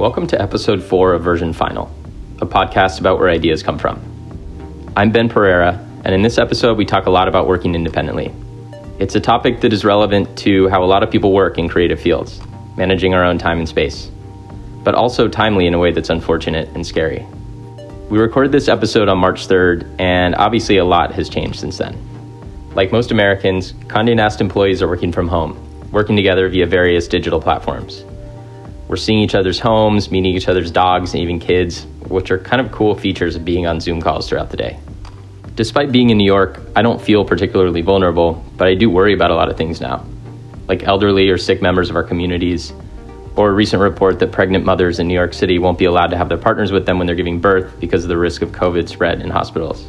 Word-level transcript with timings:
Welcome 0.00 0.26
to 0.28 0.40
episode 0.40 0.82
four 0.82 1.12
of 1.12 1.22
Version 1.22 1.52
Final, 1.52 1.94
a 2.40 2.46
podcast 2.46 3.00
about 3.00 3.18
where 3.18 3.28
ideas 3.28 3.62
come 3.62 3.78
from. 3.78 4.00
I'm 4.96 5.12
Ben 5.12 5.28
Pereira, 5.28 5.74
and 6.06 6.14
in 6.14 6.22
this 6.22 6.38
episode, 6.38 6.78
we 6.78 6.86
talk 6.86 7.04
a 7.04 7.10
lot 7.10 7.28
about 7.28 7.46
working 7.46 7.74
independently. 7.74 8.34
It's 8.98 9.14
a 9.14 9.20
topic 9.20 9.60
that 9.60 9.74
is 9.74 9.84
relevant 9.84 10.38
to 10.38 10.70
how 10.70 10.82
a 10.82 10.86
lot 10.86 11.02
of 11.02 11.10
people 11.10 11.34
work 11.34 11.58
in 11.58 11.68
creative 11.68 12.00
fields, 12.00 12.40
managing 12.78 13.12
our 13.12 13.22
own 13.22 13.36
time 13.36 13.58
and 13.58 13.68
space, 13.68 14.10
but 14.84 14.94
also 14.94 15.28
timely 15.28 15.66
in 15.66 15.74
a 15.74 15.78
way 15.78 15.92
that's 15.92 16.08
unfortunate 16.08 16.70
and 16.70 16.86
scary. 16.86 17.26
We 18.08 18.18
recorded 18.18 18.52
this 18.52 18.68
episode 18.68 19.10
on 19.10 19.18
March 19.18 19.48
3rd, 19.48 19.86
and 20.00 20.34
obviously 20.34 20.78
a 20.78 20.84
lot 20.86 21.12
has 21.12 21.28
changed 21.28 21.60
since 21.60 21.76
then. 21.76 21.94
Like 22.74 22.90
most 22.90 23.10
Americans, 23.10 23.74
Condé 23.88 24.16
Nast 24.16 24.40
employees 24.40 24.80
are 24.80 24.88
working 24.88 25.12
from 25.12 25.28
home, 25.28 25.58
working 25.92 26.16
together 26.16 26.48
via 26.48 26.64
various 26.64 27.06
digital 27.06 27.38
platforms. 27.38 28.02
We're 28.90 28.96
seeing 28.96 29.20
each 29.20 29.36
other's 29.36 29.60
homes, 29.60 30.10
meeting 30.10 30.34
each 30.34 30.48
other's 30.48 30.72
dogs, 30.72 31.14
and 31.14 31.22
even 31.22 31.38
kids, 31.38 31.86
which 32.08 32.32
are 32.32 32.38
kind 32.38 32.60
of 32.60 32.72
cool 32.72 32.96
features 32.96 33.36
of 33.36 33.44
being 33.44 33.64
on 33.64 33.78
Zoom 33.78 34.02
calls 34.02 34.28
throughout 34.28 34.50
the 34.50 34.56
day. 34.56 34.80
Despite 35.54 35.92
being 35.92 36.10
in 36.10 36.18
New 36.18 36.24
York, 36.24 36.60
I 36.74 36.82
don't 36.82 37.00
feel 37.00 37.24
particularly 37.24 37.82
vulnerable, 37.82 38.44
but 38.56 38.66
I 38.66 38.74
do 38.74 38.90
worry 38.90 39.14
about 39.14 39.30
a 39.30 39.36
lot 39.36 39.48
of 39.48 39.56
things 39.56 39.80
now, 39.80 40.04
like 40.66 40.82
elderly 40.82 41.28
or 41.28 41.38
sick 41.38 41.62
members 41.62 41.88
of 41.88 41.94
our 41.94 42.02
communities, 42.02 42.72
or 43.36 43.50
a 43.50 43.52
recent 43.52 43.80
report 43.80 44.18
that 44.18 44.32
pregnant 44.32 44.64
mothers 44.64 44.98
in 44.98 45.06
New 45.06 45.14
York 45.14 45.34
City 45.34 45.60
won't 45.60 45.78
be 45.78 45.84
allowed 45.84 46.08
to 46.08 46.16
have 46.16 46.28
their 46.28 46.36
partners 46.36 46.72
with 46.72 46.84
them 46.84 46.98
when 46.98 47.06
they're 47.06 47.14
giving 47.14 47.40
birth 47.40 47.78
because 47.78 48.02
of 48.02 48.08
the 48.08 48.18
risk 48.18 48.42
of 48.42 48.50
COVID 48.50 48.88
spread 48.88 49.20
in 49.20 49.30
hospitals. 49.30 49.88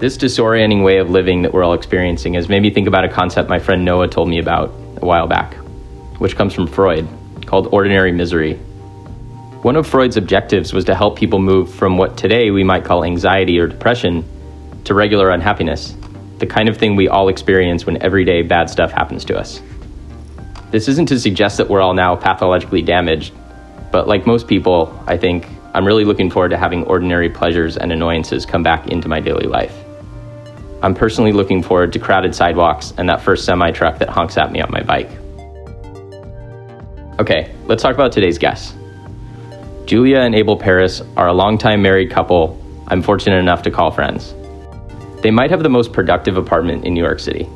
This 0.00 0.18
disorienting 0.18 0.82
way 0.82 0.98
of 0.98 1.08
living 1.08 1.42
that 1.42 1.54
we're 1.54 1.62
all 1.62 1.74
experiencing 1.74 2.34
has 2.34 2.48
made 2.48 2.62
me 2.62 2.70
think 2.70 2.88
about 2.88 3.04
a 3.04 3.08
concept 3.08 3.48
my 3.48 3.60
friend 3.60 3.84
Noah 3.84 4.08
told 4.08 4.28
me 4.28 4.40
about 4.40 4.70
a 4.96 5.06
while 5.06 5.28
back, 5.28 5.54
which 6.18 6.34
comes 6.34 6.52
from 6.52 6.66
Freud 6.66 7.08
called 7.48 7.68
Ordinary 7.72 8.12
Misery. 8.12 8.56
One 9.62 9.74
of 9.74 9.86
Freud's 9.86 10.18
objectives 10.18 10.74
was 10.74 10.84
to 10.84 10.94
help 10.94 11.16
people 11.16 11.38
move 11.38 11.72
from 11.72 11.96
what 11.96 12.14
today 12.14 12.50
we 12.50 12.62
might 12.62 12.84
call 12.84 13.04
anxiety 13.04 13.58
or 13.58 13.66
depression 13.66 14.22
to 14.84 14.92
regular 14.92 15.30
unhappiness, 15.30 15.96
the 16.40 16.46
kind 16.46 16.68
of 16.68 16.76
thing 16.76 16.94
we 16.94 17.08
all 17.08 17.28
experience 17.28 17.86
when 17.86 18.00
everyday 18.02 18.42
bad 18.42 18.68
stuff 18.68 18.92
happens 18.92 19.24
to 19.24 19.38
us. 19.38 19.62
This 20.70 20.88
isn't 20.88 21.06
to 21.06 21.18
suggest 21.18 21.56
that 21.56 21.70
we're 21.70 21.80
all 21.80 21.94
now 21.94 22.14
pathologically 22.14 22.82
damaged, 22.82 23.32
but 23.90 24.06
like 24.06 24.26
most 24.26 24.46
people, 24.46 25.02
I 25.06 25.16
think 25.16 25.46
I'm 25.72 25.86
really 25.86 26.04
looking 26.04 26.30
forward 26.30 26.50
to 26.50 26.58
having 26.58 26.84
ordinary 26.84 27.30
pleasures 27.30 27.78
and 27.78 27.90
annoyances 27.90 28.44
come 28.44 28.62
back 28.62 28.88
into 28.88 29.08
my 29.08 29.20
daily 29.20 29.46
life. 29.46 29.74
I'm 30.82 30.94
personally 30.94 31.32
looking 31.32 31.62
forward 31.62 31.94
to 31.94 31.98
crowded 31.98 32.34
sidewalks 32.34 32.92
and 32.98 33.08
that 33.08 33.22
first 33.22 33.46
semi 33.46 33.70
truck 33.70 33.98
that 34.00 34.10
honks 34.10 34.36
at 34.36 34.52
me 34.52 34.60
on 34.60 34.70
my 34.70 34.82
bike. 34.82 35.08
Okay, 37.18 37.52
let's 37.66 37.82
talk 37.82 37.94
about 37.94 38.12
today's 38.12 38.38
guests. 38.38 38.74
Julia 39.86 40.20
and 40.20 40.36
Abel 40.36 40.56
Paris 40.56 41.02
are 41.16 41.26
a 41.26 41.32
longtime 41.32 41.82
married 41.82 42.12
couple 42.12 42.62
I'm 42.86 43.02
fortunate 43.02 43.38
enough 43.38 43.62
to 43.62 43.72
call 43.72 43.90
friends. 43.90 44.34
They 45.20 45.32
might 45.32 45.50
have 45.50 45.64
the 45.64 45.68
most 45.68 45.92
productive 45.92 46.36
apartment 46.36 46.84
in 46.84 46.94
New 46.94 47.02
York 47.02 47.18
City. 47.18 47.48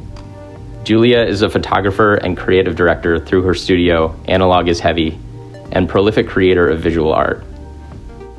Julia 0.82 1.20
is 1.20 1.42
a 1.42 1.48
photographer 1.48 2.16
and 2.16 2.36
creative 2.36 2.74
director 2.74 3.20
through 3.20 3.42
her 3.42 3.54
studio, 3.54 4.18
Analog 4.26 4.66
is 4.66 4.80
Heavy, 4.80 5.16
and 5.70 5.88
prolific 5.88 6.26
creator 6.26 6.68
of 6.68 6.80
visual 6.80 7.12
art. 7.12 7.44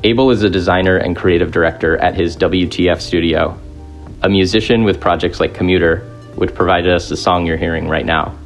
Abel 0.02 0.30
is 0.30 0.42
a 0.42 0.50
designer 0.50 0.98
and 0.98 1.16
creative 1.16 1.50
director 1.50 1.96
at 1.96 2.14
his 2.14 2.36
WTF 2.36 3.00
studio, 3.00 3.58
a 4.22 4.28
musician 4.28 4.84
with 4.84 5.00
projects 5.00 5.40
like 5.40 5.54
Commuter, 5.54 6.00
which 6.34 6.54
provided 6.54 6.92
us 6.92 7.08
the 7.08 7.16
song 7.16 7.46
you're 7.46 7.56
hearing 7.56 7.88
right 7.88 8.04
now, 8.04 8.36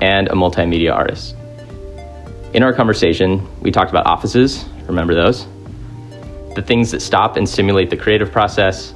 and 0.00 0.28
a 0.28 0.32
multimedia 0.32 0.94
artist. 0.94 1.34
In 2.54 2.62
our 2.62 2.72
conversation, 2.72 3.46
we 3.60 3.70
talked 3.70 3.90
about 3.90 4.06
offices, 4.06 4.64
remember 4.86 5.14
those? 5.14 5.46
The 6.54 6.62
things 6.62 6.90
that 6.92 7.00
stop 7.00 7.36
and 7.36 7.46
stimulate 7.46 7.90
the 7.90 7.96
creative 7.96 8.32
process, 8.32 8.92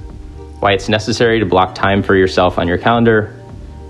why 0.60 0.72
it's 0.72 0.88
necessary 0.88 1.38
to 1.38 1.44
block 1.44 1.74
time 1.74 2.02
for 2.02 2.16
yourself 2.16 2.58
on 2.58 2.66
your 2.66 2.78
calendar, 2.78 3.38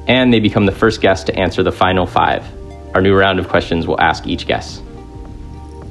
and 0.08 0.32
they 0.32 0.40
become 0.40 0.66
the 0.66 0.72
first 0.72 1.00
guest 1.00 1.26
to 1.26 1.36
answer 1.36 1.62
the 1.62 1.70
final 1.70 2.06
five. 2.06 2.44
Our 2.92 3.00
new 3.00 3.14
round 3.14 3.38
of 3.38 3.48
questions 3.48 3.86
will 3.86 4.00
ask 4.00 4.26
each 4.26 4.48
guest. 4.48 4.82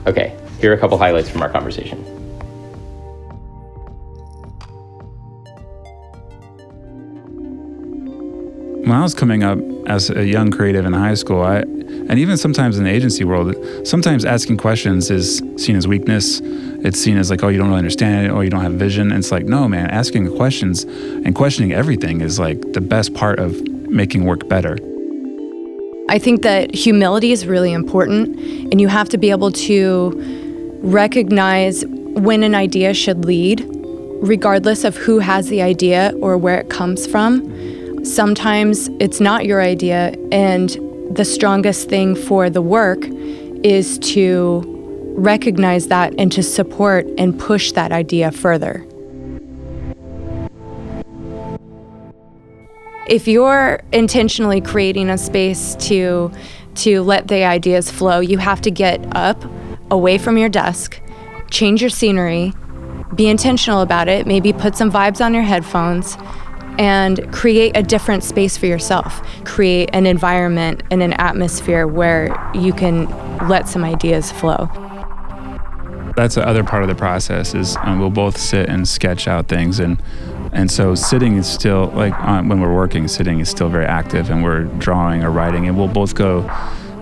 Okay, 0.05 0.37
here 0.59 0.71
are 0.71 0.75
a 0.75 0.77
couple 0.77 0.97
highlights 0.97 1.29
from 1.29 1.41
our 1.41 1.49
conversation. 1.49 2.20
When 8.91 8.99
I 8.99 9.03
was 9.03 9.13
coming 9.13 9.41
up 9.41 9.57
as 9.87 10.09
a 10.09 10.25
young 10.25 10.51
creative 10.51 10.85
in 10.85 10.91
high 10.91 11.13
school, 11.13 11.43
I 11.43 11.59
and 11.59 12.19
even 12.19 12.35
sometimes 12.35 12.77
in 12.77 12.83
the 12.83 12.89
agency 12.89 13.23
world, 13.23 13.55
sometimes 13.87 14.25
asking 14.25 14.57
questions 14.57 15.09
is 15.09 15.41
seen 15.55 15.77
as 15.77 15.87
weakness. 15.87 16.41
It's 16.43 16.99
seen 16.99 17.15
as 17.15 17.29
like, 17.29 17.41
oh, 17.41 17.47
you 17.47 17.57
don't 17.57 17.69
really 17.69 17.77
understand 17.77 18.25
it, 18.25 18.31
or 18.31 18.43
you 18.43 18.49
don't 18.49 18.59
have 18.59 18.73
vision. 18.73 19.11
And 19.11 19.19
it's 19.19 19.31
like, 19.31 19.45
no, 19.45 19.69
man, 19.69 19.89
asking 19.91 20.35
questions 20.35 20.83
and 20.83 21.33
questioning 21.33 21.71
everything 21.71 22.19
is 22.19 22.37
like 22.37 22.59
the 22.73 22.81
best 22.81 23.13
part 23.13 23.39
of 23.39 23.65
making 23.87 24.25
work 24.25 24.49
better. 24.49 24.77
I 26.09 26.19
think 26.19 26.41
that 26.41 26.75
humility 26.75 27.31
is 27.31 27.47
really 27.47 27.71
important, 27.71 28.37
and 28.73 28.81
you 28.81 28.89
have 28.89 29.07
to 29.07 29.17
be 29.17 29.29
able 29.29 29.53
to 29.53 30.79
recognize 30.81 31.85
when 31.85 32.43
an 32.43 32.55
idea 32.55 32.93
should 32.93 33.23
lead, 33.23 33.65
regardless 34.21 34.83
of 34.83 34.97
who 34.97 35.19
has 35.19 35.47
the 35.47 35.61
idea 35.61 36.13
or 36.19 36.37
where 36.37 36.59
it 36.59 36.69
comes 36.69 37.07
from 37.07 37.49
Sometimes 38.03 38.89
it's 38.99 39.19
not 39.19 39.45
your 39.45 39.61
idea, 39.61 40.15
and 40.31 40.69
the 41.15 41.23
strongest 41.23 41.87
thing 41.87 42.15
for 42.15 42.49
the 42.49 42.61
work 42.61 43.05
is 43.63 43.99
to 43.99 44.63
recognize 45.15 45.87
that 45.89 46.11
and 46.17 46.31
to 46.31 46.41
support 46.41 47.05
and 47.19 47.39
push 47.39 47.73
that 47.73 47.91
idea 47.91 48.31
further. 48.31 48.83
If 53.07 53.27
you're 53.27 53.81
intentionally 53.91 54.61
creating 54.61 55.09
a 55.09 55.17
space 55.17 55.75
to 55.87 56.31
to 56.73 57.01
let 57.03 57.27
the 57.27 57.43
ideas 57.43 57.91
flow, 57.91 58.19
you 58.19 58.39
have 58.39 58.61
to 58.61 58.71
get 58.71 59.05
up 59.15 59.43
away 59.91 60.17
from 60.17 60.37
your 60.37 60.49
desk, 60.49 60.99
change 61.51 61.81
your 61.81 61.89
scenery, 61.89 62.53
be 63.13 63.27
intentional 63.27 63.81
about 63.81 64.07
it, 64.07 64.25
maybe 64.25 64.53
put 64.53 64.75
some 64.75 64.89
vibes 64.89 65.23
on 65.23 65.33
your 65.33 65.43
headphones 65.43 66.17
and 66.77 67.31
create 67.31 67.75
a 67.75 67.83
different 67.83 68.23
space 68.23 68.57
for 68.57 68.65
yourself. 68.65 69.21
Create 69.45 69.89
an 69.93 70.05
environment 70.05 70.83
and 70.91 71.01
an 71.01 71.13
atmosphere 71.13 71.87
where 71.87 72.35
you 72.53 72.73
can 72.73 73.05
let 73.47 73.67
some 73.67 73.83
ideas 73.83 74.31
flow. 74.31 74.69
That's 76.15 76.35
the 76.35 76.45
other 76.45 76.63
part 76.63 76.83
of 76.83 76.89
the 76.89 76.95
process 76.95 77.55
is 77.55 77.77
um, 77.81 77.99
we'll 77.99 78.09
both 78.09 78.37
sit 78.37 78.69
and 78.69 78.87
sketch 78.87 79.27
out 79.27 79.47
things 79.47 79.79
and 79.79 80.01
and 80.53 80.69
so 80.69 80.93
sitting 80.95 81.37
is 81.37 81.47
still 81.47 81.87
like 81.95 82.13
uh, 82.13 82.41
when 82.43 82.59
we're 82.59 82.75
working 82.75 83.07
sitting 83.07 83.39
is 83.39 83.49
still 83.49 83.69
very 83.69 83.85
active 83.85 84.29
and 84.29 84.43
we're 84.43 84.63
drawing 84.79 85.23
or 85.23 85.31
writing 85.31 85.67
and 85.67 85.77
we'll 85.77 85.87
both 85.87 86.13
go 86.13 86.49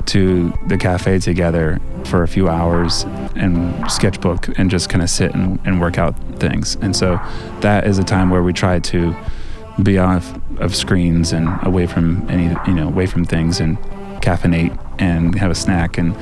to 0.05 0.53
the 0.67 0.77
cafe 0.77 1.17
together 1.17 1.79
for 2.05 2.21
a 2.21 2.27
few 2.27 2.47
hours 2.47 3.03
and 3.35 3.91
sketchbook 3.91 4.47
and 4.59 4.69
just 4.69 4.89
kind 4.89 5.03
of 5.03 5.09
sit 5.09 5.33
and, 5.33 5.59
and 5.65 5.81
work 5.81 5.97
out 5.97 6.15
things 6.39 6.75
and 6.75 6.95
so 6.95 7.19
that 7.61 7.87
is 7.87 7.97
a 7.97 8.03
time 8.03 8.29
where 8.29 8.43
we 8.43 8.53
try 8.53 8.79
to 8.79 9.15
be 9.83 9.97
off 9.97 10.37
of 10.57 10.75
screens 10.75 11.31
and 11.31 11.47
away 11.65 11.87
from 11.87 12.27
any 12.29 12.55
you 12.67 12.73
know 12.73 12.87
away 12.87 13.05
from 13.05 13.23
things 13.23 13.59
and 13.59 13.77
caffeinate 14.21 14.77
and 14.99 15.35
have 15.35 15.51
a 15.51 15.55
snack 15.55 15.97
and 15.97 16.15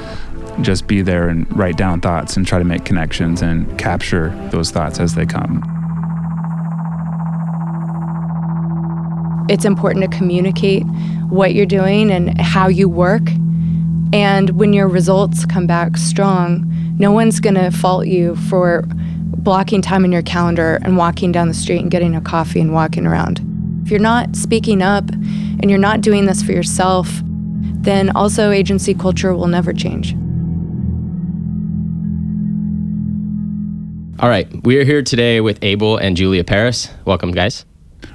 just 0.62 0.88
be 0.88 1.02
there 1.02 1.28
and 1.28 1.46
write 1.56 1.78
down 1.78 2.02
thoughts 2.02 2.36
and 2.36 2.48
try 2.48 2.60
to 2.60 2.66
make 2.66 2.86
connections 2.86 3.42
and 3.42 3.78
capture 3.78 4.30
those 4.52 4.72
thoughts 4.72 5.00
as 5.00 5.16
they 5.16 5.26
come. 5.26 5.64
It's 9.50 9.66
important 9.66 10.10
to 10.10 10.18
communicate 10.18 10.84
what 11.30 11.54
you're 11.54 11.66
doing 11.66 12.12
and 12.12 12.40
how 12.42 12.68
you 12.68 12.90
work. 12.90 13.22
And 14.14 14.50
when 14.52 14.74
your 14.74 14.88
results 14.88 15.46
come 15.46 15.68
back 15.68 15.96
strong, 15.98 16.66
no 16.98 17.12
one's 17.12 17.40
going 17.40 17.56
to 17.56 17.72
fault 17.72 18.08
you 18.08 18.36
for 18.36 18.84
blocking 19.38 19.82
time 19.82 20.04
in 20.04 20.12
your 20.12 20.22
calendar 20.22 20.80
and 20.82 20.98
walking 20.98 21.32
down 21.32 21.48
the 21.48 21.54
street 21.54 21.82
and 21.82 21.92
getting 21.92 22.16
a 22.16 22.22
coffee 22.22 22.60
and 22.60 22.74
walking 22.74 23.06
around. 23.06 23.47
If 23.88 23.92
you're 23.92 24.02
not 24.02 24.36
speaking 24.36 24.82
up 24.82 25.10
and 25.10 25.70
you're 25.70 25.80
not 25.80 26.02
doing 26.02 26.26
this 26.26 26.44
for 26.44 26.52
yourself, 26.52 27.10
then 27.24 28.10
also 28.18 28.52
agency 28.52 28.94
culture 28.94 29.34
will 29.34 29.48
never 29.48 29.72
change. 29.72 30.12
All 34.20 34.28
right, 34.28 34.46
we 34.66 34.78
are 34.78 34.84
here 34.84 35.02
today 35.02 35.40
with 35.40 35.58
Abel 35.62 35.96
and 35.96 36.18
Julia 36.18 36.44
Paris. 36.44 36.90
Welcome, 37.06 37.32
guys. 37.32 37.64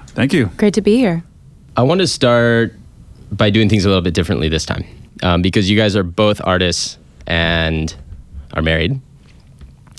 Thank 0.08 0.34
you. 0.34 0.50
Great 0.58 0.74
to 0.74 0.82
be 0.82 0.98
here. 0.98 1.24
I 1.74 1.84
want 1.84 2.02
to 2.02 2.06
start 2.06 2.74
by 3.30 3.48
doing 3.48 3.70
things 3.70 3.86
a 3.86 3.88
little 3.88 4.02
bit 4.02 4.12
differently 4.12 4.50
this 4.50 4.66
time 4.66 4.84
um, 5.22 5.40
because 5.40 5.70
you 5.70 5.78
guys 5.78 5.96
are 5.96 6.02
both 6.02 6.42
artists 6.44 6.98
and 7.26 7.94
are 8.52 8.60
married 8.60 9.00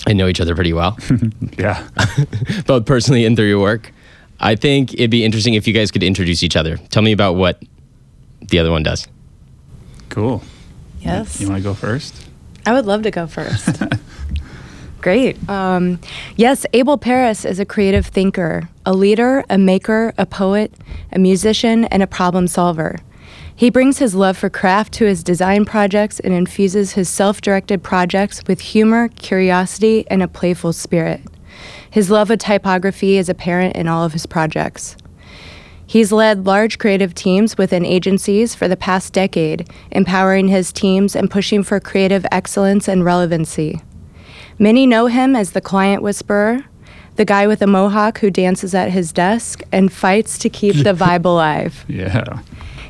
and 0.06 0.16
know 0.16 0.28
each 0.28 0.40
other 0.40 0.54
pretty 0.54 0.72
well. 0.72 0.96
yeah. 1.58 1.84
both 2.68 2.86
personally 2.86 3.24
and 3.24 3.36
through 3.36 3.48
your 3.48 3.58
work. 3.60 3.90
I 4.40 4.56
think 4.56 4.94
it'd 4.94 5.10
be 5.10 5.24
interesting 5.24 5.54
if 5.54 5.66
you 5.66 5.74
guys 5.74 5.90
could 5.90 6.02
introduce 6.02 6.42
each 6.42 6.56
other. 6.56 6.76
Tell 6.90 7.02
me 7.02 7.12
about 7.12 7.34
what 7.34 7.62
the 8.40 8.58
other 8.58 8.70
one 8.70 8.82
does. 8.82 9.06
Cool. 10.08 10.42
Yes. 11.00 11.40
You, 11.40 11.46
you 11.46 11.52
want 11.52 11.62
to 11.62 11.68
go 11.68 11.74
first? 11.74 12.28
I 12.66 12.72
would 12.72 12.86
love 12.86 13.02
to 13.02 13.10
go 13.10 13.26
first. 13.26 13.82
Great. 15.00 15.48
Um, 15.50 16.00
yes, 16.36 16.64
Abel 16.72 16.96
Paris 16.96 17.44
is 17.44 17.60
a 17.60 17.66
creative 17.66 18.06
thinker, 18.06 18.70
a 18.86 18.94
leader, 18.94 19.44
a 19.50 19.58
maker, 19.58 20.14
a 20.16 20.24
poet, 20.24 20.72
a 21.12 21.18
musician, 21.18 21.84
and 21.86 22.02
a 22.02 22.06
problem 22.06 22.48
solver. 22.48 22.96
He 23.54 23.70
brings 23.70 23.98
his 23.98 24.14
love 24.14 24.36
for 24.36 24.48
craft 24.48 24.94
to 24.94 25.04
his 25.04 25.22
design 25.22 25.64
projects 25.64 26.20
and 26.20 26.32
infuses 26.32 26.92
his 26.92 27.08
self 27.08 27.40
directed 27.40 27.82
projects 27.82 28.42
with 28.48 28.60
humor, 28.60 29.08
curiosity, 29.08 30.06
and 30.10 30.22
a 30.22 30.28
playful 30.28 30.72
spirit. 30.72 31.20
His 31.94 32.10
love 32.10 32.28
of 32.28 32.40
typography 32.40 33.18
is 33.18 33.28
apparent 33.28 33.76
in 33.76 33.86
all 33.86 34.02
of 34.02 34.14
his 34.14 34.26
projects. 34.26 34.96
He's 35.86 36.10
led 36.10 36.44
large 36.44 36.80
creative 36.80 37.14
teams 37.14 37.56
within 37.56 37.86
agencies 37.86 38.52
for 38.52 38.66
the 38.66 38.76
past 38.76 39.12
decade, 39.12 39.70
empowering 39.92 40.48
his 40.48 40.72
teams 40.72 41.14
and 41.14 41.30
pushing 41.30 41.62
for 41.62 41.78
creative 41.78 42.26
excellence 42.32 42.88
and 42.88 43.04
relevancy. 43.04 43.80
Many 44.58 44.88
know 44.88 45.06
him 45.06 45.36
as 45.36 45.52
the 45.52 45.60
client 45.60 46.02
whisperer, 46.02 46.64
the 47.14 47.24
guy 47.24 47.46
with 47.46 47.62
a 47.62 47.68
mohawk 47.68 48.18
who 48.18 48.28
dances 48.28 48.74
at 48.74 48.90
his 48.90 49.12
desk 49.12 49.62
and 49.70 49.92
fights 49.92 50.36
to 50.38 50.48
keep 50.48 50.74
the 50.74 50.94
vibe 51.00 51.24
alive. 51.24 51.84
Yeah. 51.86 52.40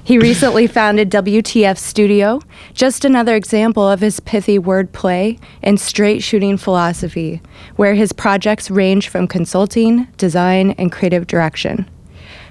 He 0.05 0.19
recently 0.19 0.67
founded 0.67 1.11
WTF 1.11 1.79
Studio, 1.79 2.43
just 2.75 3.07
another 3.07 3.35
example 3.35 3.89
of 3.89 4.01
his 4.01 4.21
pithy 4.21 4.59
wordplay 4.59 5.41
and 5.63 5.81
straight 5.81 6.23
shooting 6.23 6.59
philosophy, 6.59 7.41
where 7.77 7.95
his 7.95 8.13
projects 8.13 8.71
range 8.71 9.09
from 9.09 9.27
consulting, 9.27 10.07
design, 10.19 10.73
and 10.73 10.93
creative 10.93 11.27
direction. 11.27 11.89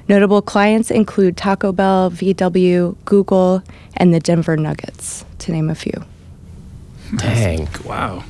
Notable 0.10 0.42
clients 0.42 0.90
include 0.90 1.38
Taco 1.38 1.72
Bell, 1.72 2.10
VW, 2.10 2.96
Google, 3.06 3.62
and 3.98 4.12
the 4.12 4.20
Denver 4.20 4.58
Nuggets, 4.58 5.24
to 5.38 5.52
name 5.52 5.70
a 5.70 5.76
few. 5.76 6.04
Dang. 7.18 7.68
Wow. 7.86 8.24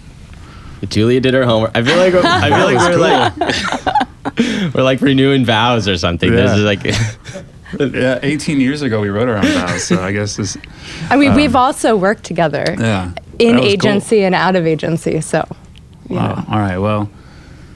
Julia 0.89 1.21
did 1.21 1.33
her 1.33 1.45
homework. 1.45 1.71
I 1.73 1.81
feel 1.81 1.95
like 1.95 2.13
I 2.13 2.49
feel 2.49 2.65
like 2.65 3.37
we're 3.37 4.57
like 4.57 4.73
we're 4.75 4.83
like 4.83 4.99
renewing 4.99 5.45
vows 5.45 5.87
or 5.87 5.97
something. 5.97 6.29
This 6.29 6.51
is 6.51 6.63
like 6.65 6.83
Yeah, 7.79 8.19
18 8.21 8.59
years 8.59 8.81
ago 8.81 9.01
we 9.01 9.09
wrote 9.09 9.29
our 9.29 9.37
own 9.37 9.45
vows, 9.45 9.83
so 9.83 10.01
I 10.01 10.11
guess 10.11 10.35
this. 10.35 10.57
I 11.09 11.15
mean, 11.15 11.33
we've 11.35 11.55
also 11.55 11.95
worked 11.95 12.23
together 12.23 12.65
Yeah. 12.79 13.11
in 13.39 13.55
that 13.55 13.61
was 13.61 13.61
cool. 13.61 13.65
agency 13.65 14.23
and 14.23 14.35
out 14.35 14.55
of 14.55 14.65
agency, 14.67 15.21
so. 15.21 15.47
Wow. 16.09 16.35
know. 16.35 16.45
All 16.49 16.59
right. 16.59 16.77
Well. 16.77 17.09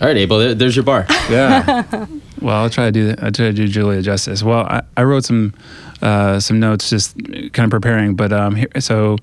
all 0.02 0.08
right, 0.08 0.18
Abel. 0.18 0.56
There's 0.56 0.76
your 0.76 0.84
bar. 0.84 1.06
Yeah. 1.30 2.06
well, 2.42 2.56
I'll 2.64 2.70
try 2.70 2.86
to 2.86 2.92
do. 2.92 3.10
I'll 3.22 3.32
try 3.32 3.48
to 3.48 3.54
do 3.54 3.68
Julia 3.68 4.02
justice. 4.02 4.44
Well, 4.44 4.60
I, 4.66 4.82
I 4.96 5.04
wrote 5.04 5.26
some 5.26 5.54
uh, 6.02 6.40
some 6.40 6.60
notes, 6.60 6.90
just 6.90 7.16
kind 7.54 7.60
of 7.66 7.72
preparing. 7.72 8.16
But 8.16 8.32
um, 8.32 8.56
here, 8.56 8.70
so 8.80 9.18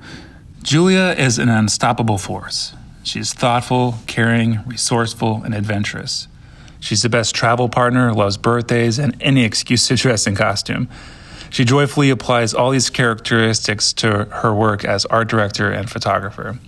Julia 0.63 1.15
is 1.17 1.39
an 1.39 1.49
unstoppable 1.49 2.19
force. 2.19 2.75
She's 3.05 3.33
thoughtful, 3.35 3.97
caring, 4.07 4.61
resourceful, 4.67 5.43
and 5.45 5.55
adventurous. 5.55 6.27
She's 6.85 7.01
the 7.01 7.09
best 7.09 7.35
travel 7.35 7.71
partner, 7.71 8.13
loves 8.13 8.37
birthdays, 8.37 8.99
and 8.99 9.17
any 9.19 9.43
excuse 9.43 9.89
to 9.89 9.97
dress 9.97 10.27
in 10.27 10.37
costume. 10.37 10.87
She 11.49 11.65
joyfully 11.65 12.11
applies 12.11 12.53
all 12.53 12.73
these 12.73 12.91
characteristics 12.91 13.95
to 13.95 14.27
her 14.27 14.55
work 14.55 14.85
as 14.85 15.07
art 15.07 15.29
director 15.29 15.71
and 15.71 15.89
photographer. 15.89 16.59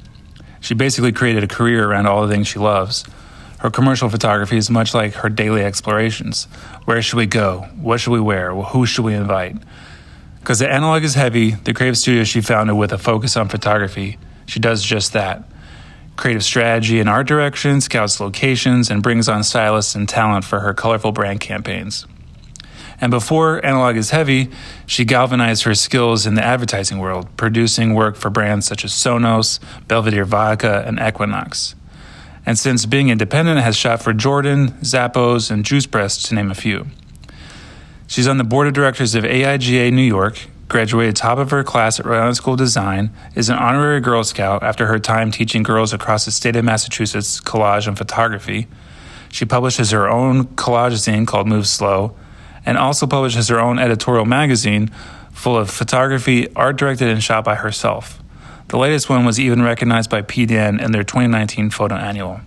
She 0.62 0.72
basically 0.72 1.12
created 1.12 1.44
a 1.44 1.46
career 1.46 1.90
around 1.90 2.06
all 2.06 2.26
the 2.26 2.32
things 2.32 2.48
she 2.48 2.58
loves. 2.58 3.04
Her 3.58 3.68
commercial 3.68 4.08
photography 4.08 4.56
is 4.56 4.70
much 4.70 4.94
like 4.94 5.12
her 5.16 5.28
daily 5.28 5.62
explorations. 5.62 6.44
Where 6.86 7.02
should 7.02 7.18
we 7.18 7.26
go? 7.26 7.68
What 7.78 8.00
should 8.00 8.12
we 8.12 8.20
wear? 8.20 8.54
Who 8.54 8.86
should 8.86 9.04
we 9.04 9.12
invite? 9.12 9.58
Because 10.40 10.60
the 10.60 10.72
analog 10.72 11.04
is 11.04 11.12
heavy, 11.12 11.50
the 11.50 11.74
creative 11.74 11.98
studio 11.98 12.24
she 12.24 12.40
founded 12.40 12.76
with 12.76 12.90
a 12.90 12.96
focus 12.98 13.36
on 13.36 13.50
photography, 13.50 14.16
she 14.46 14.60
does 14.60 14.82
just 14.82 15.12
that. 15.12 15.44
Creative 16.16 16.42
strategy 16.42 16.98
and 16.98 17.08
art 17.08 17.26
direction, 17.26 17.80
scouts 17.80 18.20
locations, 18.20 18.90
and 18.90 19.02
brings 19.02 19.28
on 19.28 19.44
stylists 19.44 19.94
and 19.94 20.08
talent 20.08 20.44
for 20.44 20.60
her 20.60 20.72
colorful 20.72 21.12
brand 21.12 21.40
campaigns. 21.40 22.06
And 23.00 23.10
before 23.10 23.64
Analog 23.64 23.96
is 23.96 24.10
Heavy, 24.10 24.48
she 24.86 25.04
galvanized 25.04 25.64
her 25.64 25.74
skills 25.74 26.26
in 26.26 26.34
the 26.34 26.42
advertising 26.42 26.98
world, 26.98 27.28
producing 27.36 27.92
work 27.92 28.16
for 28.16 28.30
brands 28.30 28.66
such 28.66 28.84
as 28.84 28.92
Sonos, 28.92 29.60
Belvedere 29.86 30.24
Vodka, 30.24 30.82
and 30.86 30.98
Equinox. 30.98 31.74
And 32.46 32.58
since 32.58 32.86
being 32.86 33.10
independent, 33.10 33.60
has 33.60 33.76
shot 33.76 34.02
for 34.02 34.14
Jordan, 34.14 34.68
Zappos, 34.80 35.50
and 35.50 35.64
Juice 35.64 35.86
Press, 35.86 36.22
to 36.22 36.34
name 36.34 36.50
a 36.50 36.54
few. 36.54 36.86
She's 38.06 38.28
on 38.28 38.38
the 38.38 38.44
board 38.44 38.68
of 38.68 38.72
directors 38.72 39.14
of 39.14 39.24
AIGA 39.24 39.92
New 39.92 40.02
York, 40.02 40.46
graduated 40.68 41.16
top 41.16 41.38
of 41.38 41.50
her 41.50 41.62
class 41.62 42.00
at 42.00 42.06
Rhode 42.06 42.20
Island 42.20 42.36
School 42.36 42.54
of 42.54 42.58
Design, 42.58 43.10
is 43.34 43.48
an 43.48 43.56
honorary 43.56 44.00
Girl 44.00 44.24
Scout 44.24 44.62
after 44.62 44.86
her 44.86 44.98
time 44.98 45.30
teaching 45.30 45.62
girls 45.62 45.92
across 45.92 46.24
the 46.24 46.30
state 46.30 46.56
of 46.56 46.64
Massachusetts 46.64 47.40
collage 47.40 47.86
and 47.86 47.96
photography. 47.96 48.66
She 49.30 49.44
publishes 49.44 49.90
her 49.90 50.08
own 50.08 50.44
collage 50.56 50.92
zine 50.92 51.26
called 51.26 51.46
Move 51.46 51.66
Slow, 51.66 52.16
and 52.64 52.76
also 52.76 53.06
publishes 53.06 53.48
her 53.48 53.60
own 53.60 53.78
editorial 53.78 54.24
magazine 54.24 54.90
full 55.32 55.56
of 55.56 55.70
photography, 55.70 56.52
art 56.56 56.76
directed 56.76 57.08
and 57.08 57.22
shot 57.22 57.44
by 57.44 57.54
herself. 57.54 58.22
The 58.68 58.78
latest 58.78 59.08
one 59.08 59.24
was 59.24 59.38
even 59.38 59.62
recognized 59.62 60.10
by 60.10 60.22
PDN 60.22 60.82
in 60.82 60.90
their 60.90 61.04
2019 61.04 61.70
photo 61.70 61.94
annual. 61.94 62.40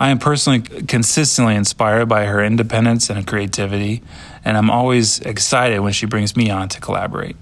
I 0.00 0.08
am 0.08 0.18
personally 0.18 0.60
consistently 0.60 1.54
inspired 1.54 2.06
by 2.06 2.24
her 2.24 2.42
independence 2.42 3.08
and 3.10 3.24
creativity, 3.24 4.02
and 4.44 4.56
I'm 4.56 4.70
always 4.70 5.20
excited 5.20 5.80
when 5.80 5.92
she 5.92 6.06
brings 6.06 6.36
me 6.36 6.50
on 6.50 6.68
to 6.70 6.80
collaborate. 6.80 7.36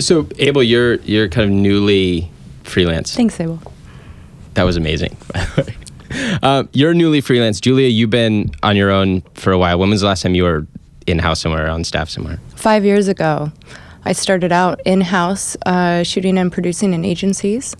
So 0.00 0.28
Abel, 0.38 0.62
you're 0.62 0.96
you're 0.96 1.28
kind 1.28 1.44
of 1.44 1.50
newly 1.50 2.30
freelance. 2.62 3.14
Thanks, 3.14 3.40
Abel. 3.40 3.60
That 4.54 4.62
was 4.64 4.76
amazing. 4.76 5.16
um, 6.42 6.68
you're 6.72 6.94
newly 6.94 7.20
freelance, 7.20 7.60
Julia. 7.60 7.88
You've 7.88 8.10
been 8.10 8.50
on 8.62 8.76
your 8.76 8.90
own 8.90 9.22
for 9.34 9.52
a 9.52 9.58
while. 9.58 9.78
When 9.78 9.90
was 9.90 10.00
the 10.00 10.06
last 10.06 10.22
time 10.22 10.34
you 10.34 10.44
were 10.44 10.66
in 11.06 11.18
house 11.18 11.40
somewhere 11.40 11.68
on 11.68 11.84
staff 11.84 12.08
somewhere? 12.08 12.38
Five 12.54 12.84
years 12.84 13.08
ago, 13.08 13.52
I 14.04 14.12
started 14.12 14.52
out 14.52 14.80
in 14.84 15.00
house 15.00 15.56
uh, 15.66 16.02
shooting 16.02 16.38
and 16.38 16.50
producing 16.50 16.94
in 16.94 17.04
agencies 17.04 17.76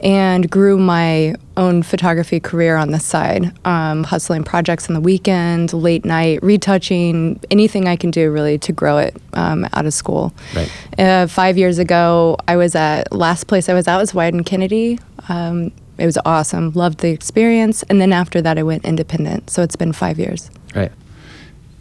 and 0.00 0.50
grew 0.50 0.78
my 0.78 1.34
own 1.56 1.82
photography 1.82 2.40
career 2.40 2.76
on 2.76 2.90
the 2.90 3.00
side, 3.00 3.52
um, 3.66 4.04
hustling 4.04 4.44
projects 4.44 4.88
on 4.88 4.94
the 4.94 5.00
weekend, 5.00 5.72
late 5.72 6.04
night, 6.04 6.42
retouching, 6.42 7.40
anything 7.50 7.88
I 7.88 7.96
can 7.96 8.10
do 8.10 8.30
really 8.30 8.58
to 8.58 8.72
grow 8.72 8.98
it 8.98 9.16
um, 9.34 9.66
out 9.72 9.86
of 9.86 9.94
school. 9.94 10.32
Right. 10.54 10.70
Uh, 10.98 11.26
five 11.26 11.58
years 11.58 11.78
ago, 11.78 12.36
I 12.46 12.56
was 12.56 12.74
at, 12.74 13.12
last 13.12 13.46
place 13.46 13.68
I 13.68 13.74
was 13.74 13.88
at 13.88 13.98
was 13.98 14.12
Wieden+Kennedy. 14.12 14.98
Um, 15.28 15.72
it 15.98 16.06
was 16.06 16.18
awesome, 16.24 16.72
loved 16.72 17.00
the 17.00 17.10
experience. 17.10 17.82
And 17.84 18.00
then 18.00 18.12
after 18.12 18.40
that, 18.42 18.58
I 18.58 18.62
went 18.62 18.84
independent. 18.84 19.50
So 19.50 19.62
it's 19.62 19.76
been 19.76 19.92
five 19.92 20.18
years. 20.18 20.50
Right. 20.74 20.90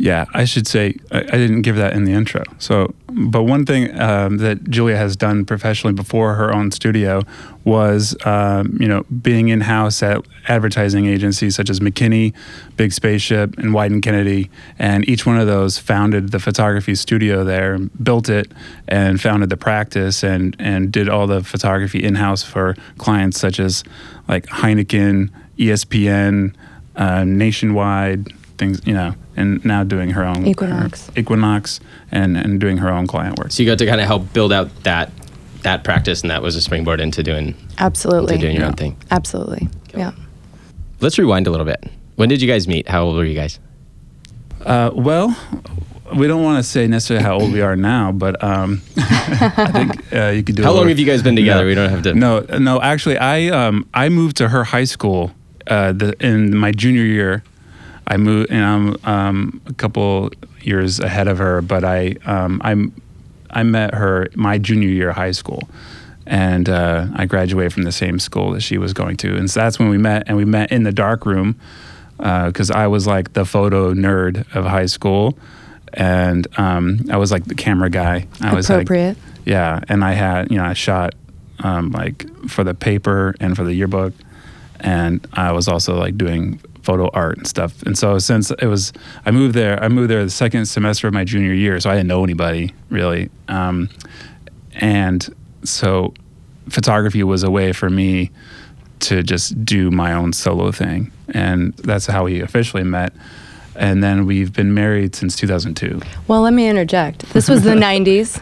Yeah, 0.01 0.25
I 0.33 0.45
should 0.45 0.65
say 0.65 0.95
I, 1.11 1.19
I 1.19 1.37
didn't 1.37 1.61
give 1.61 1.75
that 1.75 1.93
in 1.93 2.05
the 2.05 2.11
intro. 2.11 2.41
So, 2.57 2.95
but 3.07 3.43
one 3.43 3.67
thing 3.67 3.95
um, 4.01 4.37
that 4.37 4.63
Julia 4.67 4.97
has 4.97 5.15
done 5.15 5.45
professionally 5.45 5.93
before 5.93 6.33
her 6.33 6.51
own 6.51 6.71
studio 6.71 7.21
was, 7.65 8.15
um, 8.25 8.75
you 8.79 8.87
know, 8.87 9.03
being 9.21 9.49
in 9.49 9.61
house 9.61 10.01
at 10.01 10.25
advertising 10.47 11.05
agencies 11.05 11.55
such 11.55 11.69
as 11.69 11.81
McKinney, 11.81 12.33
Big 12.77 12.93
Spaceship, 12.93 13.59
and 13.59 13.75
Wieden+Kennedy, 13.75 14.49
and 14.79 15.07
each 15.07 15.27
one 15.27 15.39
of 15.39 15.45
those 15.45 15.77
founded 15.77 16.31
the 16.31 16.39
photography 16.39 16.95
studio 16.95 17.43
there, 17.43 17.77
built 17.77 18.27
it, 18.27 18.51
and 18.87 19.21
founded 19.21 19.51
the 19.51 19.57
practice, 19.57 20.23
and 20.23 20.55
and 20.57 20.91
did 20.91 21.09
all 21.09 21.27
the 21.27 21.43
photography 21.43 22.03
in 22.03 22.15
house 22.15 22.41
for 22.41 22.75
clients 22.97 23.39
such 23.39 23.59
as 23.59 23.83
like 24.27 24.47
Heineken, 24.47 25.29
ESPN, 25.59 26.55
uh, 26.95 27.23
Nationwide 27.23 28.33
things, 28.61 28.79
you 28.85 28.93
know, 28.93 29.13
and 29.35 29.63
now 29.65 29.83
doing 29.83 30.11
her 30.11 30.23
own 30.23 30.45
Equinox. 30.45 31.07
her- 31.07 31.13
Equinox, 31.19 31.79
and 32.11 32.37
and 32.37 32.59
doing 32.61 32.77
her 32.77 32.89
own 32.89 33.07
client 33.07 33.37
work. 33.39 33.51
So 33.51 33.63
you 33.63 33.69
got 33.69 33.79
to 33.79 33.85
kind 33.87 33.99
of 33.99 34.05
help 34.07 34.31
build 34.33 34.53
out 34.53 34.69
that 34.83 35.11
that 35.63 35.83
practice, 35.83 36.21
and 36.21 36.29
that 36.31 36.41
was 36.41 36.55
a 36.55 36.61
springboard 36.61 37.01
into 37.01 37.23
doing 37.23 37.55
Absolutely. 37.79 38.35
into 38.35 38.45
doing 38.45 38.55
your 38.55 38.63
Yeah. 38.65 38.67
own 38.69 38.73
thing. 38.75 38.95
Absolutely. 39.09 39.67
Yeah. 39.97 40.11
Let's 41.01 41.17
rewind 41.17 41.47
a 41.47 41.51
little 41.51 41.65
bit. 41.65 41.83
When 42.15 42.29
did 42.29 42.41
you 42.41 42.47
guys 42.47 42.67
meet? 42.67 42.87
How 42.87 43.03
old 43.03 43.15
were 43.17 43.25
you 43.25 43.35
guys? 43.35 43.59
Uh, 44.63 44.91
well, 44.93 45.35
we 46.15 46.27
don't 46.27 46.43
want 46.43 46.63
to 46.63 46.69
say 46.69 46.85
necessarily 46.87 47.23
how 47.25 47.39
old 47.39 47.51
we 47.51 47.61
are 47.61 47.75
now, 47.75 48.11
but 48.11 48.41
um, 48.43 48.81
I 48.97 49.69
think 49.71 50.13
uh, 50.13 50.27
you 50.29 50.43
could 50.43 50.55
do. 50.55 50.61
a 50.61 50.65
How 50.65 50.71
long 50.71 50.81
little- 50.81 50.89
have 50.89 50.99
you 50.99 51.05
guys 51.07 51.23
been 51.23 51.35
together? 51.35 51.63
No. 51.63 51.67
We 51.67 51.75
don't 51.75 51.89
have 51.89 52.03
to. 52.03 52.13
No, 52.13 52.41
no. 52.59 52.79
Actually, 52.81 53.17
I 53.17 53.47
um, 53.47 53.87
I 53.93 54.09
moved 54.09 54.37
to 54.37 54.49
her 54.49 54.63
high 54.63 54.83
school 54.85 55.31
uh, 55.67 55.93
the, 55.93 56.13
in 56.23 56.55
my 56.55 56.71
junior 56.71 57.03
year. 57.05 57.43
I 58.07 58.17
moved, 58.17 58.51
and 58.51 58.65
I'm 58.65 58.97
um, 59.05 59.61
a 59.67 59.73
couple 59.73 60.31
years 60.61 60.99
ahead 60.99 61.27
of 61.27 61.37
her, 61.37 61.61
but 61.61 61.83
I 61.83 62.15
um, 62.25 62.61
I 62.63 62.87
I 63.59 63.63
met 63.63 63.93
her 63.93 64.27
my 64.35 64.57
junior 64.57 64.89
year 64.89 65.09
of 65.09 65.15
high 65.15 65.31
school, 65.31 65.69
and 66.25 66.67
uh, 66.69 67.07
I 67.15 67.25
graduated 67.25 67.73
from 67.73 67.83
the 67.83 67.91
same 67.91 68.19
school 68.19 68.51
that 68.51 68.61
she 68.61 68.77
was 68.77 68.93
going 68.93 69.17
to, 69.17 69.35
and 69.35 69.49
so 69.49 69.59
that's 69.61 69.79
when 69.79 69.89
we 69.89 69.97
met, 69.97 70.23
and 70.27 70.37
we 70.37 70.45
met 70.45 70.71
in 70.71 70.83
the 70.83 70.91
dark 70.91 71.25
room 71.25 71.59
because 72.17 72.69
I 72.69 72.87
was 72.87 73.07
like 73.07 73.33
the 73.33 73.45
photo 73.45 73.93
nerd 73.93 74.45
of 74.55 74.65
high 74.65 74.85
school, 74.87 75.37
and 75.93 76.47
um, 76.59 76.99
I 77.09 77.17
was 77.17 77.31
like 77.31 77.45
the 77.45 77.55
camera 77.55 77.89
guy. 77.89 78.27
I 78.41 78.53
was 78.53 78.69
like, 78.69 78.83
Appropriate. 78.83 79.17
yeah, 79.45 79.79
and 79.89 80.03
I 80.03 80.13
had 80.13 80.51
you 80.51 80.57
know 80.57 80.65
I 80.65 80.73
shot 80.73 81.15
um, 81.59 81.91
like 81.91 82.25
for 82.47 82.63
the 82.63 82.73
paper 82.73 83.35
and 83.39 83.55
for 83.55 83.63
the 83.63 83.73
yearbook, 83.73 84.13
and 84.81 85.25
I 85.33 85.51
was 85.51 85.67
also 85.67 85.95
like 85.95 86.17
doing 86.17 86.59
photo 86.81 87.09
art 87.13 87.37
and 87.37 87.47
stuff. 87.47 87.81
And 87.83 87.97
so 87.97 88.17
since 88.17 88.51
it 88.51 88.65
was, 88.65 88.91
I 89.25 89.31
moved 89.31 89.53
there. 89.55 89.81
I 89.81 89.87
moved 89.87 90.09
there 90.09 90.23
the 90.23 90.31
second 90.31 90.65
semester 90.65 91.07
of 91.07 91.13
my 91.13 91.23
junior 91.23 91.53
year, 91.53 91.79
so 91.79 91.89
I 91.89 91.93
didn't 91.95 92.07
know 92.07 92.23
anybody 92.23 92.73
really, 92.89 93.29
um, 93.47 93.89
and 94.73 95.33
so 95.63 96.13
photography 96.69 97.23
was 97.23 97.43
a 97.43 97.51
way 97.51 97.71
for 97.71 97.89
me 97.89 98.31
to 99.01 99.23
just 99.23 99.63
do 99.65 99.91
my 99.91 100.13
own 100.13 100.33
solo 100.33 100.71
thing, 100.71 101.11
and 101.29 101.73
that's 101.77 102.07
how 102.07 102.25
we 102.25 102.41
officially 102.41 102.83
met. 102.83 103.13
And 103.75 104.03
then 104.03 104.25
we've 104.25 104.51
been 104.51 104.73
married 104.73 105.15
since 105.15 105.35
2002. 105.37 106.01
Well, 106.27 106.41
let 106.41 106.53
me 106.53 106.67
interject. 106.67 107.31
This 107.33 107.47
was 107.47 107.63
the 107.63 107.69
90s. 107.75 108.41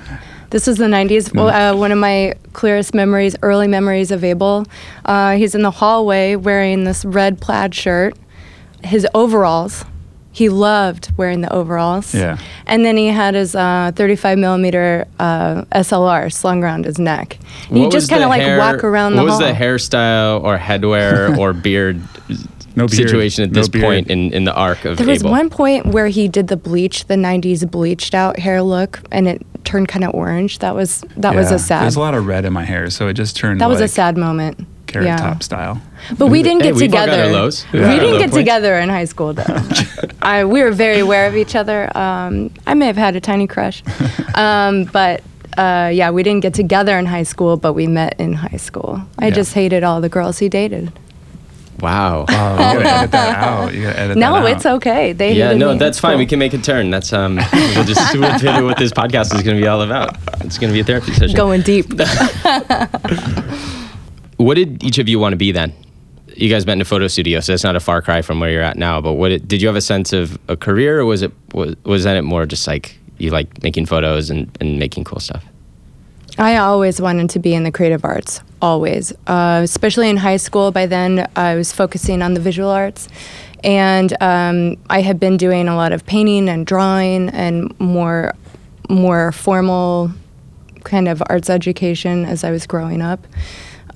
This 0.49 0.65
was 0.67 0.77
the 0.77 0.85
90s. 0.85 1.33
Well, 1.35 1.49
uh, 1.49 1.75
one 1.77 1.91
of 1.91 1.97
my 1.99 2.33
clearest 2.53 2.93
memories, 2.93 3.35
early 3.43 3.67
memories 3.67 4.11
of 4.11 4.23
Abel. 4.23 4.65
Uh, 5.05 5.35
he's 5.35 5.53
in 5.55 5.61
the 5.61 5.71
hallway 5.71 6.35
wearing 6.35 6.85
this 6.85 7.05
red 7.05 7.39
plaid 7.39 7.75
shirt, 7.75 8.15
his 8.83 9.05
overalls. 9.13 9.85
He 10.31 10.47
loved 10.49 11.11
wearing 11.17 11.41
the 11.41 11.51
overalls. 11.51 12.13
Yeah. 12.15 12.37
And 12.65 12.85
then 12.85 12.97
he 12.97 13.07
had 13.07 13.33
his 13.33 13.55
uh, 13.55 13.91
35 13.95 14.37
millimeter 14.37 15.05
uh, 15.19 15.63
SLR 15.73 16.31
slung 16.31 16.63
around 16.63 16.85
his 16.85 16.97
neck. 16.97 17.37
And 17.67 17.77
you 17.77 17.83
What 17.83 17.91
just 17.91 18.03
was 18.03 18.09
kind 18.09 18.21
the 18.21 18.25
of 18.25 18.29
like 18.29 18.57
walk 18.59 18.83
around 18.83 19.13
the 19.15 19.23
What 19.23 19.25
the 19.25 19.31
was 19.31 19.39
the 19.39 19.51
hairstyle 19.53 20.41
or 20.43 20.57
headwear 20.57 21.35
or 21.39 21.51
beard 21.53 21.99
No 22.75 22.87
situation 22.87 23.43
at 23.43 23.53
this 23.53 23.67
beard. 23.67 23.83
point 23.83 24.07
in, 24.07 24.31
in 24.31 24.45
the 24.45 24.53
arc 24.53 24.85
of 24.85 24.97
There 24.97 25.07
was 25.07 25.21
Abel? 25.21 25.31
one 25.31 25.49
point 25.49 25.87
where 25.87 26.07
he 26.07 26.27
did 26.27 26.47
the 26.47 26.57
bleach, 26.57 27.05
the 27.05 27.15
'90s 27.15 27.69
bleached 27.69 28.13
out 28.13 28.39
hair 28.39 28.61
look, 28.61 29.01
and 29.11 29.27
it 29.27 29.45
turned 29.63 29.87
kind 29.87 30.03
of 30.03 30.13
orange. 30.13 30.59
That 30.59 30.75
was 30.75 31.01
that 31.17 31.35
was 31.35 31.51
a 31.51 31.59
sad. 31.59 31.83
There's 31.83 31.95
a 31.95 31.99
lot 31.99 32.13
of 32.15 32.25
red 32.27 32.45
in 32.45 32.53
my 32.53 32.63
hair, 32.65 32.89
so 32.89 33.07
it 33.07 33.13
just 33.13 33.35
turned. 33.35 33.61
that 33.61 33.69
was 33.69 33.81
a 33.81 33.87
sad 33.87 34.17
moment. 34.17 34.65
Carrot 34.87 35.05
yeah. 35.07 35.17
top 35.17 35.43
style. 35.43 35.79
But 36.17 36.27
we 36.27 36.41
didn't 36.41 36.61
Hey, 36.63 36.69
get 36.69 36.75
we've 36.75 36.91
got 36.91 37.05
together. 37.05 37.23
our 37.25 37.29
lows. 37.31 37.63
We 37.71 37.79
Yeah. 37.79 37.99
didn't 37.99 38.13
get 38.17 38.31
points. 38.31 38.35
together 38.37 38.79
in 38.79 38.89
high 38.89 39.05
school 39.05 39.33
though. 39.33 39.45
I 40.21 40.45
we 40.45 40.63
were 40.63 40.71
very 40.71 40.97
aware 40.99 41.27
of 41.27 41.35
each 41.35 41.55
other. 41.55 41.95
Um, 41.95 42.49
I 42.65 42.73
may 42.73 42.87
have 42.87 42.97
had 42.97 43.15
a 43.15 43.19
tiny 43.21 43.47
crush, 43.47 43.83
um, 44.35 44.85
but. 44.85 45.21
Uh, 45.57 45.89
yeah, 45.91 46.09
we 46.09 46.23
didn't 46.23 46.41
get 46.41 46.53
together 46.53 46.97
in 46.97 47.05
high 47.05 47.23
school, 47.23 47.57
but 47.57 47.73
we 47.73 47.85
met 47.85 48.17
in 48.17 48.31
high 48.33 48.55
school. 48.57 49.01
I 49.17 49.27
Yeah. 49.27 49.33
just 49.35 49.53
hated 49.53 49.83
all 49.83 49.99
the 49.99 50.07
girls 50.07 50.37
he 50.39 50.47
dated. 50.47 50.91
Wow. 51.81 52.25
Oh, 52.29 52.51
you 52.77 52.83
gotta 52.83 52.89
edit 52.89 53.11
that 53.11 53.37
out. 53.37 53.73
You 53.73 53.83
gotta 53.83 53.99
edit 53.99 54.17
No, 54.17 54.33
that 54.33 54.43
out. 54.43 54.49
it's 54.51 54.65
okay. 54.65 55.13
They 55.13 55.33
yeah, 55.33 55.53
no, 55.53 55.73
me. 55.73 55.77
that's 55.79 55.97
It's 55.97 55.99
fine. 55.99 56.11
cool. 56.13 56.19
We 56.19 56.25
can 56.25 56.39
make 56.39 56.53
a 56.53 56.57
turn. 56.57 56.89
That's 56.89 57.11
um, 57.13 57.35
we'll 57.53 57.83
just 57.85 58.13
we'll 58.17 58.37
do 58.39 58.65
what 58.65 58.77
this 58.77 58.91
podcast 58.91 59.33
is 59.35 59.41
going 59.43 59.55
to 59.57 59.61
be 59.61 59.67
all 59.67 59.81
about. 59.81 60.17
It's 60.41 60.57
going 60.57 60.69
to 60.71 60.73
be 60.73 60.79
a 60.81 60.83
therapy 60.83 61.13
session. 61.13 61.35
going 61.35 61.61
deep. 61.61 61.85
What 64.37 64.55
did 64.55 64.81
each 64.85 64.97
of 64.99 65.09
you 65.09 65.19
want 65.19 65.33
to 65.33 65.37
be 65.37 65.51
then? 65.51 65.73
You 66.33 66.49
guys 66.49 66.65
met 66.65 66.73
in 66.73 66.81
a 66.81 66.85
photo 66.85 67.07
studio, 67.07 67.41
so 67.41 67.51
that's 67.51 67.65
not 67.65 67.75
a 67.75 67.79
far 67.81 68.01
cry 68.01 68.21
from 68.21 68.39
where 68.39 68.49
you're 68.49 68.61
at 68.61 68.77
now. 68.77 69.01
But 69.01 69.13
what 69.13 69.33
it, 69.33 69.49
did 69.49 69.61
you 69.61 69.67
have 69.67 69.75
a 69.75 69.81
sense 69.81 70.13
of 70.13 70.39
a 70.47 70.55
career, 70.55 71.01
or 71.01 71.05
was 71.05 71.21
it 71.21 71.33
was 71.53 71.75
was 71.83 72.05
that 72.05 72.15
it 72.15 72.21
more 72.21 72.45
just 72.45 72.65
like 72.65 72.97
you 73.17 73.31
like 73.31 73.61
making 73.63 73.85
photos 73.85 74.29
and, 74.29 74.49
and 74.61 74.79
making 74.79 75.03
cool 75.03 75.19
stuff? 75.19 75.43
I 76.39 76.55
always 76.55 77.01
wanted 77.01 77.29
to 77.31 77.39
be 77.39 77.53
in 77.53 77.63
the 77.63 77.71
creative 77.71 78.05
arts, 78.05 78.41
always. 78.61 79.11
Uh, 79.27 79.59
especially 79.63 80.09
in 80.09 80.15
high 80.15 80.37
school. 80.37 80.71
By 80.71 80.85
then, 80.85 81.29
I 81.35 81.55
was 81.55 81.73
focusing 81.73 82.21
on 82.21 82.33
the 82.33 82.39
visual 82.39 82.69
arts. 82.69 83.09
And 83.61 84.15
um, 84.21 84.77
I 84.89 85.01
had 85.01 85.19
been 85.19 85.35
doing 85.35 85.67
a 85.67 85.75
lot 85.75 85.91
of 85.91 86.05
painting 86.05 86.47
and 86.47 86.65
drawing 86.65 87.27
and 87.29 87.77
more, 87.77 88.33
more 88.89 89.33
formal 89.33 90.11
kind 90.85 91.09
of 91.09 91.21
arts 91.27 91.49
education 91.49 92.23
as 92.23 92.45
I 92.45 92.51
was 92.51 92.65
growing 92.65 93.01
up. 93.01 93.27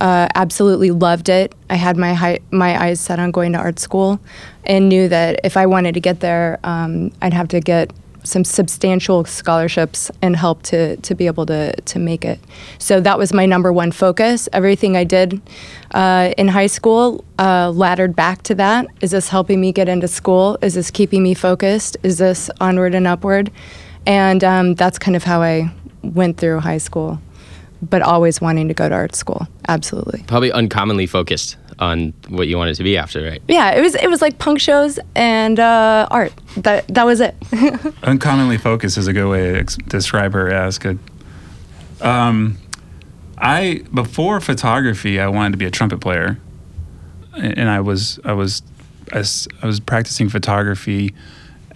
Uh, 0.02 0.28
absolutely 0.34 0.90
loved 0.90 1.30
it. 1.30 1.54
I 1.70 1.76
had 1.76 1.96
my 1.96 2.12
hi- 2.12 2.40
my 2.50 2.78
eyes 2.78 3.00
set 3.00 3.18
on 3.18 3.30
going 3.30 3.52
to 3.52 3.58
art 3.58 3.78
school, 3.78 4.20
and 4.64 4.88
knew 4.88 5.08
that 5.08 5.40
if 5.44 5.56
I 5.56 5.66
wanted 5.66 5.94
to 5.94 6.00
get 6.00 6.20
there, 6.20 6.58
um, 6.64 7.12
I'd 7.22 7.32
have 7.32 7.48
to 7.48 7.60
get 7.60 7.92
some 8.24 8.44
substantial 8.44 9.24
scholarships 9.24 10.10
and 10.22 10.36
help 10.36 10.62
to 10.64 10.96
to 10.96 11.14
be 11.14 11.26
able 11.26 11.46
to 11.46 11.72
to 11.82 11.98
make 11.98 12.24
it. 12.24 12.40
So 12.78 13.00
that 13.00 13.18
was 13.18 13.32
my 13.32 13.46
number 13.46 13.72
one 13.72 13.92
focus. 13.92 14.48
Everything 14.52 14.96
I 14.96 15.04
did 15.04 15.40
uh, 15.92 16.32
in 16.36 16.48
high 16.48 16.66
school 16.66 17.24
uh, 17.38 17.70
laddered 17.70 18.16
back 18.16 18.42
to 18.44 18.54
that. 18.56 18.86
Is 19.00 19.10
this 19.12 19.28
helping 19.28 19.60
me 19.60 19.72
get 19.72 19.88
into 19.88 20.08
school? 20.08 20.58
Is 20.62 20.74
this 20.74 20.90
keeping 20.90 21.22
me 21.22 21.34
focused? 21.34 21.96
Is 22.02 22.18
this 22.18 22.50
onward 22.60 22.94
and 22.94 23.06
upward? 23.06 23.50
And 24.06 24.42
um, 24.42 24.74
that's 24.74 24.98
kind 24.98 25.16
of 25.16 25.24
how 25.24 25.40
I 25.40 25.72
went 26.02 26.36
through 26.36 26.60
high 26.60 26.78
school, 26.78 27.20
but 27.80 28.02
always 28.02 28.40
wanting 28.40 28.68
to 28.68 28.74
go 28.74 28.88
to 28.88 28.94
art 28.94 29.14
school. 29.14 29.48
Absolutely. 29.68 30.22
Probably 30.26 30.52
uncommonly 30.52 31.06
focused 31.06 31.56
on 31.78 32.12
what 32.28 32.48
you 32.48 32.56
wanted 32.56 32.74
to 32.76 32.82
be 32.82 32.96
after, 32.96 33.22
right? 33.22 33.42
Yeah, 33.48 33.72
it 33.72 33.80
was 33.80 33.94
it 33.94 34.08
was 34.08 34.22
like 34.22 34.38
punk 34.38 34.60
shows 34.60 34.98
and 35.14 35.58
uh, 35.58 36.06
art. 36.10 36.32
That 36.58 36.88
that 36.88 37.04
was 37.04 37.20
it. 37.20 37.34
Uncommonly 38.02 38.58
focused 38.58 38.96
is 38.98 39.06
a 39.06 39.12
good 39.12 39.28
way 39.28 39.52
to 39.52 39.58
ex- 39.58 39.76
describe 39.88 40.32
her 40.32 40.52
as 40.52 40.78
good. 40.78 40.98
Um, 42.00 42.58
I 43.38 43.82
before 43.92 44.40
photography, 44.40 45.20
I 45.20 45.28
wanted 45.28 45.52
to 45.52 45.58
be 45.58 45.64
a 45.64 45.70
trumpet 45.70 46.00
player, 46.00 46.38
and 47.36 47.68
I 47.68 47.80
was 47.80 48.20
I 48.24 48.32
was 48.32 48.62
I 49.12 49.18
was 49.66 49.80
practicing 49.80 50.28
photography, 50.28 51.14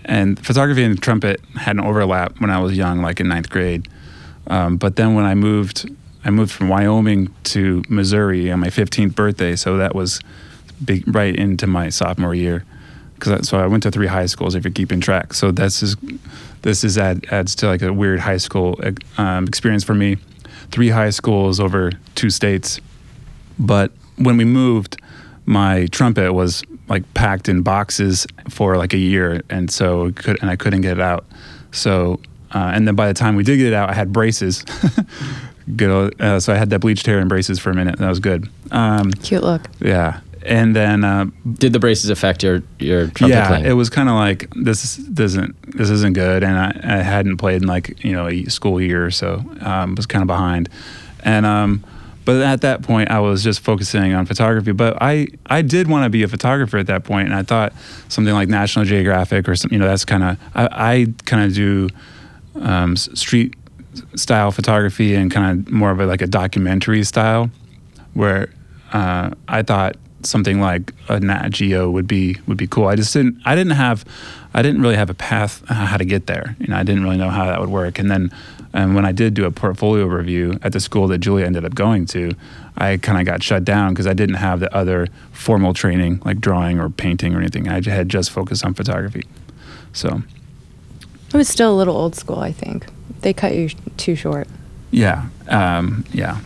and 0.05 0.45
photography 0.45 0.85
and 0.85 1.01
trumpet 1.01 1.41
had 1.57 1.77
an 1.77 1.85
overlap 1.85 2.41
when 2.41 2.51
I 2.51 2.61
was 2.61 2.77
young, 2.77 3.03
like 3.03 3.21
in 3.21 3.29
ninth 3.29 3.51
grade. 3.51 3.89
Um, 4.47 4.77
but 4.77 4.97
then 4.97 5.15
when 5.15 5.25
I 5.25 5.35
moved, 5.35 5.91
I 6.25 6.31
moved 6.31 6.53
from 6.53 6.69
Wyoming 6.69 7.35
to 7.45 7.83
Missouri 7.89 8.51
on 8.51 8.61
my 8.61 8.69
15th 8.69 9.15
birthday, 9.15 9.57
so 9.57 9.77
that 9.77 9.95
was 9.95 10.21
big, 10.85 11.05
right 11.15 11.35
into 11.35 11.67
my 11.67 11.89
sophomore 11.89 12.35
year. 12.35 12.65
Cause 13.19 13.49
so 13.49 13.59
I 13.59 13.67
went 13.67 13.83
to 13.83 13.91
three 13.91 14.07
high 14.07 14.27
schools 14.27 14.55
if 14.55 14.65
you're 14.65 14.73
keeping 14.73 15.01
track. 15.01 15.35
So 15.35 15.51
this 15.51 15.83
is 15.83 15.97
this 16.63 16.85
is 16.85 16.97
add, 16.97 17.27
adds 17.31 17.55
to 17.57 17.67
like 17.67 17.83
a 17.83 17.93
weird 17.93 18.21
high 18.21 18.37
school 18.37 18.81
um, 19.17 19.45
experience 19.45 19.83
for 19.83 19.95
me. 19.95 20.19
Three 20.71 20.91
high 20.91 21.11
schools 21.11 21.59
over 21.59 21.91
two 22.15 22.31
states. 22.31 22.81
But 23.59 23.91
when 24.17 24.37
we 24.37 24.45
moved, 24.45 25.01
my 25.47 25.87
trumpet 25.87 26.33
was 26.33 26.63
like 26.89 27.13
packed 27.15 27.49
in 27.49 27.63
boxes 27.63 28.27
for 28.49 28.77
like 28.77 28.93
a 28.93 28.99
year, 28.99 29.43
and 29.51 29.69
so 29.69 30.13
could 30.13 30.41
and 30.41 30.51
I 30.51 30.57
couldn't 30.57 30.83
get 30.83 30.99
it 30.99 31.01
out. 31.01 31.25
So 31.73 32.21
uh, 32.53 32.71
and 32.75 32.87
then 32.87 32.95
by 32.95 33.09
the 33.09 33.15
time 33.15 33.37
we 33.37 33.43
did 33.43 33.59
get 33.59 33.67
it 33.67 33.75
out, 33.75 33.91
I 33.91 33.95
had 33.95 34.13
braces. 34.13 34.65
good, 35.77 35.91
old- 35.91 36.21
uh, 36.21 36.41
so 36.41 36.53
I 36.53 36.57
had 36.57 36.71
that 36.71 36.79
bleached 36.81 37.07
hair 37.07 37.19
and 37.19 37.29
braces 37.29 37.59
for 37.59 37.71
a 37.71 37.75
minute. 37.75 37.99
That 37.99 38.09
was 38.09 38.21
good. 38.21 38.49
Um, 38.71 39.11
Cute 39.13 39.43
look. 39.43 39.69
yeah, 39.81 40.21
and 40.45 40.75
then 40.75 41.05
uh, 41.05 41.27
Did 41.55 41.73
the 41.73 41.79
braces 41.79 42.11
affect 42.11 42.43
your 42.43 42.63
your 42.79 43.09
trumpet 43.09 43.35
yeah, 43.37 43.49
playing? 43.49 43.65
it 43.67 43.73
was 43.73 43.91
kind 43.91 44.09
of 44.09 44.15
like 44.15 44.49
this 44.55 44.97
doesn't 44.97 45.55
this 45.77 45.91
isn't 45.91 46.15
good, 46.15 46.43
and 46.45 46.57
I, 46.59 46.99
I 46.99 47.03
hadn't 47.03 47.37
played 47.39 47.63
in 47.63 47.69
like 47.69 48.03
you 48.05 48.13
know 48.13 48.27
a 48.29 48.45
school 48.45 48.81
year 48.81 49.05
or 49.05 49.11
so. 49.11 49.43
Um, 49.61 49.95
was 49.95 50.07
kind 50.07 50.23
of 50.23 50.27
behind, 50.27 50.69
and 51.23 51.45
um, 51.47 51.85
but 52.25 52.43
at 52.43 52.61
that 52.61 52.83
point 52.83 53.11
I 53.11 53.21
was 53.21 53.43
just 53.43 53.61
focusing 53.61 54.13
on 54.15 54.27
photography. 54.27 54.73
But 54.73 54.97
I 55.01 55.29
I 55.47 55.63
did 55.63 55.89
want 55.89 56.05
to 56.05 56.11
be 56.11 56.23
a 56.23 56.29
photographer 56.29 56.79
at 56.79 56.87
that 56.87 57.05
point, 57.05 57.29
and 57.29 57.35
I 57.35 57.43
thought 57.43 57.73
something 58.09 58.35
like 58.35 58.49
National 58.49 58.85
Geographic 58.85 59.49
or 59.49 59.57
something. 59.57 59.75
You 59.77 59.81
know, 59.85 59.89
that's 59.89 60.05
kind 60.05 60.23
of 60.23 60.39
I, 60.55 60.69
I 60.71 61.07
kind 61.25 61.45
of 61.45 61.55
do 61.55 61.89
um, 62.61 62.97
street 62.97 63.55
style 64.15 64.51
photography 64.51 65.15
and 65.15 65.31
kind 65.31 65.67
of 65.67 65.73
more 65.73 65.91
of 65.91 66.01
a, 66.01 66.07
like 66.07 66.23
a 66.23 66.27
documentary 66.27 67.05
style 67.05 67.51
where 68.15 68.51
uh, 68.93 69.31
I 69.49 69.63
thought 69.63 69.97
something 70.23 70.61
like 70.61 70.93
a 71.09 71.21
Nat 71.21 71.51
Geo 71.51 71.91
would 71.91 72.07
be 72.07 72.37
would 72.47 72.57
be 72.57 72.67
cool. 72.67 72.87
I 72.87 72.97
just 72.97 73.13
didn't 73.13 73.41
I 73.45 73.55
didn't 73.55 73.73
have 73.73 74.05
I 74.55 74.63
didn't 74.63 74.83
really 74.83 74.97
have 74.97 75.11
a 75.11 75.15
path 75.15 75.63
how 75.69 75.97
to 75.97 76.05
get 76.05 76.27
there. 76.27 76.57
You 76.59 76.69
know, 76.69 76.77
I 76.77 76.83
didn't 76.83 77.05
really 77.05 77.17
know 77.17 77.31
how 77.31 77.47
that 77.47 77.61
would 77.61 77.69
work. 77.69 77.99
And 77.99 78.11
then 78.11 78.31
and 78.73 78.95
when 78.95 79.05
I 79.05 79.13
did 79.13 79.35
do 79.35 79.45
a 79.45 79.51
portfolio 79.51 80.07
review 80.07 80.59
at 80.63 80.73
the 80.73 80.81
school 80.81 81.09
that 81.09 81.19
Julia 81.19 81.47
ended 81.47 81.65
up 81.65 81.75
going 81.75 82.07
to, 82.07 82.33
I 82.77 82.99
kind 82.99 83.19
of 83.19 83.25
got 83.25 83.43
shut 83.43 83.65
down 83.65 83.93
because 83.93 84.07
I 84.07 84.13
didn't 84.13 84.37
have 84.37 84.61
the 84.61 84.75
other 84.75 85.09
formal 85.33 85.73
training 85.75 86.21
like 86.25 86.41
drawing 86.41 86.79
or 86.79 86.89
painting 86.91 87.35
or 87.35 87.39
anything. 87.39 87.69
I 87.69 87.81
had 87.83 88.09
just 88.09 88.31
focused 88.31 88.65
on 88.65 88.75
photography. 88.75 89.25
So 89.93 90.23
It 91.33 91.37
was 91.37 91.49
still 91.49 91.73
a 91.73 91.77
little 91.77 91.97
old 91.97 92.15
school, 92.15 92.41
I 92.41 92.53
think. 92.53 92.87
They 93.21 93.33
cut 93.33 93.55
you 93.55 93.71
too 93.97 94.15
short. 94.15 94.49
yeah, 94.91 95.27
um, 95.49 96.05
yeah, 96.13 96.39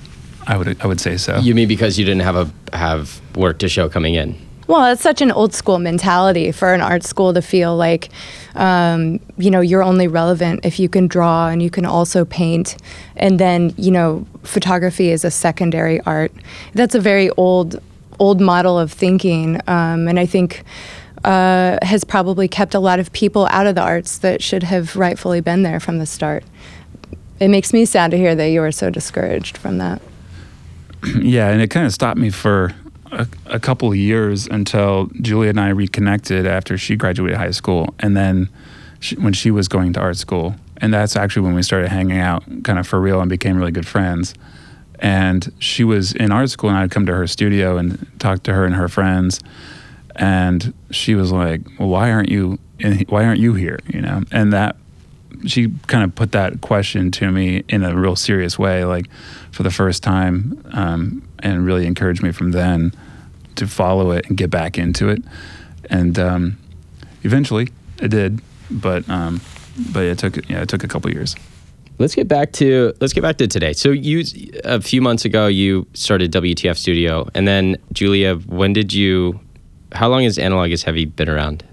I 0.46 0.56
would 0.56 0.80
I 0.82 0.86
would 0.86 1.00
say 1.00 1.16
so. 1.16 1.38
you 1.38 1.54
mean 1.54 1.68
because 1.68 1.98
you 1.98 2.04
didn't 2.04 2.22
have 2.22 2.36
a 2.36 2.76
have 2.76 3.20
work 3.36 3.58
to 3.58 3.68
show 3.68 3.88
coming 3.88 4.14
in? 4.14 4.34
Well, 4.68 4.92
it's 4.92 5.02
such 5.02 5.20
an 5.20 5.30
old 5.32 5.52
school 5.54 5.78
mentality 5.78 6.52
for 6.52 6.72
an 6.72 6.80
art 6.80 7.02
school 7.02 7.34
to 7.34 7.42
feel 7.42 7.76
like, 7.76 8.08
um, 8.54 9.20
you 9.36 9.50
know, 9.50 9.60
you're 9.60 9.82
only 9.82 10.06
relevant 10.08 10.64
if 10.64 10.78
you 10.78 10.88
can 10.88 11.08
draw 11.08 11.48
and 11.48 11.60
you 11.60 11.68
can 11.68 11.84
also 11.84 12.24
paint, 12.24 12.76
and 13.16 13.38
then 13.38 13.74
you 13.76 13.90
know, 13.90 14.24
photography 14.44 15.10
is 15.10 15.24
a 15.24 15.30
secondary 15.30 16.00
art. 16.02 16.32
That's 16.74 16.94
a 16.94 17.00
very 17.00 17.28
old, 17.30 17.82
old 18.18 18.40
model 18.40 18.78
of 18.78 18.92
thinking, 18.92 19.60
um, 19.66 20.08
and 20.08 20.18
I 20.18 20.26
think 20.26 20.62
uh, 21.24 21.78
has 21.82 22.04
probably 22.04 22.48
kept 22.48 22.74
a 22.74 22.80
lot 22.80 22.98
of 22.98 23.12
people 23.12 23.46
out 23.50 23.66
of 23.66 23.74
the 23.74 23.82
arts 23.82 24.18
that 24.18 24.42
should 24.42 24.62
have 24.62 24.96
rightfully 24.96 25.40
been 25.40 25.62
there 25.62 25.80
from 25.80 25.98
the 25.98 26.06
start. 26.06 26.44
It 27.40 27.48
makes 27.48 27.72
me 27.72 27.84
sad 27.84 28.10
to 28.12 28.16
hear 28.16 28.34
that 28.34 28.48
you 28.48 28.60
were 28.60 28.72
so 28.72 28.90
discouraged 28.90 29.56
from 29.56 29.78
that. 29.78 30.02
yeah, 31.20 31.48
and 31.48 31.60
it 31.60 31.68
kind 31.68 31.86
of 31.86 31.92
stopped 31.92 32.18
me 32.18 32.30
for 32.30 32.74
a, 33.10 33.26
a 33.46 33.60
couple 33.60 33.88
of 33.88 33.96
years 33.96 34.46
until 34.46 35.10
Julia 35.20 35.50
and 35.50 35.60
I 35.60 35.68
reconnected 35.68 36.46
after 36.46 36.78
she 36.78 36.96
graduated 36.96 37.36
high 37.36 37.50
school, 37.50 37.94
and 38.00 38.16
then 38.16 38.48
she, 39.00 39.16
when 39.16 39.32
she 39.32 39.50
was 39.50 39.68
going 39.68 39.92
to 39.94 40.00
art 40.00 40.16
school, 40.16 40.54
and 40.78 40.92
that's 40.92 41.16
actually 41.16 41.42
when 41.42 41.54
we 41.54 41.62
started 41.62 41.88
hanging 41.88 42.18
out, 42.18 42.44
kind 42.64 42.78
of 42.78 42.86
for 42.86 43.00
real, 43.00 43.20
and 43.20 43.28
became 43.28 43.56
really 43.56 43.72
good 43.72 43.86
friends. 43.86 44.34
And 44.98 45.52
she 45.58 45.84
was 45.84 46.12
in 46.12 46.32
art 46.32 46.50
school, 46.50 46.70
and 46.70 46.78
I'd 46.78 46.90
come 46.90 47.06
to 47.06 47.14
her 47.14 47.26
studio 47.26 47.76
and 47.76 48.06
talk 48.18 48.44
to 48.44 48.52
her 48.52 48.64
and 48.64 48.74
her 48.74 48.88
friends, 48.88 49.40
and 50.16 50.72
she 50.90 51.14
was 51.14 51.32
like, 51.32 51.60
"Well, 51.78 51.88
why 51.88 52.10
aren't 52.10 52.28
you? 52.28 52.58
In, 52.78 52.98
why 53.08 53.24
aren't 53.24 53.40
you 53.40 53.54
here?" 53.54 53.78
You 53.86 54.02
know, 54.02 54.22
and 54.30 54.52
that 54.52 54.76
she 55.46 55.72
kind 55.86 56.04
of 56.04 56.14
put 56.14 56.32
that 56.32 56.60
question 56.60 57.10
to 57.12 57.30
me 57.30 57.64
in 57.68 57.82
a 57.82 57.96
real 57.96 58.16
serious 58.16 58.58
way, 58.58 58.84
like 58.84 59.06
for 59.50 59.62
the 59.62 59.70
first 59.70 60.02
time, 60.02 60.62
um, 60.72 61.28
and 61.40 61.64
really 61.64 61.86
encouraged 61.86 62.22
me 62.22 62.32
from 62.32 62.52
then 62.52 62.92
to 63.56 63.66
follow 63.66 64.10
it 64.12 64.26
and 64.28 64.36
get 64.36 64.50
back 64.50 64.78
into 64.78 65.08
it. 65.08 65.22
And 65.90 66.18
um, 66.18 66.58
eventually, 67.22 67.68
I 68.00 68.06
did, 68.06 68.40
but 68.70 69.08
um, 69.08 69.40
but 69.92 70.04
it 70.04 70.18
took 70.18 70.48
yeah, 70.48 70.62
it 70.62 70.68
took 70.68 70.84
a 70.84 70.88
couple 70.88 71.10
years. 71.10 71.34
Let's 71.98 72.14
get 72.14 72.26
back 72.26 72.52
to 72.54 72.94
let's 73.00 73.12
get 73.12 73.20
back 73.20 73.36
to 73.38 73.46
today. 73.46 73.72
So 73.72 73.90
you 73.90 74.24
a 74.64 74.80
few 74.80 75.00
months 75.02 75.24
ago 75.24 75.46
you 75.46 75.86
started 75.94 76.32
WTF 76.32 76.76
Studio, 76.76 77.28
and 77.34 77.46
then 77.46 77.76
Julia, 77.92 78.36
when 78.36 78.72
did 78.72 78.92
you? 78.92 79.40
How 79.94 80.08
long 80.08 80.22
has 80.22 80.38
Analog 80.38 80.70
is 80.70 80.82
Heavy 80.82 81.04
been 81.04 81.28
around? 81.28 81.64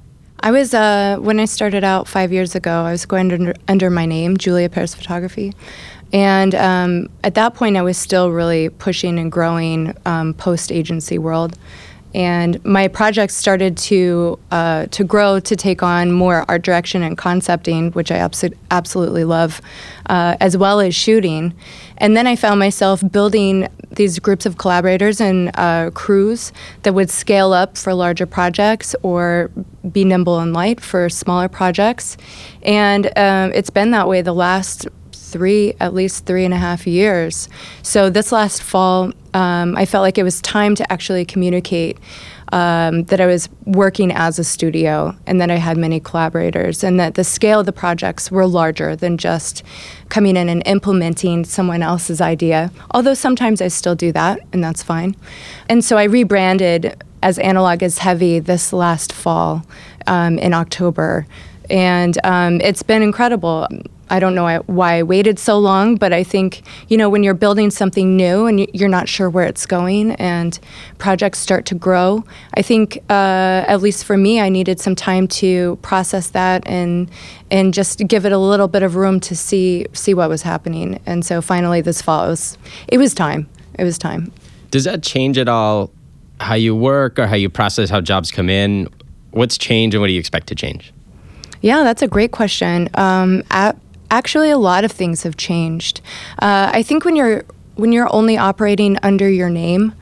I 0.42 0.52
was 0.52 0.74
uh, 0.74 1.18
when 1.20 1.40
I 1.40 1.46
started 1.46 1.84
out 1.84 2.08
five 2.08 2.32
years 2.32 2.56
ago. 2.56 2.84
I 2.84 2.92
was 2.92 3.06
going 3.06 3.32
under, 3.32 3.54
under 3.68 3.90
my 3.90 4.06
name, 4.06 4.38
Julia 4.38 4.70
Paris 4.70 4.96
Photography, 4.96 5.54
and 6.14 6.56
um, 6.56 7.10
at 7.24 7.36
that 7.36 7.56
point, 7.56 7.78
I 7.78 7.82
was 7.82 7.98
still 7.98 8.32
really 8.32 8.70
pushing 8.70 9.20
and 9.20 9.32
growing 9.32 9.96
um, 10.06 10.34
post 10.34 10.72
agency 10.72 11.18
world. 11.18 11.58
And 12.14 12.64
my 12.66 12.88
projects 12.88 13.36
started 13.36 13.78
to 13.78 14.40
uh, 14.52 14.88
to 14.88 15.04
grow 15.04 15.40
to 15.40 15.56
take 15.56 15.84
on 15.84 16.12
more 16.12 16.44
art 16.48 16.64
direction 16.64 17.04
and 17.04 17.18
concepting, 17.18 17.92
which 17.92 18.12
I 18.12 18.18
abso- 18.18 18.56
absolutely 18.72 19.24
love, 19.24 19.62
uh, 20.08 20.36
as 20.40 20.58
well 20.58 20.80
as 20.80 20.96
shooting. 20.96 21.54
And 21.98 22.18
then 22.18 22.26
I 22.26 22.36
found 22.36 22.60
myself 22.60 23.04
building 23.12 23.68
these 23.92 24.20
groups 24.20 24.46
of 24.46 24.58
collaborators 24.58 25.20
and 25.22 25.52
uh, 25.56 25.92
crews 25.94 26.52
that 26.84 26.94
would 26.94 27.10
scale 27.10 27.54
up 27.54 27.78
for 27.78 27.94
larger 27.94 28.26
projects 28.26 28.96
or 29.04 29.52
be 29.92 30.04
nimble 30.04 30.40
and 30.40 30.54
light 30.54 30.80
for 30.80 31.10
smaller 31.10 31.50
projects. 31.50 32.18
And 32.64 33.08
um, 33.18 33.52
it's 33.54 33.70
been 33.70 33.92
that 33.92 34.08
way 34.08 34.22
the 34.22 34.34
last 34.34 34.88
three, 35.30 35.74
at 35.80 35.94
least 35.94 36.26
three 36.26 36.46
and 36.46 36.54
a 36.54 36.58
half 36.58 36.86
years. 36.86 37.50
So 37.84 38.10
this 38.10 38.32
last 38.32 38.62
fall, 38.62 39.12
um, 39.34 39.76
I 39.78 39.86
felt 39.86 40.02
like 40.02 40.18
it 40.18 40.24
was 40.24 40.42
time 40.42 40.76
to 40.76 40.92
actually 40.92 41.26
communicate 41.26 41.98
um, 42.52 43.04
that 43.06 43.22
I 43.22 43.28
was 43.28 43.48
working 43.66 44.12
as 44.12 44.40
a 44.40 44.44
studio 44.44 45.16
and 45.28 45.40
that 45.40 45.52
I 45.52 45.58
had 45.58 45.78
many 45.78 46.00
collaborators 46.00 46.84
and 46.84 47.00
that 47.00 47.14
the 47.14 47.24
scale 47.24 47.60
of 47.60 47.66
the 47.66 47.72
projects 47.72 48.32
were 48.32 48.48
larger 48.48 48.96
than 48.96 49.18
just 49.18 49.64
coming 50.10 50.36
in 50.36 50.50
and 50.50 50.64
implementing 50.66 51.46
someone 51.46 51.84
else's 51.84 52.22
idea. 52.22 52.72
Although 52.92 53.14
sometimes 53.14 53.62
I 53.62 53.68
still 53.68 53.96
do 53.96 54.12
that, 54.14 54.40
and 54.52 54.64
that's 54.64 54.82
fine. 54.82 55.16
And 55.70 55.86
so 55.86 55.98
I 55.98 56.06
rebranded 56.06 57.04
as 57.22 57.38
Analog 57.40 57.84
is 57.84 58.00
Heavy 58.00 58.40
this 58.40 58.74
last 58.74 59.14
fall 59.14 59.66
um, 60.08 60.40
in 60.40 60.54
October. 60.54 61.28
And 61.70 62.18
um, 62.24 62.62
it's 62.62 62.82
been 62.82 63.04
incredible. 63.04 63.68
I 64.10 64.20
don't 64.20 64.34
know 64.36 64.62
why 64.66 64.94
I 64.96 65.04
waited 65.04 65.38
so 65.40 65.60
long, 65.60 65.96
but 65.96 66.14
I 66.14 66.24
think, 66.24 66.64
you 66.88 66.98
know, 66.98 67.10
when 67.10 67.24
you're 67.24 67.34
building 67.34 67.70
something 67.70 68.18
new 68.18 68.46
and 68.48 68.68
you're 68.74 68.90
not 68.90 69.08
sure 69.08 69.30
where 69.30 69.46
it's 69.46 69.66
going 69.66 70.14
and 70.14 70.60
projects 70.98 71.40
start 71.40 71.66
to 71.68 71.76
grow, 71.76 72.24
I 72.56 72.62
think, 72.62 72.98
uh, 73.10 73.64
at 73.68 73.82
least 73.82 74.06
for 74.06 74.18
me, 74.18 74.40
I 74.40 74.50
needed 74.50 74.80
some 74.80 74.96
time 74.96 75.28
to 75.28 75.78
process 75.82 76.30
that 76.32 76.68
and 76.68 77.10
and 77.52 77.74
just 77.74 78.00
give 78.08 78.26
it 78.26 78.32
a 78.32 78.38
little 78.38 78.68
bit 78.68 78.84
of 78.84 78.96
room 78.96 79.20
to 79.22 79.36
see 79.36 79.86
see 79.94 80.14
what 80.14 80.30
was 80.30 80.42
happening. 80.42 81.00
And 81.06 81.26
so 81.26 81.42
finally 81.42 81.82
this 81.82 82.02
fall, 82.02 82.26
it 82.26 82.30
was, 82.30 82.58
it 82.88 82.98
was 82.98 83.14
time. 83.14 83.48
It 83.78 83.84
was 83.84 83.98
time. 83.98 84.32
Does 84.72 84.84
that 84.84 85.04
change 85.04 85.38
at 85.38 85.48
all 85.48 85.92
how 86.40 86.56
you 86.56 86.76
work 86.76 87.20
or 87.20 87.28
how 87.28 87.36
you 87.36 87.50
process 87.50 87.90
how 87.90 88.02
jobs 88.02 88.32
come 88.32 88.50
in? 88.50 88.88
What's 89.32 89.58
changed 89.58 89.94
and 89.94 90.02
what 90.02 90.08
do 90.08 90.14
you 90.14 90.20
expect 90.20 90.48
to 90.48 90.56
change? 90.56 90.94
Yeah, 91.62 91.84
that's 91.84 92.02
a 92.02 92.08
great 92.08 92.32
question. 92.32 92.90
Um, 92.94 93.44
at 93.52 93.78
actually 94.12 94.50
a 94.50 94.58
lot 94.58 94.84
of 94.84 94.92
things 94.92 95.24
have 95.24 95.38
changed. 95.38 96.02
Uh, 96.42 96.70
I 96.74 96.84
think 96.84 97.06
when 97.06 97.16
you're 97.16 97.44
when 97.76 97.94
you're 97.94 98.14
only 98.14 98.38
operating 98.38 98.98
under 99.04 99.30
your 99.30 99.50
name, 99.50 99.94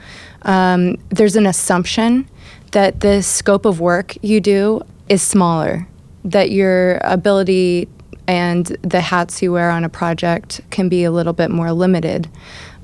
um, 0.43 0.97
there's 1.09 1.35
an 1.35 1.45
assumption 1.45 2.27
that 2.71 3.01
the 3.01 3.21
scope 3.21 3.65
of 3.65 3.79
work 3.79 4.15
you 4.23 4.41
do 4.41 4.81
is 5.09 5.21
smaller, 5.21 5.87
that 6.23 6.49
your 6.51 6.99
ability 7.03 7.87
and 8.27 8.65
the 8.81 8.99
hats 8.99 9.41
you 9.41 9.53
wear 9.53 9.69
on 9.69 9.83
a 9.83 9.89
project 9.89 10.59
can 10.69 10.89
be 10.89 11.03
a 11.03 11.11
little 11.11 11.33
bit 11.33 11.49
more 11.49 11.71
limited. 11.71 12.27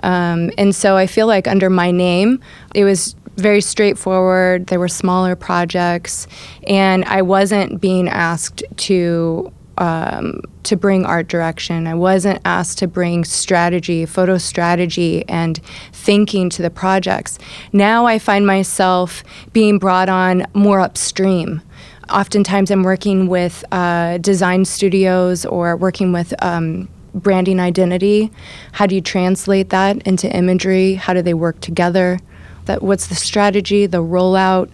Um, 0.03 0.51
and 0.57 0.75
so 0.75 0.95
I 0.95 1.07
feel 1.07 1.27
like 1.27 1.47
under 1.47 1.69
my 1.69 1.91
name, 1.91 2.39
it 2.75 2.83
was 2.83 3.15
very 3.35 3.61
straightforward. 3.61 4.67
There 4.67 4.79
were 4.79 4.87
smaller 4.87 5.35
projects, 5.35 6.27
and 6.67 7.03
I 7.05 7.23
wasn't 7.23 7.81
being 7.81 8.07
asked 8.07 8.63
to 8.77 9.51
um, 9.77 10.41
to 10.63 10.75
bring 10.75 11.05
art 11.05 11.27
direction. 11.27 11.87
I 11.87 11.95
wasn't 11.95 12.39
asked 12.45 12.77
to 12.79 12.87
bring 12.87 13.25
strategy, 13.25 14.05
photo 14.05 14.37
strategy, 14.37 15.27
and 15.27 15.59
thinking 15.91 16.49
to 16.51 16.61
the 16.61 16.69
projects. 16.69 17.39
Now 17.71 18.05
I 18.05 18.19
find 18.19 18.45
myself 18.45 19.23
being 19.51 19.79
brought 19.79 20.09
on 20.09 20.45
more 20.53 20.79
upstream. 20.79 21.61
Oftentimes, 22.09 22.69
I'm 22.69 22.83
working 22.83 23.27
with 23.27 23.63
uh, 23.71 24.17
design 24.17 24.65
studios 24.65 25.45
or 25.45 25.75
working 25.77 26.11
with 26.11 26.33
um, 26.43 26.89
branding 27.13 27.59
identity. 27.59 28.31
How 28.73 28.85
do 28.85 28.95
you 28.95 29.01
translate 29.01 29.69
that 29.69 30.01
into 30.05 30.29
imagery? 30.35 30.95
How 30.95 31.13
do 31.13 31.21
they 31.21 31.33
work 31.33 31.59
together? 31.61 32.19
That 32.65 32.81
what's 32.81 33.07
the 33.07 33.15
strategy, 33.15 33.85
the 33.85 34.03
rollout? 34.03 34.69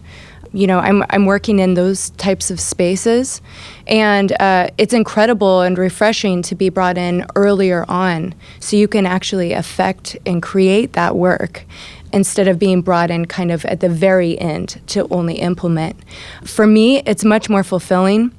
You 0.53 0.65
know, 0.67 0.79
I'm, 0.79 1.03
I'm 1.09 1.25
working 1.25 1.59
in 1.59 1.75
those 1.75 2.09
types 2.11 2.49
of 2.49 2.59
spaces. 2.59 3.41
And 3.87 4.31
uh, 4.39 4.69
it's 4.77 4.93
incredible 4.93 5.61
and 5.61 5.77
refreshing 5.77 6.41
to 6.43 6.55
be 6.55 6.69
brought 6.69 6.97
in 6.97 7.25
earlier 7.35 7.85
on 7.87 8.33
so 8.59 8.75
you 8.75 8.87
can 8.87 9.05
actually 9.05 9.53
affect 9.53 10.17
and 10.25 10.41
create 10.41 10.93
that 10.93 11.15
work 11.15 11.65
instead 12.11 12.47
of 12.47 12.57
being 12.57 12.81
brought 12.81 13.11
in 13.11 13.25
kind 13.25 13.51
of 13.51 13.63
at 13.65 13.79
the 13.81 13.89
very 13.89 14.39
end 14.39 14.81
to 14.87 15.07
only 15.11 15.35
implement. 15.35 15.95
For 16.43 16.65
me, 16.65 16.99
it's 17.05 17.23
much 17.23 17.49
more 17.49 17.63
fulfilling. 17.63 18.31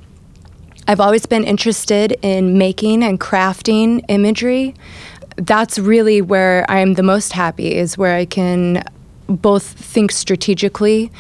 I've 0.89 1.01
always 1.01 1.27
been 1.27 1.45
interested 1.45 2.19
in 2.23 2.59
making 2.59 3.05
and 3.05 3.21
crafting 3.21 4.05
imagery. 4.09 4.75
That's 5.37 5.79
really 5.79 6.21
where 6.21 6.67
I 6.69 6.81
am 6.81 6.95
the 6.95 7.05
most 7.05 7.33
happy, 7.33 7.77
is 7.77 7.97
where 7.97 8.17
I 8.17 8.25
can 8.25 8.83
both 9.29 9.63
think 9.63 10.11
strategically 10.11 11.13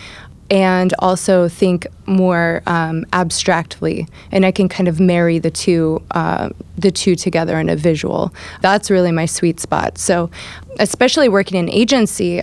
and 0.50 0.92
also 0.98 1.48
think 1.48 1.86
more 2.06 2.62
um, 2.66 3.06
abstractly, 3.12 4.08
and 4.32 4.44
I 4.44 4.50
can 4.50 4.68
kind 4.68 4.88
of 4.88 4.98
marry 4.98 5.38
the 5.38 5.50
two 5.50 6.02
uh, 6.10 6.50
the 6.76 6.90
two 6.90 7.14
together 7.14 7.58
in 7.58 7.68
a 7.68 7.76
visual. 7.76 8.34
That's 8.60 8.90
really 8.90 9.12
my 9.12 9.26
sweet 9.26 9.60
spot. 9.60 9.96
So, 9.96 10.30
especially 10.78 11.28
working 11.28 11.58
in 11.58 11.70
agency. 11.70 12.42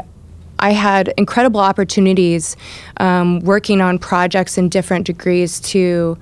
I 0.59 0.71
had 0.71 1.13
incredible 1.17 1.59
opportunities 1.59 2.57
um, 2.99 3.41
working 3.41 3.79
on 3.79 3.99
projects 3.99 4.57
in 4.57 4.69
different 4.69 5.05
degrees 5.05 5.59
to 5.59 6.17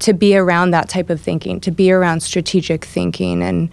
to 0.00 0.12
be 0.12 0.36
around 0.36 0.72
that 0.72 0.90
type 0.90 1.08
of 1.08 1.22
thinking, 1.22 1.58
to 1.60 1.70
be 1.70 1.90
around 1.90 2.20
strategic 2.20 2.84
thinking, 2.84 3.42
and 3.42 3.70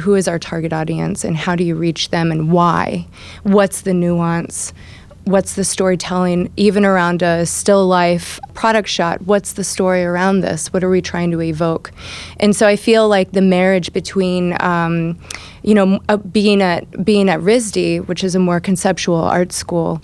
who 0.00 0.14
is 0.14 0.28
our 0.28 0.38
target 0.38 0.72
audience, 0.72 1.24
and 1.24 1.36
how 1.36 1.56
do 1.56 1.64
you 1.64 1.74
reach 1.74 2.10
them, 2.10 2.30
and 2.30 2.52
why? 2.52 3.08
What's 3.42 3.80
the 3.80 3.92
nuance? 3.92 4.72
What's 5.24 5.54
the 5.54 5.64
storytelling 5.64 6.50
even 6.56 6.84
around 6.84 7.22
a 7.22 7.46
still 7.46 7.86
life 7.86 8.40
product 8.54 8.88
shot? 8.88 9.22
What's 9.22 9.52
the 9.52 9.64
story 9.64 10.02
around 10.02 10.40
this? 10.40 10.72
What 10.72 10.82
are 10.82 10.90
we 10.90 11.02
trying 11.02 11.30
to 11.32 11.42
evoke? 11.42 11.92
And 12.38 12.56
so 12.56 12.66
i 12.66 12.76
feel 12.76 13.08
like 13.08 13.32
the 13.32 13.42
marriage 13.42 13.92
between 13.92 14.56
um, 14.60 15.18
you 15.62 15.74
know 15.74 16.00
uh, 16.08 16.16
being 16.16 16.62
at 16.62 17.04
being 17.04 17.28
at 17.28 17.40
RISD 17.40 18.06
which 18.06 18.24
is 18.24 18.34
a 18.34 18.38
more 18.38 18.60
conceptual 18.60 19.16
art 19.22 19.52
school 19.52 20.02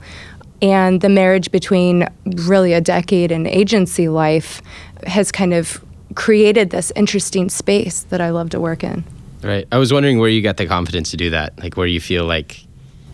and 0.62 1.00
the 1.00 1.08
marriage 1.08 1.50
between 1.50 2.06
really 2.24 2.72
a 2.72 2.80
decade 2.80 3.30
in 3.30 3.46
agency 3.46 4.08
life 4.08 4.62
has 5.06 5.30
kind 5.30 5.52
of 5.52 5.84
created 6.14 6.70
this 6.70 6.92
interesting 6.96 7.48
space 7.48 8.02
that 8.04 8.20
i 8.20 8.30
love 8.30 8.50
to 8.50 8.60
work 8.60 8.82
in. 8.84 9.04
Right. 9.42 9.68
I 9.70 9.78
was 9.78 9.92
wondering 9.92 10.18
where 10.18 10.30
you 10.30 10.42
got 10.42 10.56
the 10.56 10.66
confidence 10.66 11.10
to 11.10 11.16
do 11.16 11.30
that 11.30 11.58
like 11.58 11.76
where 11.76 11.86
you 11.86 12.00
feel 12.00 12.24
like 12.24 12.64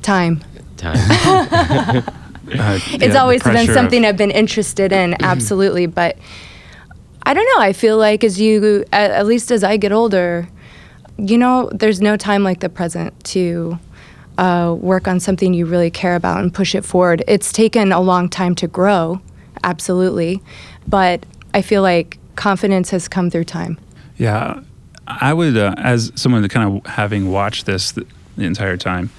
time 0.03 0.43
time. 0.83 2.05
uh, 2.59 2.79
it's 2.93 3.15
yeah, 3.15 3.21
always 3.21 3.43
been 3.43 3.67
something 3.69 4.05
of... 4.05 4.11
I've 4.11 4.17
been 4.17 4.31
interested 4.31 4.93
in, 4.93 5.17
absolutely. 5.23 5.87
But 5.87 6.19
I 7.23 7.35
don't 7.35 7.47
know. 7.57 7.65
I 7.65 7.73
feel 7.73 7.97
like 7.97 8.25
as 8.25 8.41
you, 8.41 8.85
at, 8.93 9.11
at, 9.11 9.27
least 9.27 9.51
as 9.51 9.63
I 9.63 9.77
get 9.77 9.93
older, 9.93 10.49
you 11.19 11.39
know, 11.39 11.71
there's 11.73 12.01
no 12.01 12.17
time 12.17 12.43
like 12.43 12.61
the 12.61 12.69
present 12.69 13.23
to 13.25 13.79
uh, 14.39 14.75
work 14.79 15.07
on 15.07 15.21
something 15.21 15.55
you 15.55 15.67
really 15.67 15.91
care 15.91 16.17
about 16.17 16.41
and 16.41 16.53
push 16.53 16.75
it 16.75 16.85
forward. 16.85 17.23
It's 17.29 17.53
taken 17.53 17.93
a 17.93 18.01
long 18.01 18.29
time 18.29 18.55
to 18.57 18.67
grow, 18.67 19.21
absolutely, 19.63 20.43
but 20.89 21.25
I 21.55 21.63
feel 21.63 21.83
like 21.83 22.19
confidence 22.35 22.91
has 22.91 23.09
come 23.09 23.31
through 23.31 23.45
time. 23.45 23.79
Yeah, 24.17 24.61
I 25.07 25.33
would, 25.35 25.57
uh, 25.57 25.75
as 25.79 26.13
someone 26.15 26.43
that 26.43 26.51
kind 26.51 26.79
of 26.79 26.87
having 26.87 27.31
watched 27.31 27.67
this 27.67 27.93
the, 27.93 28.07
the 28.37 28.45
entire 28.45 28.77
time 28.77 29.11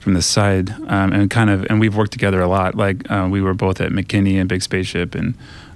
from 0.00 0.14
the 0.14 0.22
side, 0.22 0.70
um, 0.88 1.12
and 1.12 1.30
kind 1.30 1.50
of, 1.50 1.64
and 1.66 1.78
we've 1.78 1.94
worked 1.94 2.12
together 2.12 2.40
a 2.40 2.48
lot. 2.48 2.74
Like 2.74 3.08
uh, 3.10 3.28
we 3.30 3.40
were 3.40 3.54
both 3.54 3.80
at 3.80 3.92
McKinney 3.92 4.40
and 4.40 4.48
Big 4.48 4.62
Spaceship, 4.62 5.14
and 5.14 5.34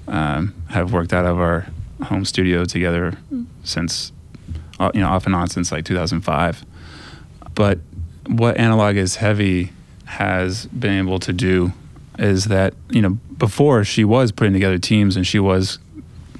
um, 0.08 0.54
have 0.70 0.92
worked 0.92 1.12
out 1.12 1.26
of 1.26 1.38
our 1.38 1.66
home 2.02 2.24
studio 2.24 2.64
together 2.64 3.16
since, 3.62 4.12
uh, 4.80 4.90
you 4.94 5.00
know, 5.00 5.08
off 5.08 5.26
and 5.26 5.34
on 5.34 5.48
since 5.48 5.70
like 5.70 5.84
2005. 5.84 6.64
But 7.54 7.78
what 8.26 8.56
Analog 8.56 8.96
is 8.96 9.16
Heavy 9.16 9.72
has 10.06 10.66
been 10.66 10.98
able 10.98 11.18
to 11.20 11.32
do 11.32 11.72
is 12.18 12.44
that 12.44 12.74
you 12.90 13.02
know 13.02 13.10
before 13.38 13.84
she 13.84 14.04
was 14.04 14.30
putting 14.30 14.52
together 14.52 14.78
teams 14.78 15.16
and 15.16 15.26
she 15.26 15.38
was 15.38 15.78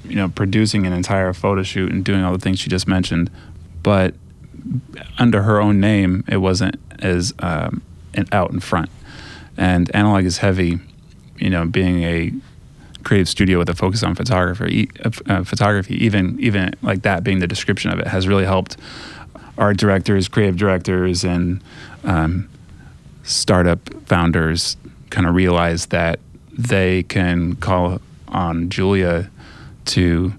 you 0.05 0.15
know 0.15 0.29
producing 0.29 0.85
an 0.85 0.93
entire 0.93 1.33
photo 1.33 1.63
shoot 1.63 1.91
and 1.91 2.05
doing 2.05 2.23
all 2.23 2.31
the 2.31 2.39
things 2.39 2.59
she 2.59 2.69
just 2.69 2.87
mentioned 2.87 3.29
but 3.83 4.13
under 5.17 5.41
her 5.43 5.59
own 5.59 5.79
name 5.79 6.23
it 6.27 6.37
wasn't 6.37 6.75
as 6.99 7.33
um, 7.39 7.81
out 8.31 8.51
in 8.51 8.59
front. 8.59 8.89
And 9.57 9.93
analog 9.95 10.25
is 10.25 10.39
heavy 10.39 10.79
you 11.37 11.49
know 11.49 11.65
being 11.65 12.03
a 12.03 12.31
creative 13.03 13.27
studio 13.27 13.59
with 13.59 13.69
a 13.69 13.75
focus 13.75 14.03
on 14.03 14.15
photography 14.15 14.89
uh, 15.03 15.43
photography 15.43 15.93
even 16.03 16.39
even 16.39 16.73
like 16.81 17.01
that 17.01 17.23
being 17.23 17.39
the 17.39 17.47
description 17.47 17.91
of 17.91 17.99
it 17.99 18.07
has 18.07 18.25
really 18.25 18.45
helped 18.45 18.77
art 19.57 19.77
directors 19.77 20.29
creative 20.29 20.55
directors 20.55 21.25
and 21.25 21.61
um, 22.05 22.49
startup 23.23 23.79
founders 24.05 24.77
kind 25.09 25.27
of 25.27 25.35
realize 25.35 25.87
that 25.87 26.19
they 26.51 27.03
can 27.03 27.55
call 27.55 28.01
on 28.27 28.69
Julia 28.69 29.29
to 29.85 30.33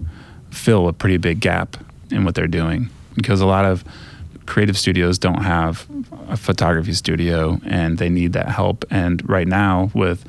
fill 0.51 0.87
a 0.87 0.93
pretty 0.93 1.17
big 1.17 1.39
gap 1.39 1.77
in 2.09 2.25
what 2.25 2.35
they're 2.35 2.47
doing. 2.47 2.89
Because 3.15 3.41
a 3.41 3.45
lot 3.45 3.65
of 3.65 3.83
creative 4.47 4.77
studios 4.77 5.19
don't 5.19 5.43
have 5.43 5.85
a 6.29 6.37
photography 6.37 6.93
studio 6.93 7.59
and 7.65 7.97
they 7.97 8.09
need 8.09 8.33
that 8.33 8.49
help 8.49 8.85
and 8.89 9.27
right 9.29 9.47
now 9.47 9.91
with 9.93 10.25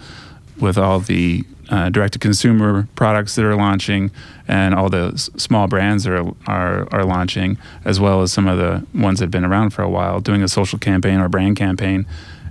with 0.61 0.77
all 0.77 1.01
the 1.01 1.45
uh, 1.71 1.89
direct 1.91 2.15
to 2.15 2.19
consumer 2.19 2.89
products 2.97 3.35
that 3.37 3.45
are 3.45 3.55
launching 3.55 4.11
and 4.49 4.75
all 4.75 4.89
the 4.89 5.13
s- 5.15 5.31
small 5.37 5.67
brands 5.69 6.05
that 6.05 6.13
are, 6.13 6.35
are 6.47 6.89
are 6.93 7.05
launching 7.05 7.57
as 7.85 8.01
well 8.01 8.23
as 8.23 8.33
some 8.33 8.49
of 8.49 8.59
the 8.59 8.85
ones 9.01 9.19
that 9.19 9.25
have 9.25 9.31
been 9.31 9.45
around 9.45 9.71
for 9.71 9.83
a 9.83 9.89
while 9.89 10.21
doing 10.21 10.43
a 10.43 10.49
social 10.49 10.79
campaign 10.79 11.21
or 11.21 11.29
brand 11.29 11.57
campaign 11.57 12.07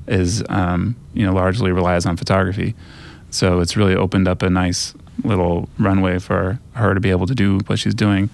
is 0.07 0.43
um, 0.49 0.95
you 1.13 1.25
know 1.25 1.33
largely 1.33 1.71
relies 1.71 2.05
on 2.05 2.15
photography 2.15 2.73
so 3.29 3.59
it's 3.59 3.75
really 3.75 3.95
opened 3.95 4.27
up 4.27 4.41
a 4.41 4.49
nice 4.49 4.93
little 5.23 5.67
runway 5.77 6.19
for 6.19 6.59
her 6.73 6.93
to 6.93 6.99
be 6.99 7.09
able 7.09 7.27
to 7.27 7.35
do 7.35 7.59
what 7.67 7.79
she's 7.79 7.95
doing. 7.95 8.29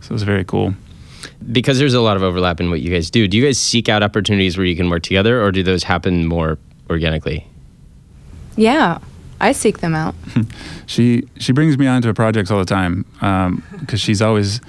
So 0.00 0.14
it's 0.14 0.22
very 0.22 0.44
cool. 0.44 0.74
Because 1.52 1.78
there's 1.78 1.94
a 1.94 2.00
lot 2.00 2.16
of 2.16 2.22
overlap 2.22 2.60
in 2.60 2.70
what 2.70 2.80
you 2.80 2.90
guys 2.90 3.10
do. 3.10 3.26
Do 3.28 3.36
you 3.36 3.44
guys 3.44 3.58
seek 3.58 3.88
out 3.88 4.02
opportunities 4.02 4.56
where 4.56 4.66
you 4.66 4.76
can 4.76 4.88
work 4.90 5.02
together, 5.02 5.42
or 5.42 5.52
do 5.52 5.62
those 5.62 5.82
happen 5.82 6.26
more 6.26 6.58
organically? 6.88 7.46
Yeah, 8.56 8.98
I 9.40 9.52
seek 9.52 9.78
them 9.78 9.94
out. 9.94 10.14
she 10.86 11.24
she 11.38 11.52
brings 11.52 11.78
me 11.78 11.86
onto 11.86 12.12
projects 12.12 12.50
all 12.50 12.58
the 12.58 12.64
time 12.64 13.04
because 13.14 13.92
um, 13.92 13.96
she's 13.96 14.20
always 14.20 14.60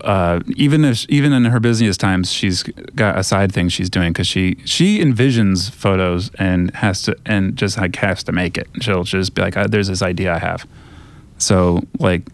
uh, 0.00 0.40
even 0.56 0.84
if 0.84 1.08
even 1.08 1.32
in 1.32 1.44
her 1.44 1.60
busiest 1.60 2.00
times, 2.00 2.32
she's 2.32 2.62
got 2.62 3.18
a 3.18 3.22
side 3.22 3.52
thing 3.52 3.68
she's 3.68 3.90
doing 3.90 4.12
because 4.12 4.26
she 4.26 4.56
she 4.64 5.00
envisions 5.00 5.70
photos 5.70 6.30
and 6.38 6.74
has 6.76 7.02
to 7.02 7.16
and 7.26 7.56
just 7.56 7.76
like 7.76 7.94
has 7.96 8.22
to 8.24 8.32
make 8.32 8.56
it. 8.56 8.68
She'll 8.80 9.04
just 9.04 9.34
be 9.34 9.42
like, 9.42 9.54
"There's 9.70 9.88
this 9.88 10.02
idea 10.02 10.32
I 10.32 10.38
have." 10.38 10.66
So 11.38 11.82
like, 11.98 12.28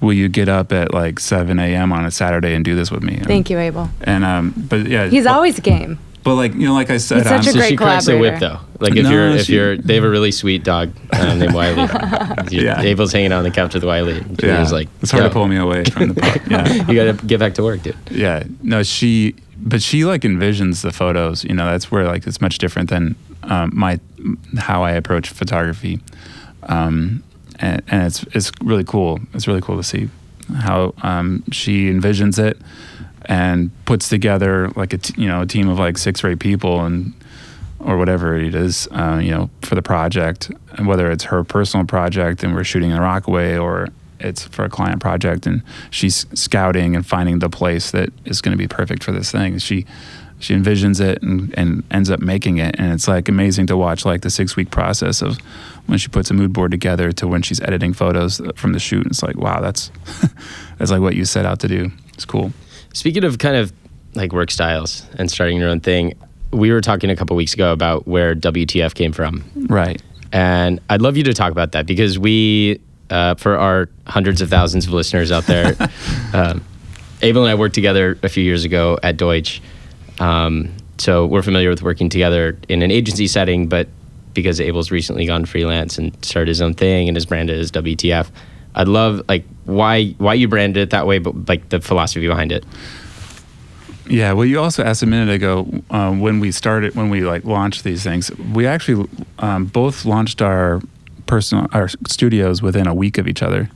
will 0.00 0.12
you 0.12 0.28
get 0.28 0.48
up 0.48 0.72
at 0.72 0.92
like 0.92 1.18
7 1.18 1.58
a.m. 1.58 1.92
on 1.92 2.04
a 2.04 2.10
Saturday 2.10 2.54
and 2.54 2.64
do 2.64 2.74
this 2.74 2.90
with 2.90 3.02
me? 3.02 3.14
And, 3.16 3.26
Thank 3.26 3.50
you, 3.50 3.58
Abel. 3.58 3.88
And 4.02 4.24
um, 4.24 4.54
but 4.68 4.86
yeah, 4.86 5.06
he's 5.08 5.24
but, 5.24 5.34
always 5.34 5.58
game. 5.60 5.98
But 6.22 6.36
like 6.36 6.54
you 6.54 6.66
know, 6.66 6.72
like 6.72 6.88
I 6.88 6.96
said, 6.96 7.18
He's 7.18 7.28
such 7.28 7.44
so 7.44 7.50
a 7.50 7.52
great 7.54 7.68
she 7.70 7.76
cracks 7.76 8.08
a 8.08 8.16
whip 8.18 8.40
though. 8.40 8.58
Like 8.80 8.96
if 8.96 9.04
No, 9.04 9.10
you're 9.10 9.28
if 9.30 9.44
she- 9.46 9.54
you're 9.54 9.76
they 9.76 9.94
have 9.96 10.04
a 10.04 10.08
really 10.08 10.30
sweet 10.32 10.64
dog 10.64 10.92
um, 11.12 11.38
named 11.38 11.52
Wiley. 11.54 11.86
Yeah. 12.50 12.80
Abel's 12.80 13.12
hanging 13.12 13.32
out 13.32 13.38
on 13.38 13.44
the 13.44 13.50
couch 13.50 13.74
with 13.74 13.84
Wiley. 13.84 14.18
And 14.18 14.30
yeah, 14.30 14.36
Julia's 14.36 14.72
like, 14.72 14.88
it's 15.02 15.10
hard 15.10 15.22
"Yo, 15.24 15.28
to 15.28 15.32
pull 15.32 15.48
me 15.48 15.56
away 15.56 15.84
from 15.84 16.08
the 16.08 16.14
puck. 16.20 16.40
Yeah, 16.50 16.72
You 16.90 16.94
got 17.12 17.18
to 17.20 17.26
get 17.26 17.40
back 17.40 17.54
to 17.54 17.62
work, 17.62 17.82
dude. 17.82 17.96
yeah. 18.10 18.44
No, 18.62 18.82
she, 18.82 19.34
but 19.58 19.82
she 19.82 20.04
like 20.04 20.22
envisions 20.22 20.82
the 20.82 20.92
photos. 20.92 21.42
You 21.44 21.54
know, 21.54 21.66
that's 21.66 21.90
where 21.90 22.04
like 22.06 22.26
it's 22.26 22.40
much 22.40 22.58
different 22.58 22.90
than 22.90 23.16
um, 23.44 23.70
my 23.74 23.98
how 24.58 24.82
I 24.82 24.92
approach 24.92 25.28
photography, 25.30 26.00
um, 26.64 27.22
and, 27.64 27.82
and 27.88 28.02
it's 28.04 28.22
it's 28.34 28.52
really 28.62 28.84
cool. 28.84 29.20
It's 29.32 29.46
really 29.46 29.60
cool 29.60 29.76
to 29.76 29.82
see 29.82 30.10
how 30.54 30.94
um, 31.02 31.42
she 31.50 31.90
envisions 31.90 32.38
it 32.38 32.58
and 33.26 33.70
puts 33.86 34.08
together 34.08 34.68
like 34.76 34.92
a 34.92 34.98
t- 34.98 35.20
you 35.20 35.26
know 35.26 35.42
a 35.42 35.46
team 35.46 35.68
of 35.68 35.78
like 35.78 35.96
six 35.98 36.22
or 36.22 36.28
eight 36.28 36.40
people 36.40 36.84
and 36.84 37.14
or 37.80 37.98
whatever 37.98 38.34
it 38.36 38.54
is, 38.54 38.88
uh, 38.92 39.20
you 39.22 39.30
know, 39.30 39.50
for 39.60 39.74
the 39.74 39.82
project, 39.82 40.50
and 40.72 40.86
whether 40.86 41.10
it's 41.10 41.24
her 41.24 41.44
personal 41.44 41.84
project 41.84 42.42
and 42.42 42.54
we're 42.54 42.64
shooting 42.64 42.90
in 42.90 42.98
Rockaway 42.98 43.58
or 43.58 43.88
it's 44.20 44.44
for 44.44 44.64
a 44.64 44.70
client 44.70 45.02
project 45.02 45.46
and 45.46 45.62
she's 45.90 46.24
scouting 46.32 46.96
and 46.96 47.04
finding 47.06 47.40
the 47.40 47.50
place 47.50 47.90
that 47.90 48.08
is 48.24 48.40
going 48.40 48.56
to 48.56 48.58
be 48.58 48.68
perfect 48.68 49.04
for 49.04 49.12
this 49.12 49.30
thing. 49.30 49.58
She 49.58 49.86
she 50.40 50.54
envisions 50.54 51.00
it 51.00 51.22
and, 51.22 51.56
and 51.56 51.84
ends 51.90 52.10
up 52.10 52.20
making 52.20 52.58
it, 52.58 52.76
and 52.78 52.92
it's 52.92 53.08
like 53.08 53.28
amazing 53.28 53.66
to 53.68 53.76
watch 53.76 54.04
like 54.04 54.22
the 54.22 54.30
six 54.30 54.56
week 54.56 54.70
process 54.70 55.22
of 55.22 55.38
when 55.86 55.98
she 55.98 56.08
puts 56.08 56.30
a 56.30 56.34
mood 56.34 56.52
board 56.52 56.70
together 56.70 57.12
to 57.12 57.28
when 57.28 57.42
she's 57.42 57.60
editing 57.60 57.92
photos 57.92 58.40
from 58.56 58.72
the 58.72 58.78
shoot. 58.78 59.06
It's 59.06 59.22
like 59.22 59.36
wow, 59.36 59.60
that's 59.60 59.90
that's 60.78 60.90
like 60.90 61.00
what 61.00 61.14
you 61.14 61.24
set 61.24 61.46
out 61.46 61.60
to 61.60 61.68
do. 61.68 61.90
It's 62.14 62.24
cool. 62.24 62.52
Speaking 62.92 63.24
of 63.24 63.38
kind 63.38 63.56
of 63.56 63.72
like 64.14 64.32
work 64.32 64.50
styles 64.50 65.06
and 65.18 65.30
starting 65.30 65.58
your 65.58 65.68
own 65.68 65.80
thing, 65.80 66.14
we 66.52 66.70
were 66.70 66.80
talking 66.80 67.10
a 67.10 67.16
couple 67.16 67.36
weeks 67.36 67.54
ago 67.54 67.72
about 67.72 68.06
where 68.06 68.34
WTF 68.34 68.94
came 68.94 69.12
from. 69.12 69.44
Right. 69.54 70.00
And 70.32 70.80
I'd 70.90 71.02
love 71.02 71.16
you 71.16 71.24
to 71.24 71.34
talk 71.34 71.52
about 71.52 71.72
that 71.72 71.86
because 71.86 72.18
we, 72.18 72.80
uh, 73.10 73.34
for 73.34 73.56
our 73.56 73.88
hundreds 74.06 74.40
of 74.40 74.50
thousands 74.50 74.86
of 74.86 74.92
listeners 74.92 75.30
out 75.30 75.44
there, 75.46 75.76
um, 76.32 76.64
Abel 77.22 77.42
and 77.42 77.50
I 77.50 77.54
worked 77.54 77.74
together 77.74 78.18
a 78.22 78.28
few 78.28 78.44
years 78.44 78.64
ago 78.64 78.98
at 79.02 79.16
Deutsch. 79.16 79.62
Um, 80.20 80.74
so 80.98 81.26
we're 81.26 81.42
familiar 81.42 81.70
with 81.70 81.82
working 81.82 82.08
together 82.08 82.58
in 82.68 82.82
an 82.82 82.90
agency 82.90 83.26
setting, 83.26 83.68
but 83.68 83.88
because 84.34 84.60
Abel's 84.60 84.90
recently 84.90 85.26
gone 85.26 85.44
freelance 85.44 85.98
and 85.98 86.12
started 86.24 86.48
his 86.48 86.60
own 86.60 86.74
thing 86.74 87.08
and 87.08 87.16
is 87.16 87.24
branded 87.24 87.58
as 87.58 87.70
WTF, 87.72 88.30
I'd 88.74 88.88
love 88.88 89.22
like 89.28 89.44
why 89.64 90.10
why 90.18 90.34
you 90.34 90.48
branded 90.48 90.82
it 90.82 90.90
that 90.90 91.06
way, 91.06 91.18
but 91.18 91.48
like 91.48 91.68
the 91.68 91.80
philosophy 91.80 92.26
behind 92.26 92.52
it. 92.52 92.64
Yeah, 94.06 94.32
well, 94.32 94.44
you 94.44 94.60
also 94.60 94.84
asked 94.84 95.02
a 95.02 95.06
minute 95.06 95.32
ago 95.32 95.66
um, 95.90 96.20
when 96.20 96.38
we 96.38 96.52
started, 96.52 96.94
when 96.94 97.08
we 97.08 97.22
like 97.22 97.44
launched 97.44 97.84
these 97.84 98.02
things. 98.02 98.30
We 98.52 98.66
actually 98.66 99.08
um, 99.38 99.64
both 99.64 100.04
launched 100.04 100.42
our 100.42 100.82
personal 101.26 101.68
our 101.72 101.88
studios 102.06 102.60
within 102.60 102.86
a 102.86 102.94
week 102.94 103.16
of 103.16 103.26
each 103.26 103.42
other. 103.42 103.70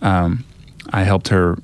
Um, 0.00 0.44
I 0.92 1.02
helped 1.02 1.28
her 1.28 1.58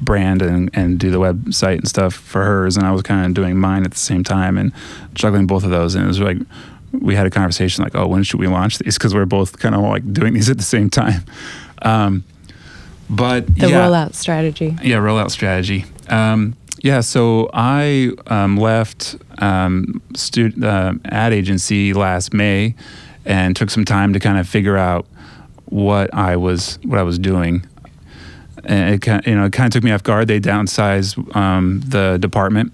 brand 0.00 0.42
and, 0.42 0.70
and 0.72 0.98
do 0.98 1.10
the 1.10 1.20
website 1.20 1.78
and 1.78 1.88
stuff 1.88 2.14
for 2.14 2.42
hers, 2.44 2.76
and 2.76 2.86
I 2.86 2.90
was 2.90 3.02
kind 3.02 3.26
of 3.26 3.34
doing 3.34 3.56
mine 3.56 3.84
at 3.84 3.92
the 3.92 3.98
same 3.98 4.24
time 4.24 4.58
and 4.58 4.72
juggling 5.14 5.46
both 5.46 5.62
of 5.62 5.70
those. 5.70 5.94
And 5.94 6.04
it 6.04 6.08
was 6.08 6.20
like 6.20 6.38
we 6.92 7.14
had 7.14 7.26
a 7.26 7.30
conversation 7.30 7.82
like, 7.84 7.94
oh, 7.94 8.06
when 8.06 8.22
should 8.22 8.40
we 8.40 8.46
launch 8.48 8.78
these? 8.78 8.96
Because 8.98 9.14
we're 9.14 9.24
both 9.26 9.58
kind 9.58 9.74
of 9.74 9.80
like 9.82 10.12
doing 10.12 10.34
these 10.34 10.50
at 10.50 10.56
the 10.58 10.62
same 10.64 10.90
time. 10.90 11.24
Um, 11.82 12.24
but 13.10 13.46
The 13.56 13.68
yeah, 13.70 13.86
rollout 13.88 14.14
strategy. 14.14 14.76
yeah, 14.82 14.96
rollout 14.96 15.30
strategy. 15.30 15.84
Um, 16.08 16.56
yeah, 16.80 17.00
so 17.00 17.50
I 17.52 18.12
um, 18.26 18.56
left 18.56 19.16
um, 19.38 20.00
stu- 20.14 20.52
uh, 20.62 20.94
ad 21.06 21.32
agency 21.32 21.92
last 21.92 22.32
May 22.32 22.74
and 23.24 23.54
took 23.54 23.70
some 23.70 23.84
time 23.84 24.12
to 24.14 24.20
kind 24.20 24.38
of 24.38 24.48
figure 24.48 24.76
out 24.76 25.06
what 25.66 26.12
I 26.14 26.36
was 26.36 26.78
what 26.84 26.98
I 26.98 27.02
was 27.02 27.18
doing. 27.18 27.64
And 28.64 28.94
it 28.94 29.02
kind 29.02 29.26
you 29.26 29.34
know 29.34 29.46
it 29.46 29.52
kind 29.52 29.66
of 29.66 29.72
took 29.72 29.84
me 29.84 29.90
off 29.92 30.02
guard. 30.02 30.28
They 30.28 30.40
downsized 30.40 31.36
um, 31.36 31.80
the 31.86 32.18
department, 32.20 32.72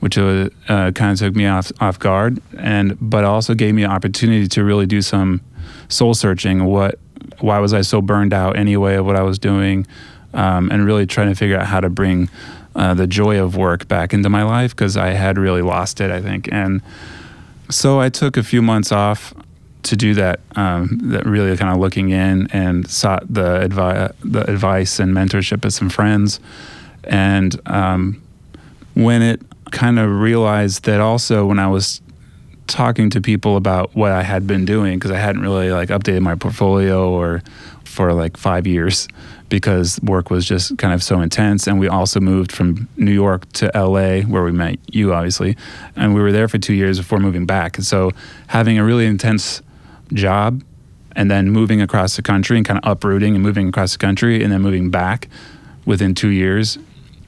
which 0.00 0.18
uh, 0.18 0.48
uh, 0.68 0.90
kind 0.92 1.12
of 1.12 1.18
took 1.18 1.34
me 1.34 1.46
off 1.46 1.72
off 1.80 1.98
guard, 1.98 2.40
and 2.58 2.96
but 3.00 3.24
also 3.24 3.54
gave 3.54 3.74
me 3.74 3.84
an 3.84 3.90
opportunity 3.90 4.46
to 4.48 4.64
really 4.64 4.86
do 4.86 5.02
some 5.02 5.40
soul 5.88 6.14
searching. 6.14 6.64
What 6.64 6.98
why 7.40 7.58
was 7.58 7.74
I 7.74 7.82
so 7.82 8.00
burned 8.00 8.32
out 8.32 8.56
anyway 8.56 8.96
of 8.96 9.06
what 9.06 9.16
I 9.16 9.22
was 9.22 9.38
doing, 9.38 9.86
um, 10.34 10.70
and 10.70 10.84
really 10.84 11.06
trying 11.06 11.28
to 11.28 11.34
figure 11.34 11.58
out 11.58 11.66
how 11.66 11.80
to 11.80 11.88
bring 11.88 12.28
uh, 12.76 12.94
the 12.94 13.06
joy 13.06 13.42
of 13.42 13.56
work 13.56 13.88
back 13.88 14.12
into 14.12 14.28
my 14.28 14.42
life 14.42 14.76
because 14.76 14.96
I 14.96 15.08
had 15.08 15.38
really 15.38 15.62
lost 15.62 16.00
it, 16.00 16.10
I 16.10 16.20
think. 16.20 16.48
And 16.52 16.82
so 17.70 18.00
I 18.00 18.10
took 18.10 18.36
a 18.36 18.42
few 18.42 18.62
months 18.62 18.92
off 18.92 19.34
to 19.84 19.96
do 19.96 20.14
that, 20.14 20.40
um, 20.56 20.98
that 21.04 21.24
really 21.24 21.56
kind 21.56 21.72
of 21.72 21.78
looking 21.78 22.10
in 22.10 22.48
and 22.50 22.88
sought 22.88 23.32
the, 23.32 23.66
advi- 23.66 24.12
the 24.22 24.50
advice 24.50 24.98
and 24.98 25.14
mentorship 25.14 25.64
of 25.64 25.72
some 25.72 25.88
friends. 25.88 26.38
And 27.04 27.58
um, 27.66 28.22
when 28.94 29.22
it 29.22 29.40
kind 29.70 29.98
of 29.98 30.10
realized 30.10 30.84
that 30.84 31.00
also 31.00 31.46
when 31.46 31.58
I 31.58 31.68
was 31.68 32.00
talking 32.66 33.10
to 33.10 33.20
people 33.20 33.56
about 33.56 33.94
what 33.94 34.12
I 34.12 34.22
had 34.22 34.46
been 34.46 34.64
doing 34.64 34.98
because 34.98 35.10
I 35.10 35.18
hadn't 35.18 35.42
really 35.42 35.70
like 35.70 35.88
updated 35.88 36.22
my 36.22 36.34
portfolio 36.34 37.08
or 37.08 37.42
for 37.84 38.12
like 38.12 38.36
five 38.36 38.66
years 38.66 39.08
because 39.48 40.00
work 40.02 40.28
was 40.28 40.44
just 40.44 40.76
kind 40.76 40.92
of 40.92 41.02
so 41.02 41.20
intense. 41.20 41.66
And 41.66 41.78
we 41.78 41.88
also 41.88 42.20
moved 42.20 42.50
from 42.52 42.88
New 42.96 43.12
York 43.12 43.50
to 43.54 43.70
LA, 43.74 44.22
where 44.22 44.42
we 44.42 44.52
met 44.52 44.78
you, 44.92 45.14
obviously. 45.14 45.56
And 45.94 46.14
we 46.14 46.20
were 46.20 46.32
there 46.32 46.48
for 46.48 46.58
two 46.58 46.74
years 46.74 46.98
before 46.98 47.20
moving 47.20 47.46
back. 47.46 47.78
And 47.78 47.86
so 47.86 48.10
having 48.48 48.78
a 48.78 48.84
really 48.84 49.06
intense 49.06 49.62
job 50.12 50.62
and 51.14 51.30
then 51.30 51.50
moving 51.50 51.80
across 51.80 52.16
the 52.16 52.22
country 52.22 52.56
and 52.56 52.66
kind 52.66 52.78
of 52.82 52.90
uprooting 52.90 53.34
and 53.34 53.42
moving 53.42 53.68
across 53.68 53.92
the 53.92 53.98
country 53.98 54.42
and 54.42 54.52
then 54.52 54.60
moving 54.60 54.90
back 54.90 55.28
within 55.86 56.14
two 56.14 56.28
years 56.28 56.78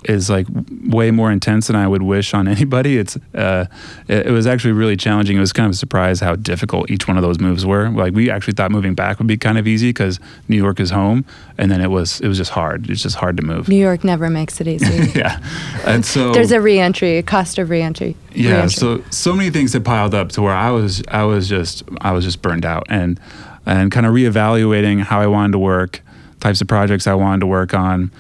is 0.04 0.30
like 0.30 0.46
way 0.86 1.10
more 1.10 1.30
intense 1.30 1.66
than 1.66 1.76
I 1.76 1.88
would 1.88 2.02
wish 2.02 2.34
on 2.34 2.48
anybody. 2.56 2.98
It's 2.98 3.16
uh, 3.34 3.66
it, 4.06 4.26
it, 4.28 4.30
was 4.30 4.46
actually 4.46 4.72
really 4.72 4.96
challenging. 4.96 5.36
It 5.36 5.40
was 5.40 5.52
kind 5.52 5.66
of 5.66 5.72
a 5.72 5.76
surprise 5.76 6.20
how 6.20 6.36
difficult 6.36 6.90
each 6.90 7.08
one 7.08 7.16
of 7.16 7.22
those 7.22 7.38
moves 7.38 7.66
were. 7.66 7.88
Like 7.90 8.14
we 8.14 8.30
actually 8.30 8.54
thought 8.54 8.70
moving 8.70 8.94
back 8.94 9.18
would 9.18 9.26
be 9.26 9.36
kind 9.36 9.58
of 9.58 9.66
easy 9.66 9.90
because 9.90 10.20
New 10.48 10.56
York 10.56 10.80
is 10.80 10.90
home, 10.90 11.24
and 11.56 11.70
then 11.70 11.80
it 11.80 11.90
was 11.90 12.20
it 12.20 12.28
was 12.28 12.38
just 12.38 12.50
hard. 12.50 12.88
It's 12.90 13.02
just 13.02 13.16
hard 13.16 13.36
to 13.38 13.42
move. 13.42 13.68
New 13.68 13.76
York 13.76 14.04
never 14.04 14.30
makes 14.30 14.60
it 14.60 14.68
easy. 14.68 15.10
yeah, 15.18 15.40
and 15.84 16.04
so 16.04 16.32
there's 16.32 16.52
a 16.52 16.60
reentry, 16.60 17.18
a 17.18 17.22
cost 17.22 17.58
of 17.58 17.70
reentry. 17.70 18.16
Yeah, 18.34 18.52
re-entry. 18.52 18.70
so 18.70 19.04
so 19.10 19.34
many 19.34 19.50
things 19.50 19.72
had 19.72 19.84
piled 19.84 20.14
up 20.14 20.30
to 20.32 20.42
where 20.42 20.54
I 20.54 20.70
was 20.70 21.02
I 21.08 21.24
was 21.24 21.48
just 21.48 21.82
I 22.00 22.12
was 22.12 22.24
just 22.24 22.42
burned 22.42 22.64
out 22.64 22.86
and 22.88 23.18
and 23.66 23.92
kind 23.92 24.06
of 24.06 24.14
reevaluating 24.14 25.02
how 25.02 25.20
I 25.20 25.26
wanted 25.26 25.52
to 25.52 25.58
work, 25.58 26.00
types 26.40 26.60
of 26.60 26.68
projects 26.68 27.06
I 27.06 27.14
wanted 27.14 27.40
to 27.40 27.46
work 27.46 27.74
on, 27.74 28.10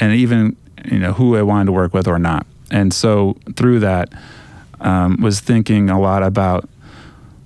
and 0.00 0.12
even 0.12 0.56
you 0.90 0.98
know 0.98 1.12
who 1.12 1.36
I 1.36 1.42
wanted 1.42 1.66
to 1.66 1.72
work 1.72 1.94
with 1.94 2.08
or 2.08 2.18
not. 2.18 2.46
And 2.70 2.92
so 2.92 3.36
through 3.56 3.80
that, 3.80 4.12
um, 4.80 5.20
was 5.20 5.40
thinking 5.40 5.90
a 5.90 6.00
lot 6.00 6.22
about 6.22 6.68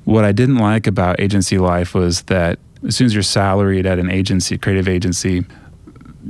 what 0.05 0.25
I 0.25 0.33
didn't 0.33 0.57
like 0.57 0.87
about 0.87 1.21
agency 1.21 1.59
life 1.59 1.95
was 1.95 2.23
that 2.23 2.59
as 2.87 2.97
soon 2.97 3.07
as 3.07 3.15
you're 3.15 3.23
salaried 3.23 3.87
at 3.87 3.99
an 3.99 4.11
agency, 4.11 4.59
creative 4.59 4.89
agency, 4.89 5.45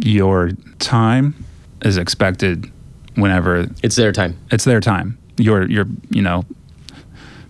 your 0.01 0.51
time 0.79 1.44
is 1.83 1.96
expected 1.96 2.70
whenever 3.14 3.66
it's 3.83 3.96
their 3.96 4.12
time. 4.12 4.38
It's 4.51 4.64
their 4.64 4.81
time. 4.81 5.18
You're 5.38 5.68
you're 5.68 5.88
you 6.11 6.22
know 6.22 6.44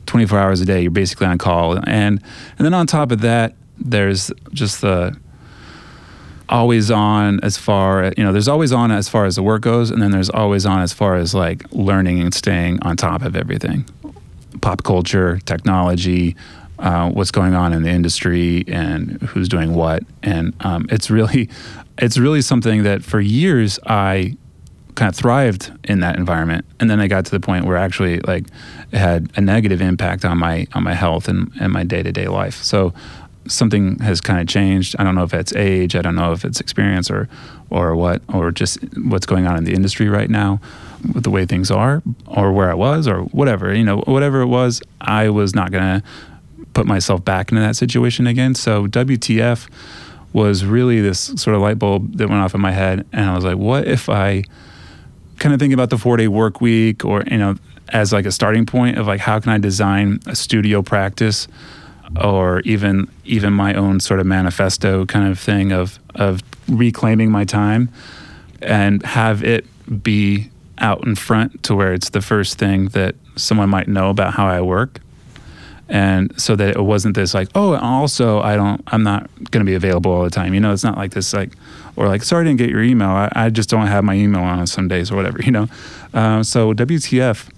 24 0.07 0.38
hours 0.38 0.61
a 0.61 0.64
day. 0.64 0.83
You're 0.83 0.90
basically 0.90 1.27
on 1.27 1.38
call, 1.38 1.77
and 1.77 2.22
and 2.59 2.64
then 2.64 2.75
on 2.75 2.87
top 2.87 3.11
of 3.11 3.20
that, 3.20 3.55
there's 3.79 4.31
just 4.53 4.81
the 4.81 5.16
always 6.53 6.91
on 6.91 7.41
as 7.41 7.57
far 7.57 8.12
you 8.17 8.23
know 8.23 8.31
there's 8.31 8.47
always 8.47 8.73
on 8.73 8.93
as 8.93 9.09
far 9.09 9.25
as 9.25 9.37
the 9.37 9.43
work 9.43 9.62
goes 9.62 9.91
and 9.91 10.03
then 10.03 10.11
there's 10.11 10.31
always 10.31 10.67
on 10.67 10.81
as 10.81 10.93
far 10.93 11.17
as 11.17 11.35
like 11.35 11.65
learning 11.73 12.21
and 12.21 12.35
staying 12.35 12.79
on 12.83 12.97
top 12.97 13.23
of 13.23 13.35
everything. 13.35 13.85
Pop 14.61 14.85
culture 14.85 15.41
technology 15.47 16.37
uh, 16.79 17.09
what's 17.11 17.31
going 17.31 17.55
on 17.55 17.73
in 17.73 17.83
the 17.83 17.88
industry 17.88 18.65
and 18.67 19.23
who's 19.23 19.49
doing 19.49 19.75
what. 19.75 20.03
And 20.23 20.53
um, 20.61 20.87
it's 20.91 21.11
really 21.11 21.49
it's 21.99 22.19
really 22.19 22.43
something 22.43 22.83
that 22.83 23.03
for 23.03 23.21
years 23.21 23.79
i 23.87 24.37
kind 24.95 25.09
of 25.09 25.17
thrived 25.17 25.73
in 25.85 26.01
that 26.01 26.17
environment. 26.17 26.67
And 26.79 26.91
then 26.91 27.01
i 27.01 27.07
got 27.07 27.25
to 27.25 27.31
the 27.31 27.41
point 27.41 27.65
where 27.65 27.79
I 27.79 27.83
actually 27.83 28.21
like 28.21 28.45
had 28.93 29.31
a 29.37 29.41
negative 29.41 29.81
impact 29.81 30.27
on 30.27 30.37
my 30.37 30.67
on 30.75 30.83
my 30.83 30.95
health 30.95 31.29
and, 31.29 31.51
and 31.59 31.73
my 31.73 31.83
day-to-day 31.83 32.29
life. 32.29 32.62
So 32.62 32.93
something 33.46 33.98
has 33.98 34.20
kind 34.20 34.40
of 34.40 34.46
changed. 34.46 34.96
I 34.98 35.05
don't 35.05 35.14
know 35.14 35.24
if 35.24 35.35
it's 35.35 35.55
age, 35.55 35.96
I 35.96 36.02
don't 36.02 36.14
know 36.14 36.33
if 36.33 36.44
it's 36.44 36.61
experience 36.61 37.11
or 37.11 37.28
or 37.70 37.96
what 37.96 38.22
or 38.28 38.50
just 38.50 38.78
what's 38.98 39.26
going 39.26 39.46
on 39.46 39.57
in 39.57 39.64
the 39.64 39.72
industry 39.72 40.09
right 40.09 40.28
now 40.28 40.61
with 41.14 41.24
the 41.24 41.31
way 41.31 41.46
things 41.46 41.70
are 41.70 42.02
or 42.26 42.52
where 42.52 42.70
I 42.70 42.74
was 42.74 43.09
or 43.09 43.22
whatever. 43.22 43.74
You 43.74 43.85
know, 43.85 43.98
whatever 44.00 44.40
it 44.42 44.46
was, 44.46 44.83
I 45.00 45.28
was 45.31 45.55
not 45.55 45.70
going 45.70 46.00
to 46.00 46.07
put 46.74 46.87
myself 46.87 47.24
back 47.24 47.50
into 47.50 47.61
that 47.62 47.76
situation 47.76 48.26
again. 48.26 48.55
So 48.55 48.87
WTF 48.87 49.68
was 50.33 50.64
really 50.64 51.00
this 51.00 51.20
sort 51.37 51.55
of 51.55 51.62
light 51.62 51.78
bulb 51.78 52.16
that 52.16 52.28
went 52.28 52.42
off 52.42 52.55
in 52.55 52.61
my 52.61 52.72
head 52.72 53.07
and 53.12 53.28
I 53.28 53.35
was 53.35 53.44
like, 53.44 53.59
what 53.59 53.87
if 53.87 54.09
I 54.09 54.44
kind 55.38 55.52
of 55.52 55.59
think 55.59 55.74
about 55.74 55.90
the 55.90 55.96
4-day 55.96 56.28
work 56.28 56.61
week 56.61 57.05
or 57.05 57.24
you 57.28 57.37
know 57.37 57.57
as 57.88 58.12
like 58.12 58.26
a 58.26 58.33
starting 58.33 58.64
point 58.64 58.96
of 58.96 59.07
like 59.07 59.20
how 59.20 59.40
can 59.40 59.50
I 59.50 59.59
design 59.59 60.20
a 60.26 60.37
studio 60.37 60.83
practice 60.83 61.48
or 62.20 62.61
even 62.61 63.09
even 63.25 63.53
my 63.53 63.75
own 63.75 64.01
sort 64.01 64.20
of 64.20 64.27
manifesto 64.27 65.07
kind 65.07 65.31
of 65.31 65.38
thing 65.38 65.72
of 65.72 65.98
of 66.14 66.40
reclaiming 66.68 67.31
my 67.31 67.44
time 67.44 67.88
and 68.61 69.05
have 69.05 69.42
it 69.42 69.66
be 70.03 70.51
out 70.79 71.07
in 71.07 71.14
front 71.14 71.62
to 71.64 71.75
where 71.75 71.92
it's 71.92 72.11
the 72.11 72.20
first 72.20 72.59
thing 72.59 72.87
that 72.88 73.14
someone 73.37 73.68
might 73.68 73.88
know 73.88 74.11
about 74.11 74.35
how 74.35 74.46
I 74.46 74.61
work. 74.61 75.01
And 75.88 76.38
so 76.40 76.57
that 76.57 76.77
it 76.77 76.83
wasn't 76.83 77.14
this 77.16 77.35
like, 77.35 77.48
oh, 77.55 77.77
also 77.77 78.40
I 78.40 78.57
don't, 78.57 78.83
I'm 78.87 79.03
not 79.03 79.29
going 79.51 79.64
to 79.64 79.68
be 79.68 79.75
available 79.75 80.11
all 80.11 80.25
the 80.25 80.31
time. 80.31 80.55
You 80.55 80.61
know, 80.61 80.72
it's 80.72 80.85
not 80.85 80.96
like 80.96 81.12
this 81.12 81.35
like, 81.35 81.53
or 81.96 82.09
like, 82.09 82.22
sorry 82.22 82.42
I 82.42 82.44
didn't 82.44 82.59
get 82.59 82.70
your 82.70 82.83
email. 82.83 83.11
I, 83.11 83.31
I 83.35 83.51
just 83.51 83.68
don't 83.68 83.87
have 83.87 84.03
my 84.03 84.14
email 84.14 84.42
on 84.42 84.66
some 84.66 84.88
days 84.88 85.11
or 85.11 85.16
whatever. 85.16 85.40
You 85.42 85.51
know, 85.51 85.68
uh, 86.14 86.42
so 86.42 86.72
WTF 86.72 87.51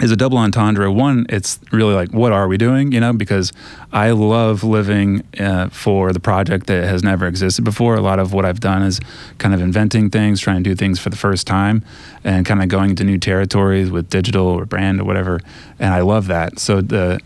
is 0.00 0.10
a 0.10 0.16
double 0.16 0.38
entendre. 0.38 0.90
One, 0.90 1.26
it's 1.28 1.60
really 1.72 1.94
like, 1.94 2.10
what 2.10 2.32
are 2.32 2.48
we 2.48 2.56
doing? 2.56 2.92
You 2.92 3.00
know, 3.00 3.12
because 3.12 3.52
I 3.92 4.10
love 4.10 4.64
living 4.64 5.24
uh, 5.38 5.68
for 5.68 6.12
the 6.12 6.20
project 6.20 6.66
that 6.66 6.84
has 6.84 7.02
never 7.02 7.26
existed 7.26 7.64
before. 7.64 7.94
A 7.96 8.00
lot 8.00 8.18
of 8.18 8.32
what 8.32 8.44
I've 8.44 8.60
done 8.60 8.82
is 8.82 9.00
kind 9.38 9.54
of 9.54 9.60
inventing 9.60 10.10
things, 10.10 10.40
trying 10.40 10.62
to 10.62 10.70
do 10.70 10.74
things 10.74 10.98
for 10.98 11.10
the 11.10 11.16
first 11.16 11.46
time, 11.46 11.84
and 12.24 12.46
kind 12.46 12.62
of 12.62 12.68
going 12.68 12.90
into 12.90 13.04
new 13.04 13.18
territories 13.18 13.90
with 13.90 14.08
digital 14.08 14.46
or 14.46 14.64
brand 14.64 15.00
or 15.00 15.04
whatever. 15.04 15.40
And 15.78 15.92
I 15.92 16.00
love 16.00 16.28
that. 16.28 16.58
So 16.58 16.80
the 16.80 17.20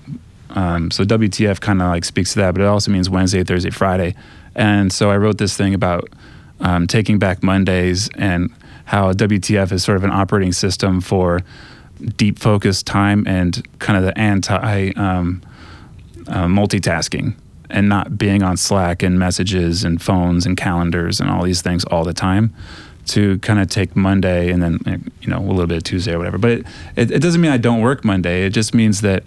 um, 0.50 0.90
so 0.90 1.04
WTF 1.04 1.60
kind 1.60 1.82
of 1.82 1.88
like 1.88 2.04
speaks 2.04 2.32
to 2.34 2.40
that, 2.40 2.54
but 2.54 2.60
it 2.60 2.66
also 2.66 2.90
means 2.90 3.10
Wednesday, 3.10 3.42
Thursday, 3.42 3.70
Friday. 3.70 4.14
And 4.54 4.92
so 4.92 5.10
I 5.10 5.16
wrote 5.16 5.38
this 5.38 5.56
thing 5.56 5.74
about 5.74 6.08
um, 6.60 6.86
taking 6.86 7.18
back 7.18 7.42
Mondays 7.42 8.08
and 8.16 8.52
how 8.84 9.12
WTF 9.12 9.72
is 9.72 9.82
sort 9.82 9.96
of 9.96 10.04
an 10.04 10.10
operating 10.10 10.52
system 10.52 11.00
for 11.00 11.40
deep 12.16 12.38
focus 12.38 12.82
time 12.82 13.26
and 13.26 13.66
kind 13.78 13.96
of 13.96 14.04
the 14.04 14.18
anti 14.18 14.92
um, 14.96 15.42
uh, 16.26 16.46
multitasking 16.46 17.34
and 17.70 17.88
not 17.88 18.16
being 18.16 18.42
on 18.42 18.56
Slack 18.56 19.02
and 19.02 19.18
messages 19.18 19.84
and 19.84 20.00
phones 20.00 20.46
and 20.46 20.56
calendars 20.56 21.20
and 21.20 21.30
all 21.30 21.42
these 21.42 21.62
things 21.62 21.84
all 21.86 22.04
the 22.04 22.14
time 22.14 22.54
to 23.06 23.38
kind 23.40 23.60
of 23.60 23.68
take 23.68 23.94
Monday 23.94 24.50
and 24.50 24.62
then 24.62 25.12
you 25.20 25.28
know 25.28 25.38
a 25.38 25.40
little 25.40 25.66
bit 25.66 25.78
of 25.78 25.82
Tuesday 25.82 26.12
or 26.12 26.18
whatever. 26.18 26.38
But 26.38 26.50
it, 26.52 26.66
it, 26.96 27.10
it 27.12 27.18
doesn't 27.20 27.40
mean 27.40 27.50
I 27.50 27.58
don't 27.58 27.80
work 27.80 28.04
Monday. 28.04 28.44
It 28.44 28.50
just 28.50 28.74
means 28.74 29.00
that 29.02 29.24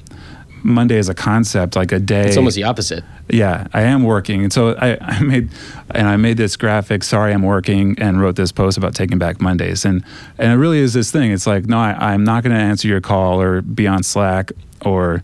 Monday 0.68 0.98
is 0.98 1.08
a 1.08 1.14
concept, 1.14 1.78
like 1.78 1.94
a 1.94 2.00
day. 2.00 2.28
It's 2.28 2.36
almost 2.36 2.58
the 2.58 2.64
opposite. 2.64 3.04
Yeah, 3.30 3.68
I 3.74 3.84
am 3.84 4.04
working, 4.04 4.44
and 4.44 4.52
so 4.52 4.76
I, 4.76 4.98
I 5.02 5.22
made 5.22 5.50
and 5.92 6.08
I 6.08 6.18
made 6.18 6.36
this 6.36 6.58
graphic. 6.58 7.04
Sorry, 7.04 7.34
I'm 7.34 7.42
working, 7.42 7.98
and 8.00 8.20
wrote 8.20 8.36
this 8.36 8.52
post 8.52 8.78
about 8.78 8.94
taking 8.94 9.18
back 9.18 9.40
Mondays, 9.40 9.86
and 9.86 10.04
and 10.38 10.52
it 10.52 10.56
really 10.56 10.80
is 10.80 10.94
this 10.94 11.10
thing. 11.10 11.32
It's 11.32 11.48
like 11.48 11.66
no, 11.68 11.78
I, 11.78 12.14
I'm 12.14 12.26
not 12.26 12.44
going 12.44 12.54
to 12.54 12.62
answer 12.62 12.88
your 12.88 13.00
call 13.00 13.42
or 13.42 13.62
be 13.62 13.88
on 13.88 14.04
Slack 14.04 14.52
or 14.82 15.24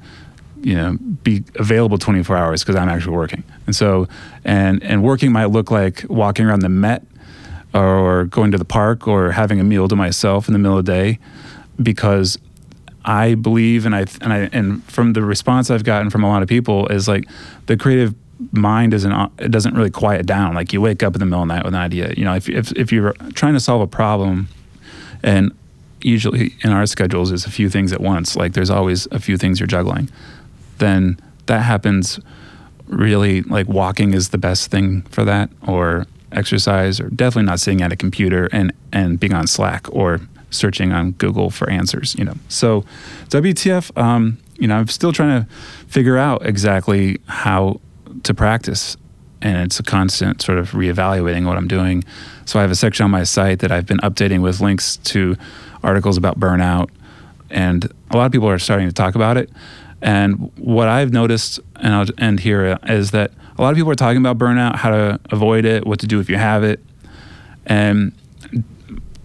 you 0.62 0.76
know 0.76 0.98
be 1.24 1.44
available 1.56 1.98
24 1.98 2.38
hours 2.38 2.64
because 2.64 2.78
I'm 2.78 2.88
actually 2.88 3.18
working, 3.18 3.44
and 3.68 3.76
so 3.76 4.08
and 4.46 4.82
and 4.82 5.04
working 5.04 5.34
might 5.34 5.46
look 5.46 5.70
like 5.70 6.06
walking 6.08 6.46
around 6.46 6.62
the 6.62 6.70
Met 6.70 7.06
or 7.74 8.26
going 8.26 8.52
to 8.52 8.58
the 8.58 8.66
park 8.66 9.10
or 9.10 9.32
having 9.32 9.60
a 9.60 9.64
meal 9.64 9.90
to 9.90 9.96
myself 9.96 10.48
in 10.48 10.54
the 10.54 10.60
middle 10.60 10.78
of 10.78 10.86
the 10.86 10.92
day 10.92 11.20
because 11.82 12.38
I 13.06 13.36
believe, 13.36 13.86
and 13.86 13.96
I 13.96 14.06
and 14.22 14.34
I 14.34 14.50
and 14.54 14.84
from 14.86 15.14
the 15.14 15.24
response 15.24 15.70
I've 15.70 15.84
gotten 15.84 16.10
from 16.10 16.24
a 16.24 16.30
lot 16.30 16.42
of 16.42 16.50
people 16.50 16.88
is 16.88 17.08
like 17.08 17.28
the 17.66 17.78
creative 17.78 18.16
mind 18.52 18.94
isn't 18.94 19.12
uh, 19.12 19.30
it 19.40 19.52
doesn't 19.52 19.76
really 19.76 19.92
quiet 19.92 20.26
down. 20.26 20.56
Like 20.56 20.74
you 20.74 20.82
wake 20.82 21.04
up 21.04 21.14
in 21.16 21.20
the 21.20 21.26
middle 21.26 21.42
of 21.44 21.48
the 21.48 21.56
night 21.56 21.66
with 21.66 21.74
an 21.74 21.80
idea. 21.80 22.14
You 22.16 22.26
know, 22.26 22.34
if 22.34 22.50
if 22.50 22.72
if 22.74 22.92
you're 22.92 23.14
trying 23.34 23.54
to 23.54 23.60
solve 23.60 23.82
a 23.82 23.88
problem, 23.88 24.48
and 25.22 25.52
usually 26.02 26.56
in 26.64 26.72
our 26.72 26.86
schedules 26.86 27.32
is 27.32 27.46
a 27.46 27.52
few 27.52 27.70
things 27.70 27.92
at 27.94 28.02
once. 28.02 28.36
Like 28.36 28.54
there's 28.54 28.70
always 28.70 29.06
a 29.08 29.20
few 29.20 29.38
things 29.38 29.60
you're 29.60 29.68
juggling. 29.68 30.10
Then 30.78 31.20
that 31.46 31.62
happens. 31.62 32.20
Really, 32.88 33.42
like 33.44 33.68
walking 33.68 34.14
is 34.14 34.30
the 34.30 34.38
best 34.38 34.70
thing 34.70 35.04
for 35.04 35.24
that, 35.26 35.50
or 35.66 36.06
exercise, 36.32 37.00
or 37.00 37.10
definitely 37.10 37.48
not 37.48 37.60
sitting 37.60 37.82
at 37.82 37.92
a 37.92 37.96
computer 37.96 38.50
and 38.52 38.74
and 38.92 39.20
being 39.20 39.34
on 39.34 39.48
Slack 39.48 39.88
or 39.92 40.20
searching 40.54 40.92
on 40.92 41.12
Google 41.12 41.50
for 41.50 41.70
answers, 41.70 42.16
you 42.16 42.24
know. 42.24 42.36
So 42.48 42.86
WTF, 43.30 43.96
um, 43.98 44.38
you 44.58 44.68
know, 44.68 44.76
I'm 44.76 44.88
still 44.88 45.12
trying 45.12 45.44
to 45.44 45.50
figure 45.88 46.18
out 46.18 46.46
exactly 46.46 47.20
how 47.28 47.82
to 48.24 48.34
practice. 48.34 48.98
And 49.42 49.58
it's 49.58 49.80
a 49.80 49.84
constant 49.84 50.42
sort 50.42 50.58
of 50.58 50.72
reevaluating 50.72 51.46
what 51.46 51.58
I'm 51.58 51.68
doing. 51.68 52.04
So 52.46 52.60
I 52.60 52.62
have 52.62 52.72
a 52.72 52.76
section 52.76 53.04
on 53.04 53.12
my 53.12 53.24
site 53.24 53.60
that 53.60 53.72
I've 53.72 53.86
been 53.86 53.98
updating 53.98 54.42
with 54.42 54.62
links 54.62 54.98
to 54.98 55.36
articles 55.84 56.18
about 56.18 56.40
burnout. 56.40 56.90
And 57.50 57.92
a 58.12 58.18
lot 58.18 58.26
of 58.26 58.32
people 58.32 58.50
are 58.50 58.60
starting 58.60 58.88
to 58.88 58.94
talk 58.94 59.16
about 59.16 59.38
it. 59.38 59.50
And 60.02 60.52
what 60.58 60.88
I've 60.88 61.12
noticed, 61.12 61.60
and 61.78 61.94
I'll 61.94 62.06
end 62.18 62.42
here, 62.42 62.78
is 62.88 63.12
that 63.12 63.32
a 63.58 63.62
lot 63.62 63.72
of 63.72 63.78
people 63.78 63.92
are 63.92 63.96
talking 63.96 64.18
about 64.18 64.38
burnout, 64.38 64.76
how 64.76 64.90
to 64.90 65.20
avoid 65.30 65.66
it, 65.66 65.86
what 65.86 66.00
to 66.00 66.08
do 66.08 66.20
if 66.20 66.30
you 66.30 66.38
have 66.38 66.64
it. 66.64 66.80
And 67.66 68.14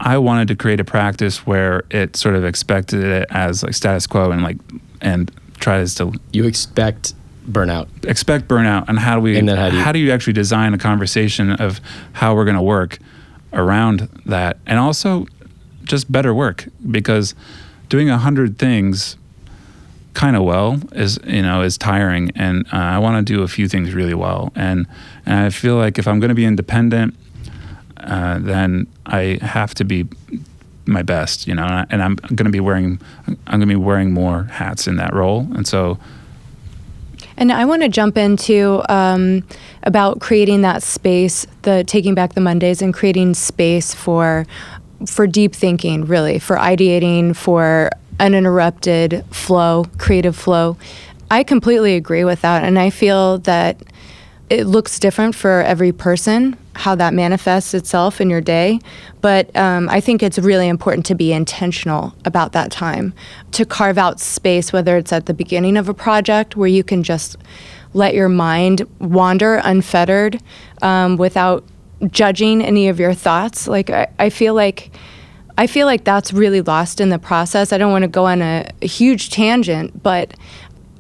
I 0.01 0.19
wanted 0.19 0.49
to 0.49 0.57
create 0.57 0.81
a 0.81 0.85
practice 0.85 1.47
where 1.47 1.83
it 1.91 2.17
sort 2.17 2.35
of 2.37 2.45
expected 2.45 3.03
it 3.05 3.27
as 3.31 3.63
like 3.63 3.75
status 3.75 4.07
quo 4.07 4.31
and 4.31 4.43
like 4.43 4.57
and 5.01 5.31
tries 5.59 5.95
to 5.97 6.13
You 6.33 6.45
expect 6.45 7.15
burnout. 7.51 7.89
expect 8.05 8.47
burnout 8.49 8.89
and 8.89 8.99
how 8.99 9.15
do 9.17 9.21
we 9.21 9.37
And 9.39 9.49
then 9.49 9.57
how 9.57 9.91
do 9.93 9.99
you- 9.99 10.07
you 10.07 10.13
actually 10.13 10.35
design 10.35 10.75
a 10.75 10.79
conversation 10.79 11.51
of 11.53 11.81
how 12.13 12.35
we're 12.35 12.45
going 12.45 12.57
to 12.57 12.63
work 12.63 12.99
around 13.53 14.09
that 14.27 14.59
and 14.67 14.79
also 14.79 15.27
just 15.85 16.13
better 16.13 16.35
work 16.35 16.67
because 16.91 17.35
doing 17.89 18.11
a 18.11 18.19
hundred 18.19 18.59
things 18.59 19.17
kind 20.15 20.37
of 20.37 20.43
well 20.43 20.79
is 20.93 21.19
you 21.27 21.41
know 21.43 21.63
is 21.63 21.79
tiring 21.79 22.31
and 22.35 22.67
uh, 22.73 22.77
I 22.77 22.99
want 22.99 23.27
to 23.27 23.33
do 23.35 23.43
a 23.43 23.49
few 23.49 23.67
things 23.69 23.95
really 23.95 24.15
well 24.15 24.53
and 24.55 24.87
and 25.25 25.39
I 25.47 25.51
feel 25.51 25.77
like 25.77 25.99
if 25.99 26.07
I'm 26.07 26.21
going 26.21 26.29
to 26.29 26.35
be 26.35 26.45
independent 26.45 27.15
uh, 28.09 28.39
then 28.41 28.87
I 29.07 29.39
have 29.43 29.75
to 29.75 29.85
be 29.85 30.07
my 30.87 31.03
best 31.03 31.47
you 31.47 31.55
know 31.55 31.65
and, 31.65 31.73
I, 31.73 31.87
and 31.91 32.03
I'm 32.03 32.15
going 32.17 32.47
to 32.47 32.51
be 32.51 32.61
wearing 32.61 33.01
I'm 33.27 33.61
going 33.61 33.61
to 33.61 33.67
be 33.67 33.77
wearing 33.77 34.13
more 34.13 34.45
hats 34.45 34.87
in 34.87 34.97
that 34.97 35.13
role 35.13 35.47
and 35.55 35.67
so 35.67 35.99
And 37.37 37.53
I 37.53 37.65
want 37.67 37.83
to 37.83 37.89
jump 37.89 38.19
into 38.19 38.83
um, 38.89 39.45
about 39.85 40.19
creating 40.21 40.63
that 40.63 40.83
space, 40.83 41.47
the 41.63 41.85
taking 41.85 42.15
back 42.15 42.35
the 42.35 42.41
Mondays, 42.41 42.83
and 42.83 42.93
creating 42.93 43.35
space 43.35 43.95
for 43.95 44.45
for 45.07 45.29
deep 45.29 45.55
thinking, 45.55 46.05
really, 46.07 46.41
for 46.41 46.57
ideating, 46.57 47.37
for 47.37 47.91
uninterrupted 48.19 49.25
flow, 49.31 49.85
creative 49.99 50.35
flow. 50.35 50.77
I 51.31 51.45
completely 51.45 51.95
agree 51.95 52.25
with 52.25 52.41
that, 52.41 52.65
and 52.65 52.77
I 52.79 52.91
feel 52.91 53.39
that 53.39 53.81
it 54.51 54.65
looks 54.65 54.99
different 54.99 55.35
for 55.35 55.63
every 55.63 55.93
person 55.93 56.57
how 56.75 56.95
that 56.95 57.13
manifests 57.13 57.75
itself 57.75 58.21
in 58.21 58.31
your 58.31 58.41
day 58.41 58.79
but 59.21 59.55
um, 59.57 59.89
i 59.89 60.01
think 60.01 60.23
it's 60.23 60.39
really 60.39 60.69
important 60.69 61.05
to 61.05 61.15
be 61.15 61.33
intentional 61.33 62.15
about 62.25 62.53
that 62.53 62.71
time 62.71 63.13
to 63.51 63.65
carve 63.65 63.99
out 63.99 64.21
space 64.21 64.73
whether 64.73 64.97
it's 64.97 65.13
at 65.13 65.27
the 65.27 65.35
beginning 65.35 65.77
of 65.77 65.89
a 65.89 65.95
project 65.95 66.57
where 66.57 66.69
you 66.69 66.85
can 66.85 67.03
just 67.03 67.37
let 67.95 68.15
your 68.15 68.29
mind 68.29 68.83
wander 68.99 69.57
unfettered 69.57 70.41
um, 70.83 71.17
without 71.17 71.65
judging 72.11 72.63
any 72.63 72.89
of 72.89 73.01
your 73.01 73.15
thoughts 73.15 73.67
like 73.67 73.91
I, 73.91 74.09
I 74.19 74.31
feel 74.31 74.55
like 74.55 74.91
I 75.59 75.67
feel 75.67 75.87
like 75.87 76.05
that's 76.05 76.33
really 76.33 76.61
lost 76.61 77.01
in 77.01 77.09
the 77.09 77.19
process. 77.19 77.73
I 77.73 77.79
don't 77.79 77.91
want 77.91 78.03
to 78.03 78.09
go 78.09 78.27
on 78.27 78.43
a, 78.43 78.71
a 78.81 78.87
huge 78.87 79.31
tangent, 79.31 80.05
but 80.05 80.35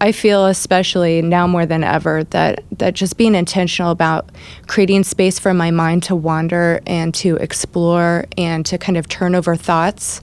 I 0.00 0.12
feel 0.12 0.46
especially 0.46 1.22
now 1.22 1.46
more 1.46 1.66
than 1.66 1.82
ever 1.82 2.24
that 2.24 2.62
that 2.78 2.94
just 2.94 3.16
being 3.16 3.34
intentional 3.34 3.90
about 3.90 4.30
creating 4.68 5.02
space 5.02 5.38
for 5.38 5.52
my 5.52 5.70
mind 5.72 6.04
to 6.04 6.14
wander 6.14 6.80
and 6.86 7.12
to 7.14 7.36
explore 7.36 8.26
and 8.36 8.64
to 8.66 8.78
kind 8.78 8.96
of 8.96 9.08
turn 9.08 9.34
over 9.34 9.56
thoughts. 9.56 10.20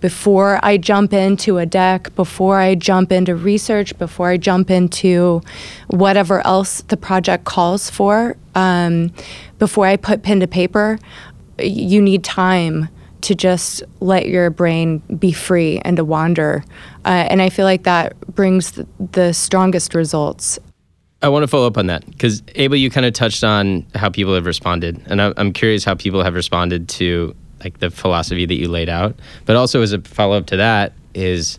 Before 0.00 0.60
I 0.62 0.76
jump 0.76 1.14
into 1.14 1.56
a 1.56 1.64
deck, 1.64 2.14
before 2.14 2.58
I 2.58 2.74
jump 2.74 3.10
into 3.10 3.34
research, 3.34 3.96
before 3.98 4.28
I 4.28 4.36
jump 4.36 4.70
into 4.70 5.40
whatever 5.88 6.46
else 6.46 6.82
the 6.82 6.98
project 6.98 7.46
calls 7.46 7.88
for, 7.88 8.36
um, 8.54 9.10
before 9.58 9.86
I 9.86 9.96
put 9.96 10.22
pen 10.22 10.40
to 10.40 10.46
paper, 10.46 10.98
you 11.58 12.02
need 12.02 12.22
time 12.22 12.90
to 13.24 13.34
just 13.34 13.82
let 14.00 14.28
your 14.28 14.50
brain 14.50 14.98
be 15.18 15.32
free 15.32 15.80
and 15.84 15.96
to 15.96 16.04
wander. 16.04 16.62
Uh, 17.04 17.26
and 17.30 17.40
I 17.40 17.48
feel 17.48 17.64
like 17.64 17.84
that 17.84 18.18
brings 18.34 18.72
th- 18.72 18.86
the 19.12 19.32
strongest 19.32 19.94
results. 19.94 20.58
I 21.22 21.28
want 21.28 21.42
to 21.42 21.46
follow 21.46 21.66
up 21.66 21.78
on 21.78 21.86
that 21.86 22.04
because 22.10 22.42
Abel, 22.54 22.76
you 22.76 22.90
kind 22.90 23.06
of 23.06 23.14
touched 23.14 23.42
on 23.42 23.86
how 23.94 24.10
people 24.10 24.34
have 24.34 24.44
responded, 24.44 25.00
and 25.06 25.22
I'm, 25.22 25.32
I'm 25.38 25.52
curious 25.54 25.82
how 25.82 25.94
people 25.94 26.22
have 26.22 26.34
responded 26.34 26.86
to 26.90 27.34
like 27.60 27.78
the 27.78 27.88
philosophy 27.88 28.44
that 28.44 28.54
you 28.54 28.68
laid 28.68 28.90
out. 28.90 29.18
But 29.46 29.56
also, 29.56 29.80
as 29.80 29.94
a 29.94 30.02
follow 30.02 30.36
up 30.36 30.44
to 30.46 30.58
that, 30.58 30.92
is 31.14 31.58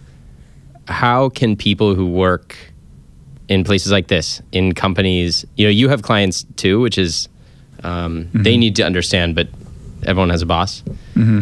how 0.87 1.29
can 1.29 1.55
people 1.55 1.95
who 1.95 2.05
work 2.05 2.55
in 3.47 3.63
places 3.63 3.91
like 3.91 4.07
this, 4.07 4.39
in 4.51 4.73
companies, 4.73 5.45
you 5.55 5.65
know, 5.65 5.71
you 5.71 5.89
have 5.89 6.03
clients 6.03 6.45
too, 6.57 6.79
which 6.79 6.99
is 6.99 7.27
um, 7.83 8.29
they 8.33 8.57
need 8.57 8.75
to 8.75 8.83
understand, 8.83 9.33
but 9.35 9.47
everyone 10.05 10.29
has 10.29 10.41
a 10.41 10.45
boss. 10.45 10.83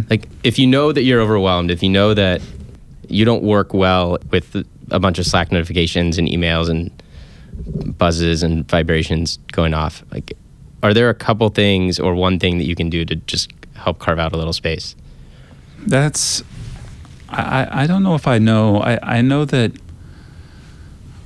Like, 0.09 0.27
if 0.43 0.57
you 0.59 0.67
know 0.67 0.91
that 0.91 1.03
you're 1.03 1.21
overwhelmed, 1.21 1.71
if 1.71 1.81
you 1.83 1.89
know 1.89 2.13
that 2.13 2.41
you 3.09 3.25
don't 3.25 3.43
work 3.43 3.73
well 3.73 4.17
with 4.31 4.55
a 4.91 4.99
bunch 4.99 5.19
of 5.19 5.25
Slack 5.25 5.51
notifications 5.51 6.17
and 6.17 6.27
emails 6.27 6.69
and 6.69 6.89
buzzes 7.97 8.43
and 8.43 8.67
vibrations 8.67 9.37
going 9.51 9.73
off. 9.73 10.03
Like, 10.11 10.33
are 10.81 10.93
there 10.93 11.09
a 11.09 11.13
couple 11.13 11.49
things 11.49 11.99
or 11.99 12.15
one 12.15 12.39
thing 12.39 12.57
that 12.57 12.65
you 12.65 12.75
can 12.75 12.89
do 12.89 13.05
to 13.05 13.15
just 13.15 13.51
help 13.75 13.99
carve 13.99 14.19
out 14.19 14.33
a 14.33 14.37
little 14.37 14.53
space? 14.53 14.95
That's 15.85 16.43
I, 17.29 17.41
I- 17.63 17.83
I 17.83 17.87
don't 17.87 18.03
know 18.03 18.15
if 18.15 18.27
I 18.27 18.37
know. 18.39 18.77
I, 18.77 19.17
I 19.17 19.21
know 19.21 19.45
that 19.45 19.71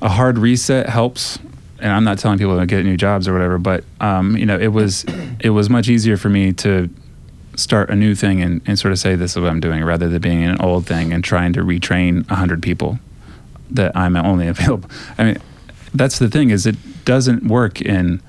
a 0.01 0.09
hard 0.09 0.37
reset 0.37 0.89
helps. 0.89 1.39
And 1.79 1.91
I'm 1.91 2.03
not 2.03 2.17
telling 2.17 2.39
people 2.39 2.57
to 2.59 2.65
get 2.65 2.83
new 2.85 2.97
jobs 2.97 3.27
or 3.27 3.33
whatever, 3.33 3.59
but 3.59 3.83
um, 4.01 4.35
you 4.35 4.47
know, 4.47 4.57
it 4.57 4.69
was 4.69 5.05
it 5.39 5.51
was 5.51 5.69
much 5.69 5.89
easier 5.89 6.17
for 6.17 6.27
me 6.27 6.51
to 6.53 6.89
start 7.57 7.89
a 7.89 7.95
new 7.95 8.15
thing 8.15 8.41
and, 8.41 8.61
and 8.65 8.79
sort 8.79 8.91
of 8.91 8.99
say 8.99 9.15
this 9.15 9.31
is 9.31 9.41
what 9.41 9.49
I'm 9.49 9.59
doing 9.59 9.83
rather 9.83 10.07
than 10.07 10.21
being 10.21 10.43
an 10.43 10.61
old 10.61 10.85
thing 10.85 11.11
and 11.11 11.23
trying 11.23 11.51
to 11.53 11.61
retrain 11.61 12.25
hundred 12.29 12.61
people 12.61 12.99
that 13.71 13.95
I'm 13.97 14.15
only 14.15 14.47
available. 14.55 14.89
I 15.17 15.23
mean, 15.23 15.37
that's 15.93 16.19
the 16.19 16.29
thing 16.29 16.51
is 16.51 16.65
it 16.65 16.77
doesn't 17.03 17.43
work 17.47 17.81
in 17.81 18.21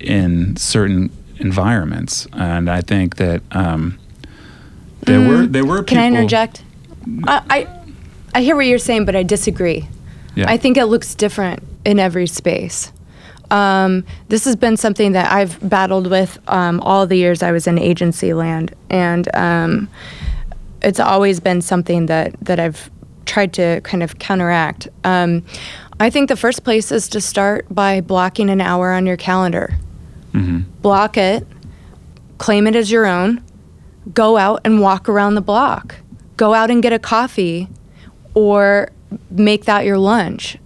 in 0.00 0.56
certain 0.56 1.10
environments, 1.38 2.26
and 2.32 2.70
I 2.70 2.80
think 2.80 3.16
that 3.16 3.42
um, 3.50 3.98
there 5.00 5.20
were 5.20 5.46
there 5.46 5.64
were 5.64 5.82
Mm. 5.82 5.86
Can 5.86 5.98
people. 5.98 6.02
I 6.02 6.06
interject? 6.06 6.62
I, 7.24 7.42
I 7.50 7.68
I 8.34 8.42
hear 8.42 8.56
what 8.56 8.66
you're 8.66 8.78
saying, 8.78 9.04
but 9.04 9.16
I 9.16 9.22
disagree. 9.22 9.88
Yeah. 10.34 10.50
I 10.50 10.56
think 10.56 10.76
it 10.76 10.86
looks 10.86 11.14
different 11.14 11.62
in 11.84 11.98
every 11.98 12.26
space. 12.26 12.92
Um, 13.52 14.04
this 14.28 14.46
has 14.46 14.56
been 14.56 14.78
something 14.78 15.12
that 15.12 15.30
I've 15.30 15.68
battled 15.68 16.08
with 16.08 16.38
um, 16.48 16.80
all 16.80 17.06
the 17.06 17.16
years 17.16 17.42
I 17.42 17.52
was 17.52 17.66
in 17.66 17.78
agency 17.78 18.32
land, 18.32 18.74
and 18.88 19.28
um, 19.36 19.88
it's 20.80 20.98
always 20.98 21.38
been 21.38 21.60
something 21.60 22.06
that 22.06 22.34
that 22.40 22.58
I've 22.58 22.90
tried 23.26 23.52
to 23.54 23.82
kind 23.82 24.02
of 24.02 24.18
counteract. 24.18 24.88
Um, 25.04 25.44
I 26.00 26.08
think 26.08 26.28
the 26.28 26.36
first 26.36 26.64
place 26.64 26.90
is 26.90 27.08
to 27.10 27.20
start 27.20 27.66
by 27.70 28.00
blocking 28.00 28.48
an 28.48 28.60
hour 28.60 28.90
on 28.92 29.06
your 29.06 29.18
calendar. 29.18 29.74
Block 30.80 31.18
it, 31.18 31.46
claim 32.38 32.66
it 32.66 32.74
as 32.74 32.90
your 32.90 33.04
own, 33.06 33.42
go 34.14 34.38
out 34.38 34.62
and 34.64 34.80
walk 34.80 35.08
around 35.10 35.34
the 35.34 35.42
block. 35.42 35.96
Go 36.38 36.54
out 36.54 36.70
and 36.70 36.82
get 36.82 36.92
a 36.94 36.98
coffee 36.98 37.68
or 38.34 38.90
make 39.30 39.66
that 39.66 39.84
your 39.84 39.98
lunch. 39.98 40.56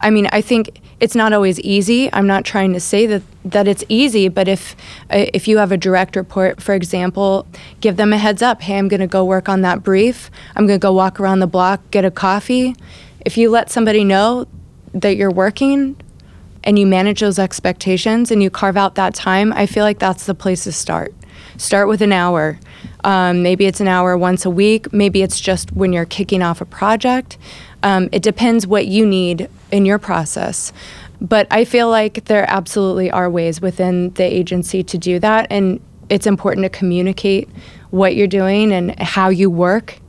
I 0.00 0.10
mean, 0.10 0.28
I 0.30 0.40
think 0.40 0.80
it's 0.98 1.14
not 1.14 1.32
always 1.32 1.60
easy. 1.60 2.12
I'm 2.12 2.26
not 2.26 2.44
trying 2.44 2.72
to 2.72 2.80
say 2.80 3.06
that 3.06 3.22
that 3.44 3.68
it's 3.68 3.84
easy, 3.88 4.28
but 4.28 4.48
if 4.48 4.74
if 5.10 5.46
you 5.46 5.58
have 5.58 5.72
a 5.72 5.76
direct 5.76 6.16
report, 6.16 6.62
for 6.62 6.74
example, 6.74 7.46
give 7.80 7.96
them 7.96 8.12
a 8.12 8.18
heads 8.18 8.42
up. 8.42 8.62
Hey, 8.62 8.78
I'm 8.78 8.88
going 8.88 9.00
to 9.00 9.06
go 9.06 9.24
work 9.24 9.48
on 9.48 9.60
that 9.62 9.82
brief. 9.82 10.30
I'm 10.54 10.66
going 10.66 10.80
to 10.80 10.82
go 10.82 10.92
walk 10.92 11.20
around 11.20 11.40
the 11.40 11.46
block, 11.46 11.80
get 11.90 12.04
a 12.04 12.10
coffee. 12.10 12.74
If 13.24 13.36
you 13.36 13.50
let 13.50 13.70
somebody 13.70 14.04
know 14.04 14.46
that 14.94 15.16
you're 15.16 15.30
working 15.30 15.96
and 16.64 16.78
you 16.78 16.86
manage 16.86 17.20
those 17.20 17.38
expectations 17.38 18.30
and 18.30 18.42
you 18.42 18.50
carve 18.50 18.76
out 18.76 18.94
that 18.94 19.14
time, 19.14 19.52
I 19.52 19.66
feel 19.66 19.84
like 19.84 19.98
that's 19.98 20.26
the 20.26 20.34
place 20.34 20.64
to 20.64 20.72
start. 20.72 21.14
Start 21.58 21.88
with 21.88 22.02
an 22.02 22.12
hour. 22.12 22.58
Um, 23.04 23.42
maybe 23.42 23.66
it's 23.66 23.80
an 23.80 23.88
hour 23.88 24.16
once 24.16 24.44
a 24.44 24.50
week. 24.50 24.92
Maybe 24.92 25.22
it's 25.22 25.40
just 25.40 25.72
when 25.72 25.92
you're 25.92 26.04
kicking 26.04 26.42
off 26.42 26.60
a 26.60 26.64
project. 26.64 27.38
Um, 27.86 28.08
it 28.10 28.22
depends 28.22 28.66
what 28.66 28.86
you 28.86 29.06
need 29.06 29.48
in 29.70 29.86
your 29.86 29.98
process. 29.98 30.72
But 31.20 31.46
I 31.50 31.64
feel 31.64 31.88
like 31.88 32.24
there 32.24 32.44
absolutely 32.50 33.10
are 33.10 33.30
ways 33.30 33.60
within 33.60 34.10
the 34.14 34.24
agency 34.24 34.82
to 34.82 34.98
do 34.98 35.18
that. 35.20 35.46
And 35.50 35.80
it's 36.08 36.26
important 36.26 36.64
to 36.64 36.68
communicate 36.68 37.48
what 37.90 38.16
you're 38.16 38.26
doing 38.26 38.72
and 38.72 38.98
how 38.98 39.28
you 39.28 39.48
work 39.48 40.00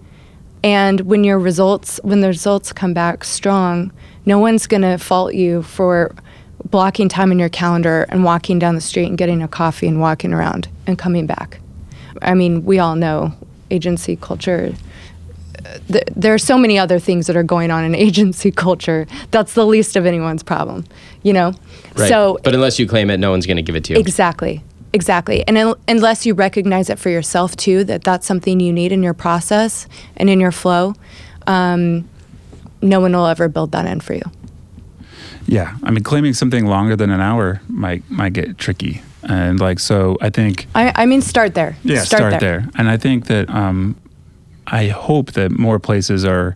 and 0.64 1.02
when 1.02 1.24
your 1.24 1.40
results, 1.40 2.00
when 2.04 2.22
the 2.22 2.28
results 2.28 2.74
come 2.74 2.94
back 2.94 3.24
strong, 3.24 3.92
no 4.26 4.40
one's 4.40 4.68
going 4.68 4.82
to 4.82 4.98
fault 4.98 5.34
you 5.34 5.62
for 5.64 6.14
blocking 6.66 7.08
time 7.08 7.32
in 7.32 7.40
your 7.40 7.50
calendar 7.50 8.06
and 8.10 8.24
walking 8.24 8.60
down 8.60 8.76
the 8.76 8.82
street 8.82 9.06
and 9.06 9.18
getting 9.18 9.42
a 9.42 9.48
coffee 9.48 9.88
and 9.88 10.02
walking 10.02 10.34
around 10.34 10.68
and 10.86 10.98
coming 10.98 11.28
back. 11.28 11.60
I 12.22 12.34
mean, 12.34 12.66
we 12.66 12.80
all 12.80 12.96
know 12.96 13.34
agency 13.70 14.16
culture. 14.16 14.74
Th- 15.88 16.04
there 16.16 16.34
are 16.34 16.38
so 16.40 16.58
many 16.58 16.78
other 16.80 17.00
things 17.00 17.28
that 17.28 17.36
are 17.36 17.44
going 17.44 17.72
on 17.72 17.84
in 17.84 17.96
agency 18.08 18.52
culture. 18.52 19.08
That's 19.32 19.54
the 19.54 19.66
least 19.66 19.96
of 19.96 20.06
anyone's 20.06 20.44
problem, 20.44 20.86
you 21.24 21.34
know. 21.34 21.54
Right. 21.96 22.10
So 22.10 22.40
but 22.44 22.54
unless 22.54 22.80
you 22.80 22.88
claim 22.88 23.10
it, 23.10 23.18
no 23.18 23.32
one's 23.32 23.46
going 23.46 23.58
to 23.58 23.64
give 23.64 23.76
it 23.76 23.84
to 23.86 23.94
you. 23.94 24.00
Exactly. 24.00 24.64
Exactly. 24.94 25.46
And 25.48 25.58
un- 25.58 25.76
unless 25.88 26.26
you 26.26 26.34
recognize 26.34 26.90
it 26.90 26.98
for 26.98 27.10
yourself 27.10 27.56
too, 27.56 27.84
that 27.86 28.04
that's 28.04 28.26
something 28.26 28.60
you 28.60 28.74
need 28.74 28.92
in 28.92 29.04
your 29.04 29.14
process 29.14 29.88
and 30.16 30.30
in 30.30 30.40
your 30.40 30.52
flow, 30.52 30.96
um, 31.46 32.08
no 32.82 33.00
one 33.00 33.12
will 33.12 33.26
ever 33.26 33.48
build 33.48 33.72
that 33.74 33.86
in 33.86 34.00
for 34.00 34.14
you. 34.14 34.24
Yeah, 35.48 35.78
I 35.84 35.92
mean, 35.92 36.04
claiming 36.04 36.34
something 36.34 36.66
longer 36.66 36.96
than 36.96 37.10
an 37.10 37.22
hour 37.22 37.62
might 37.70 38.10
might 38.10 38.34
get 38.34 38.58
tricky, 38.58 39.02
and 39.24 39.60
like 39.60 39.80
so, 39.80 40.18
I 40.20 40.30
think 40.30 40.68
I, 40.76 40.92
I 40.94 41.06
mean, 41.06 41.22
start 41.22 41.54
there. 41.54 41.78
yeah, 41.84 42.04
start, 42.04 42.40
there. 42.42 42.68
and 42.76 42.90
I 42.90 42.98
think 42.98 43.28
that 43.28 43.50
um, 43.50 43.96
I 44.68 44.88
hope 44.90 45.32
that 45.34 45.52
more 45.52 45.80
places 45.80 46.26
are 46.26 46.56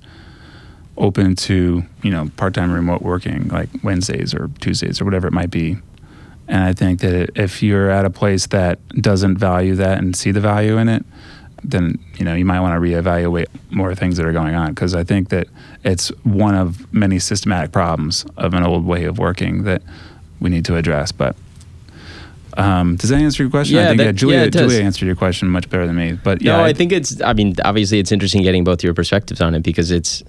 open 0.97 1.35
to 1.35 1.83
you 2.03 2.11
know 2.11 2.29
part-time 2.37 2.71
remote 2.71 3.01
working 3.01 3.47
like 3.47 3.69
Wednesdays 3.83 4.33
or 4.33 4.49
Tuesdays 4.59 5.01
or 5.01 5.05
whatever 5.05 5.27
it 5.27 5.33
might 5.33 5.49
be. 5.49 5.77
And 6.47 6.63
I 6.63 6.73
think 6.73 6.99
that 6.99 7.31
if 7.35 7.63
you're 7.63 7.89
at 7.89 8.03
a 8.03 8.09
place 8.09 8.47
that 8.47 8.85
doesn't 8.89 9.37
value 9.37 9.75
that 9.75 9.99
and 9.99 10.15
see 10.15 10.31
the 10.31 10.41
value 10.41 10.77
in 10.77 10.89
it, 10.89 11.05
then 11.63 11.97
you 12.17 12.25
know 12.25 12.35
you 12.35 12.43
might 12.43 12.59
want 12.59 12.75
to 12.75 12.79
reevaluate 12.79 13.47
more 13.69 13.95
things 13.95 14.17
that 14.17 14.25
are 14.25 14.33
going 14.33 14.55
on 14.55 14.73
because 14.73 14.93
I 14.93 15.03
think 15.03 15.29
that 15.29 15.47
it's 15.83 16.09
one 16.23 16.55
of 16.55 16.91
many 16.93 17.19
systematic 17.19 17.71
problems 17.71 18.25
of 18.35 18.53
an 18.53 18.63
old 18.63 18.85
way 18.85 19.05
of 19.05 19.17
working 19.17 19.63
that 19.63 19.81
we 20.41 20.49
need 20.49 20.65
to 20.65 20.75
address. 20.75 21.11
But 21.11 21.35
um, 22.57 22.95
does 22.97 23.09
that 23.09 23.21
answer 23.21 23.43
your 23.43 23.49
question? 23.49 23.77
Yeah, 23.77 23.83
I 23.83 23.87
think 23.87 23.97
that- 23.99 24.05
yeah, 24.05 24.11
Julia, 24.11 24.37
yeah. 24.43 24.49
Julia 24.49 24.81
answered 24.81 25.05
your 25.05 25.15
question 25.15 25.47
much 25.49 25.69
better 25.69 25.85
than 25.87 25.95
me. 25.95 26.13
But 26.23 26.41
yeah, 26.41 26.57
no, 26.57 26.63
I 26.63 26.73
think 26.73 26.91
it's. 26.91 27.21
I 27.21 27.33
mean, 27.33 27.55
obviously, 27.63 27.99
it's 27.99 28.11
interesting 28.11 28.43
getting 28.43 28.63
both 28.63 28.83
your 28.83 28.93
perspectives 28.93 29.41
on 29.41 29.55
it 29.55 29.63
because 29.63 29.91
it's 29.91 30.23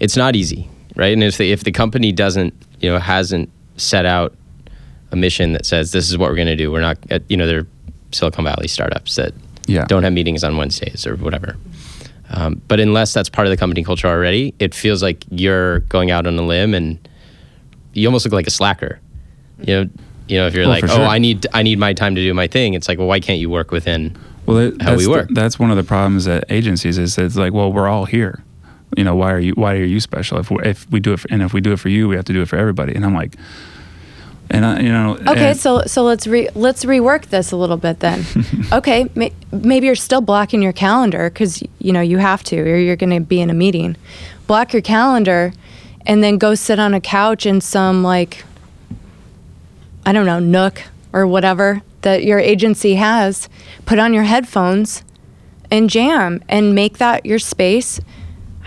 it's 0.00 0.16
not 0.16 0.36
easy, 0.36 0.68
right? 0.96 1.12
And 1.12 1.22
if 1.22 1.38
the 1.38 1.50
if 1.52 1.64
the 1.64 1.72
company 1.72 2.12
doesn't, 2.12 2.54
you 2.80 2.90
know, 2.90 2.98
hasn't 2.98 3.50
set 3.76 4.04
out 4.06 4.34
a 5.12 5.16
mission 5.16 5.52
that 5.52 5.64
says 5.66 5.92
this 5.92 6.10
is 6.10 6.18
what 6.18 6.28
we're 6.30 6.36
going 6.36 6.48
to 6.48 6.56
do, 6.56 6.70
we're 6.70 6.80
not. 6.80 6.98
At, 7.10 7.22
you 7.30 7.36
know, 7.36 7.46
they're 7.46 7.66
Silicon 8.12 8.44
Valley 8.44 8.68
startups 8.68 9.16
that 9.16 9.32
yeah, 9.66 9.84
don't 9.86 10.02
have 10.02 10.12
meetings 10.12 10.44
on 10.44 10.56
Wednesdays 10.56 11.06
or 11.06 11.16
whatever. 11.16 11.56
Um, 12.30 12.60
but 12.68 12.80
unless 12.80 13.12
that's 13.12 13.28
part 13.28 13.46
of 13.46 13.50
the 13.50 13.56
company 13.56 13.84
culture 13.84 14.08
already, 14.08 14.54
it 14.58 14.74
feels 14.74 15.02
like 15.02 15.24
you're 15.30 15.80
going 15.80 16.10
out 16.10 16.26
on 16.26 16.36
a 16.38 16.42
limb 16.42 16.74
and 16.74 16.98
you 17.92 18.08
almost 18.08 18.24
look 18.24 18.32
like 18.32 18.46
a 18.46 18.50
slacker. 18.50 18.98
You 19.60 19.84
know, 19.84 19.90
you 20.28 20.38
know, 20.38 20.46
if 20.46 20.54
you're 20.54 20.64
Oh, 20.64 20.68
like, 20.68 20.84
oh, 20.84 20.88
sure. 20.88 21.04
I 21.04 21.18
need 21.18 21.46
I 21.52 21.62
need 21.62 21.78
my 21.78 21.92
time 21.92 22.14
to 22.14 22.20
do 22.20 22.32
my 22.34 22.46
thing. 22.46 22.74
It's 22.74 22.88
like, 22.88 22.98
well, 22.98 23.06
why 23.08 23.20
can't 23.20 23.38
you 23.40 23.50
work 23.50 23.70
within? 23.70 24.16
well, 24.46 24.58
it, 24.58 24.82
how 24.82 24.90
that's 24.96 25.06
we 25.06 25.14
the- 25.14 25.26
that's 25.30 25.58
one 25.58 25.70
of 25.70 25.76
the 25.76 25.84
problems 25.84 26.26
at 26.28 26.44
agencies 26.50 26.98
is 26.98 27.16
it's 27.18 27.36
like, 27.36 27.52
well, 27.52 27.72
we're 27.72 27.88
all 27.88 28.04
here. 28.06 28.42
You 28.96 29.02
know, 29.04 29.16
why 29.16 29.32
are 29.32 29.40
you 29.40 29.52
why 29.54 29.74
are 29.76 29.84
you 29.84 30.00
special? 30.00 30.38
If 30.38 30.50
we 30.50 30.58
if 30.64 30.90
we 30.90 31.00
do 31.00 31.12
it 31.14 31.20
for, 31.20 31.28
and 31.30 31.42
if 31.42 31.52
we 31.52 31.60
do 31.60 31.72
it 31.72 31.78
for 31.80 31.88
you, 31.88 32.08
we 32.08 32.16
have 32.16 32.24
to 32.26 32.32
do 32.32 32.42
it 32.42 32.48
for 32.48 32.56
everybody. 32.56 32.94
And 32.94 33.04
I'm 33.04 33.14
like, 33.14 33.34
and 34.50 34.64
I, 34.64 34.80
you 34.80 34.88
know, 34.92 35.16
Okay, 35.26 35.50
and- 35.50 35.58
so 35.58 35.82
so 35.86 36.04
let's 36.04 36.26
re- 36.26 36.50
let's 36.54 36.84
rework 36.84 37.26
this 37.26 37.50
a 37.50 37.56
little 37.56 37.76
bit 37.78 38.00
then. 38.00 38.24
okay, 38.72 39.08
may- 39.14 39.32
maybe 39.52 39.86
you're 39.86 39.94
still 39.96 40.20
blocking 40.20 40.62
your 40.62 40.72
calendar 40.74 41.30
because 41.30 41.62
you 41.80 41.92
know 41.92 42.00
you 42.02 42.18
have 42.18 42.42
to, 42.44 42.60
or 42.60 42.76
you're 42.76 42.96
going 42.96 43.10
to 43.10 43.20
be 43.20 43.40
in 43.40 43.50
a 43.50 43.54
meeting. 43.54 43.96
Block 44.46 44.72
your 44.74 44.82
calendar, 44.82 45.52
and 46.06 46.22
then 46.22 46.36
go 46.38 46.54
sit 46.54 46.78
on 46.78 46.92
a 46.94 47.00
couch 47.00 47.46
in 47.46 47.60
some 47.62 48.02
like 48.04 48.44
I 50.06 50.12
don't 50.12 50.26
know 50.26 50.38
nook 50.38 50.82
or 51.12 51.26
whatever 51.26 51.82
that 52.02 52.24
your 52.24 52.38
agency 52.38 52.94
has. 52.96 53.48
Put 53.86 53.98
on 53.98 54.12
your 54.12 54.24
headphones 54.24 55.02
and 55.70 55.88
jam, 55.90 56.42
and 56.48 56.74
make 56.74 56.98
that 56.98 57.24
your 57.26 57.38
space. 57.38 58.00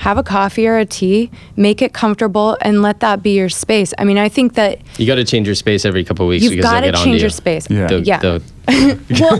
Have 0.01 0.19
a 0.19 0.23
coffee 0.23 0.67
or 0.67 0.77
a 0.77 0.85
tea, 0.85 1.31
make 1.55 1.81
it 1.81 1.91
comfortable, 1.91 2.55
and 2.61 2.83
let 2.83 2.99
that 2.99 3.23
be 3.23 3.31
your 3.35 3.49
space. 3.49 3.95
I 3.97 4.03
mean, 4.03 4.19
I 4.19 4.29
think 4.29 4.53
that 4.53 4.79
You 4.99 5.07
got 5.07 5.15
to 5.15 5.23
change 5.23 5.47
your 5.47 5.55
space 5.55 5.85
every 5.85 6.03
couple 6.03 6.25
of 6.25 6.29
weeks 6.29 6.43
You've 6.43 6.51
because 6.51 6.65
got 6.65 6.81
to 6.81 6.87
get 6.87 6.95
change 6.95 7.07
onto 7.07 7.17
your 7.17 7.25
you. 7.25 7.29
space. 7.31 7.67
Yeah. 7.69 7.87
They'll- 7.87 8.03
Yeah. 8.03 8.19
they'll- 8.19 8.41
well, 9.19 9.39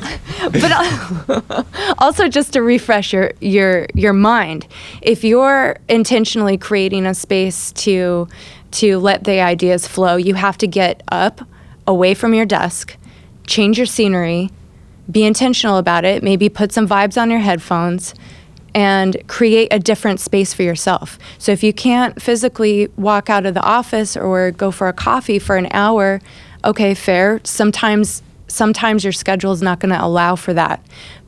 but 0.52 1.66
also 2.00 2.28
just 2.28 2.54
to 2.54 2.64
refresh 2.64 3.14
your 3.14 3.34
your 3.40 3.86
your 3.94 4.14
mind, 4.14 4.66
if 5.04 5.24
you're 5.24 5.78
intentionally 5.90 6.58
creating 6.58 7.06
a 7.06 7.14
space 7.14 7.72
to 7.74 8.28
to 8.72 8.98
let 8.98 9.26
the 9.26 9.40
ideas 9.42 9.88
flow, 9.88 10.16
you 10.16 10.34
have 10.36 10.58
to 10.60 10.68
get 10.68 11.04
up, 11.12 11.42
away 11.88 12.14
from 12.14 12.34
your 12.34 12.46
desk, 12.46 12.96
change 13.48 13.78
your 13.78 13.88
scenery, 13.88 14.52
be 15.10 15.26
intentional 15.26 15.78
about 15.78 16.06
it. 16.06 16.22
Maybe 16.22 16.50
put 16.50 16.72
some 16.72 16.88
vibes 16.88 17.20
on 17.20 17.32
your 17.32 17.40
headphones. 17.40 18.14
And 18.76 19.18
create 19.28 19.70
a 19.72 19.80
different 19.80 20.20
space 20.20 20.54
for 20.54 20.62
yourself. 20.62 21.18
So, 21.40 21.52
if 21.52 21.64
you 21.64 21.74
can't 21.74 22.22
physically 22.22 22.90
walk 22.96 23.28
out 23.28 23.48
of 23.48 23.56
the 23.56 23.64
office 23.64 24.16
or 24.16 24.52
go 24.52 24.70
for 24.70 24.88
a 24.88 24.94
coffee 24.94 25.40
for 25.40 25.56
an 25.56 25.68
hour, 25.72 26.22
okay, 26.64 26.94
fair. 26.94 27.42
Sometimes 27.44 28.22
sometimes 28.48 29.04
your 29.04 29.14
schedule 29.14 29.52
is 29.52 29.64
not 29.64 29.80
going 29.80 29.94
to 29.94 30.04
allow 30.04 30.36
for 30.36 30.54
that. 30.54 30.86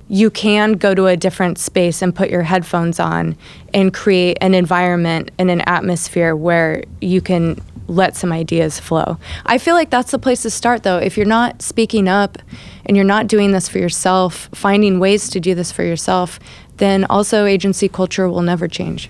You 0.09 0.29
can 0.29 0.73
go 0.73 0.93
to 0.93 1.07
a 1.07 1.17
different 1.17 1.57
space 1.57 2.03
and 2.03 2.13
put 2.13 2.29
your 2.29 2.43
headphones 2.43 2.99
on 2.99 3.35
and 3.73 3.93
create 3.93 4.37
an 4.41 4.53
environment 4.53 5.31
and 5.39 5.49
an 5.49 5.61
atmosphere 5.61 6.35
where 6.35 6.83
you 7.01 7.19
can 7.19 7.59
let 7.89 8.15
some 8.15 8.31
ideas 8.31 8.79
flow. 8.79 9.17
I 9.45 9.57
feel 9.57 9.75
like 9.75 9.89
that's 9.89 10.11
the 10.11 10.19
place 10.19 10.43
to 10.43 10.49
start 10.49 10.83
though. 10.83 10.97
If 10.97 11.17
you're 11.17 11.25
not 11.25 11.61
speaking 11.61 12.07
up 12.07 12.37
and 12.85 12.95
you're 12.95 13.05
not 13.05 13.27
doing 13.27 13.51
this 13.51 13.67
for 13.67 13.79
yourself, 13.79 14.49
finding 14.53 14.99
ways 14.99 15.29
to 15.29 15.39
do 15.39 15.55
this 15.55 15.71
for 15.71 15.83
yourself, 15.83 16.39
then 16.77 17.05
also 17.05 17.45
agency 17.45 17.89
culture 17.89 18.29
will 18.29 18.41
never 18.41 18.67
change. 18.67 19.09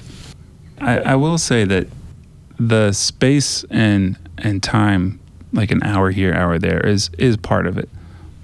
I, 0.79 0.99
I 0.99 1.15
will 1.15 1.37
say 1.37 1.65
that 1.65 1.87
the 2.59 2.91
space 2.91 3.63
and 3.69 4.17
and 4.37 4.63
time, 4.63 5.19
like 5.53 5.71
an 5.71 5.83
hour 5.83 6.11
here, 6.11 6.33
hour 6.33 6.57
there, 6.57 6.85
is 6.85 7.09
is 7.17 7.37
part 7.37 7.67
of 7.67 7.77
it. 7.77 7.89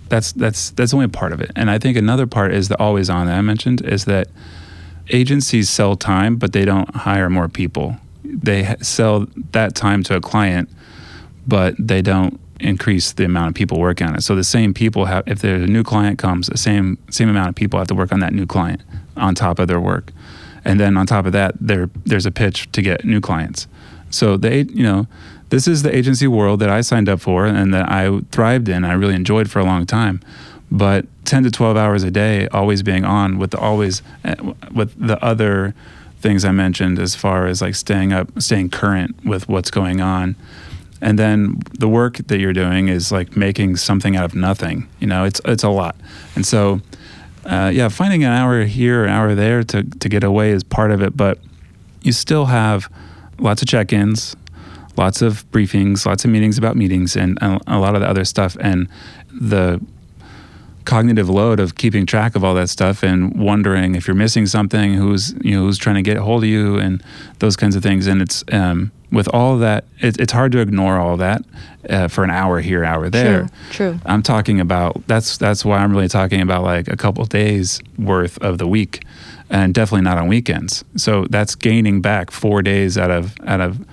That's 0.10 0.32
that's 0.34 0.72
that's 0.72 0.94
only 0.94 1.06
a 1.06 1.10
part 1.10 1.32
of 1.32 1.42
it. 1.42 1.52
And 1.56 1.70
I 1.70 1.80
think 1.80 1.98
another 1.98 2.28
part 2.28 2.54
is 2.54 2.68
the 2.68 2.80
always 2.80 3.10
on 3.10 3.28
that 3.28 3.38
I 3.38 3.42
mentioned 3.42 3.82
is 3.82 4.06
that 4.06 4.28
agencies 5.10 5.70
sell 5.70 5.96
time, 5.96 6.36
but 6.36 6.54
they 6.54 6.66
don't 6.66 6.94
hire 6.96 7.30
more 7.30 7.48
people. 7.48 7.98
They 8.26 8.76
sell 8.82 9.28
that 9.52 9.76
time 9.76 10.04
to 10.04 10.16
a 10.16 10.22
client, 10.22 10.70
but 11.48 11.76
they 11.80 12.02
don't 12.02 12.40
increase 12.60 13.12
the 13.14 13.26
amount 13.26 13.50
of 13.50 13.54
people 13.54 13.80
working 13.80 14.08
on 14.08 14.16
it. 14.16 14.22
So 14.22 14.36
the 14.36 14.44
same 14.44 14.74
people 14.74 15.06
have, 15.06 15.28
if 15.28 15.40
there's 15.40 15.64
a 15.64 15.72
new 15.72 15.84
client 15.84 16.18
comes, 16.20 16.48
the 16.48 16.58
same 16.58 16.98
same 17.10 17.30
amount 17.30 17.50
of 17.50 17.56
people 17.56 17.80
have 17.80 17.88
to 17.90 17.96
work 17.96 18.12
on 18.12 18.20
that 18.20 18.34
new 18.34 18.46
client 18.46 18.82
on 19.18 19.36
top 19.36 19.60
of 19.60 19.68
their 19.68 19.80
work, 19.80 20.12
and 20.64 20.80
then 20.80 20.98
on 20.98 21.06
top 21.06 21.26
of 21.26 21.32
that, 21.34 21.56
there 21.60 21.90
there's 22.06 22.26
a 22.26 22.32
pitch 22.32 22.72
to 22.72 22.82
get 22.82 23.06
new 23.06 23.22
clients. 23.22 23.68
So 24.10 24.38
they, 24.38 24.62
you 24.64 24.84
know, 24.84 25.08
this 25.50 25.68
is 25.68 25.84
the 25.84 25.94
agency 25.96 26.28
world 26.28 26.60
that 26.62 26.70
I 26.70 26.82
signed 26.82 27.10
up 27.10 27.20
for 27.20 27.46
and 27.46 27.74
that 27.74 27.90
I 27.90 28.20
thrived 28.32 28.70
in. 28.70 28.84
I 28.86 28.94
really 28.94 29.16
enjoyed 29.16 29.50
for 29.50 29.60
a 29.60 29.66
long 29.66 29.86
time. 29.86 30.22
But 30.72 31.06
10 31.26 31.44
to 31.44 31.52
12 31.52 31.78
hours 31.78 32.04
a 32.04 32.12
day, 32.12 32.48
always 32.48 32.82
being 32.82 33.06
on 33.06 33.38
with 33.38 33.52
the 33.52 33.60
always 33.60 34.02
uh, 34.24 34.36
with 34.72 34.96
the 34.98 35.24
other 35.24 35.76
things 36.26 36.44
I 36.44 36.52
mentioned 36.52 36.98
as 36.98 37.16
far 37.16 37.46
as 37.46 37.62
like 37.62 37.76
staying 37.76 38.12
up, 38.12 38.42
staying 38.42 38.72
current 38.72 39.24
with 39.24 39.48
what's 39.48 39.70
going 39.70 40.02
on. 40.02 40.36
And 41.00 41.20
then 41.20 41.60
the 41.78 41.88
work 41.88 42.18
that 42.18 42.40
you're 42.40 42.54
doing 42.54 42.88
is 42.88 43.12
like 43.12 43.38
making 43.38 43.76
something 43.76 44.16
out 44.16 44.26
of 44.26 44.34
nothing. 44.34 44.88
You 45.00 45.06
know, 45.06 45.24
it's 45.24 45.40
it's 45.46 45.64
a 45.64 45.70
lot. 45.70 45.96
And 46.36 46.44
so, 46.44 46.82
uh, 47.46 47.70
yeah, 47.72 47.90
finding 47.90 48.24
an 48.24 48.32
hour 48.32 48.64
here, 48.64 49.04
an 49.04 49.12
hour 49.12 49.36
there 49.36 49.62
to 49.64 49.84
to 49.84 50.10
get 50.10 50.24
away 50.24 50.50
is 50.50 50.64
part 50.64 50.90
of 50.90 51.04
it. 51.04 51.16
But 51.16 51.38
you 52.02 52.12
still 52.12 52.46
have 52.46 52.90
lots 53.38 53.62
of 53.62 53.68
check-ins, 53.68 54.36
lots 54.98 55.22
of 55.22 55.46
briefings, 55.52 56.08
lots 56.08 56.26
of 56.26 56.32
meetings 56.32 56.58
about 56.58 56.76
meetings, 56.76 57.16
and 57.16 57.38
a, 57.40 57.60
a 57.68 57.78
lot 57.78 57.94
of 57.94 58.02
the 58.02 58.10
other 58.10 58.26
stuff. 58.26 58.58
And 58.60 58.88
the 59.32 59.80
cognitive 60.86 61.30
load 61.30 61.60
of 61.60 61.76
keeping 61.76 62.06
track 62.06 62.36
of 62.36 62.44
all 62.44 62.54
that 62.56 62.70
stuff 62.70 63.04
and 63.04 63.38
wondering 63.38 63.96
if 63.96 64.08
you're 64.08 64.16
missing 64.16 64.46
something, 64.46 64.94
who's 64.94 65.34
you 65.42 65.52
know 65.52 65.66
who's 65.66 65.78
trying 65.78 65.96
to 65.96 66.02
get 66.02 66.18
a 66.18 66.22
hold 66.22 66.44
of 66.44 66.50
you, 66.50 66.78
and 66.78 67.04
those 67.40 67.56
kinds 67.56 67.76
of 67.76 67.84
things. 67.84 68.08
And 68.08 68.22
it's 68.22 68.44
um, 68.52 68.92
with 69.12 69.28
all 69.34 69.58
that, 69.58 69.86
it, 70.00 70.20
it's 70.20 70.34
hard 70.34 70.52
to 70.54 70.60
ignore 70.60 70.98
all 70.98 71.18
that 71.18 71.44
uh, 71.90 72.08
for 72.08 72.24
an 72.24 72.30
hour 72.30 72.60
here, 72.60 72.84
hour 72.84 73.10
there. 73.10 73.42
True, 73.42 73.50
true. 73.72 74.00
I'm 74.06 74.22
talking 74.22 74.60
about 74.60 75.06
that's 75.08 75.38
that's 75.38 75.66
why 75.66 75.80
I'm 75.80 75.92
really 75.92 76.08
talking 76.08 76.42
about 76.42 76.64
like 76.64 76.88
a 76.88 76.98
couple 76.98 77.26
days 77.26 77.82
worth 77.98 78.38
of 78.40 78.58
the 78.58 78.68
week, 78.68 79.04
and 79.50 79.74
definitely 79.74 80.04
not 80.04 80.18
on 80.18 80.28
weekends. 80.28 80.84
So 80.96 81.26
that's 81.30 81.56
gaining 81.56 82.02
back 82.02 82.32
four 82.32 82.62
days 82.62 82.98
out 82.98 83.12
of 83.12 83.36
out 83.46 83.62
of 83.62 83.86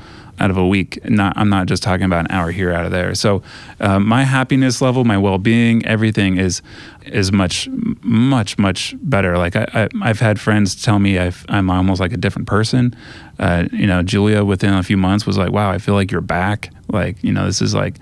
out 0.43 0.51
of 0.51 0.57
a 0.57 0.67
week. 0.67 0.99
Not 1.09 1.35
I'm 1.37 1.49
not 1.49 1.67
just 1.67 1.83
talking 1.83 2.05
about 2.05 2.21
an 2.21 2.31
hour 2.31 2.51
here, 2.51 2.73
out 2.73 2.85
of 2.85 2.91
there. 2.91 3.15
So 3.15 3.43
um, 3.81 4.07
my 4.07 4.25
happiness 4.25 4.83
level, 4.83 5.05
my 5.05 5.17
well 5.17 5.39
being, 5.39 5.87
everything 5.87 6.37
is 6.37 6.61
is 7.07 7.31
much 7.33 7.69
much 8.03 8.59
much 8.59 8.95
better. 9.03 9.39
Like 9.39 9.55
I, 9.55 9.67
I 9.73 9.89
I've 10.03 10.21
had 10.21 10.41
friends 10.41 10.83
tell 10.83 10.99
me 10.99 11.19
I've, 11.19 11.47
I'm 11.49 11.71
almost 11.71 12.01
like 12.01 12.13
a 12.13 12.17
different 12.17 12.49
person. 12.49 12.95
Uh, 13.39 13.69
you 13.73 13.87
know, 13.87 14.03
Julia 14.03 14.45
within 14.45 14.75
a 14.75 14.83
few 14.83 14.97
months 14.97 15.27
was 15.27 15.39
like, 15.39 15.53
"Wow, 15.53 15.71
I 15.71 15.79
feel 15.79 15.95
like 15.95 16.11
you're 16.11 16.21
back." 16.21 16.71
Like 16.89 17.23
you 17.23 17.33
know, 17.33 17.47
this 17.47 17.63
is 17.63 17.75
like 17.75 17.97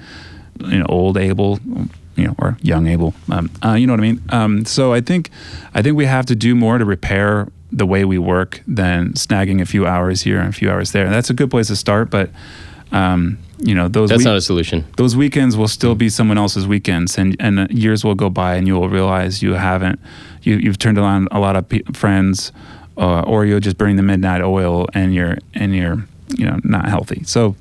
you 0.61 0.78
know 0.78 0.86
old 0.88 1.18
Abel, 1.18 1.59
you 2.16 2.24
know, 2.24 2.34
or 2.38 2.57
young 2.62 2.86
Abel. 2.86 3.14
Um, 3.30 3.51
uh, 3.62 3.74
you 3.74 3.86
know 3.86 3.93
what 3.93 4.01
I 4.01 4.03
mean? 4.03 4.22
Um, 4.30 4.64
so 4.64 4.95
I 4.95 5.03
think 5.03 5.28
I 5.74 5.82
think 5.82 5.97
we 5.97 6.07
have 6.07 6.24
to 6.26 6.34
do 6.34 6.55
more 6.55 6.78
to 6.78 6.86
repair 6.86 7.49
the 7.73 7.87
way 7.87 8.05
we 8.05 8.18
work 8.18 8.62
than 8.66 9.12
snagging 9.14 9.61
a 9.61 9.66
few 9.66 9.87
hours 9.87 10.23
here 10.23 10.39
and 10.41 10.49
a 10.49 10.53
few 10.53 10.71
hours 10.71 10.93
there. 10.93 11.05
And 11.05 11.14
that's 11.14 11.31
a 11.31 11.35
good 11.35 11.51
place 11.51 11.68
to 11.68 11.77
start, 11.77 12.11
but 12.11 12.31
um, 12.93 13.39
you 13.59 13.75
know 13.75 13.87
those 13.89 14.09
That's 14.09 14.18
week- 14.21 14.25
not 14.27 14.37
a 14.37 14.41
solution. 14.41 14.85
those 14.97 15.14
weekends 15.16 15.57
will 15.57 15.68
still 15.68 15.95
be 15.95 16.09
someone 16.09 16.39
else's 16.39 16.66
weekends, 16.66 17.16
and 17.18 17.37
and 17.39 17.61
uh, 17.61 17.66
years 17.71 18.03
will 18.05 18.16
go 18.16 18.29
by, 18.31 18.57
and 18.57 18.66
you 18.66 18.75
will 18.75 18.89
realize 18.89 19.43
you 19.43 19.53
haven't 19.55 20.01
you 20.43 20.57
you've 20.57 20.79
turned 20.79 20.99
on 20.99 21.29
a 21.31 21.39
lot 21.39 21.55
of 21.57 21.68
pe- 21.68 21.83
friends, 21.93 22.51
uh, 22.99 23.21
or 23.23 23.45
you're 23.47 23.61
just 23.61 23.77
burning 23.79 23.97
the 23.97 24.03
midnight 24.03 24.43
oil, 24.43 24.87
and 24.95 25.14
you're 25.14 25.37
and 25.55 25.77
you're 25.77 26.03
you 26.37 26.47
know 26.47 26.59
not 26.64 26.89
healthy. 26.89 27.23
So 27.25 27.55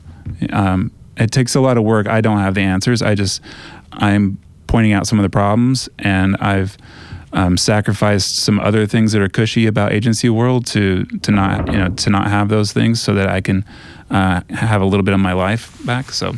um, 0.51 0.91
it 1.17 1.31
takes 1.31 1.53
a 1.53 1.59
lot 1.61 1.77
of 1.77 1.83
work. 1.83 2.07
I 2.07 2.21
don't 2.21 2.39
have 2.39 2.55
the 2.55 2.61
answers. 2.61 3.01
I 3.03 3.13
just 3.13 3.41
I'm 3.91 4.39
pointing 4.65 4.93
out 4.93 5.05
some 5.05 5.19
of 5.19 5.23
the 5.23 5.29
problems, 5.29 5.89
and 5.99 6.37
I've 6.37 6.75
um, 7.33 7.57
sacrificed 7.57 8.37
some 8.37 8.59
other 8.59 8.85
things 8.85 9.11
that 9.11 9.21
are 9.21 9.29
cushy 9.29 9.67
about 9.67 9.91
agency 9.91 10.29
world 10.29 10.65
to 10.67 11.05
to 11.05 11.31
not 11.31 11.67
you 11.67 11.77
know 11.77 11.89
to 11.89 12.09
not 12.09 12.27
have 12.27 12.49
those 12.49 12.73
things 12.73 13.01
so 13.01 13.13
that 13.13 13.27
I 13.27 13.41
can 13.41 13.65
uh, 14.09 14.41
have 14.49 14.81
a 14.81 14.85
little 14.85 15.03
bit 15.03 15.13
of 15.13 15.19
my 15.19 15.33
life 15.33 15.77
back. 15.85 16.11
So 16.11 16.33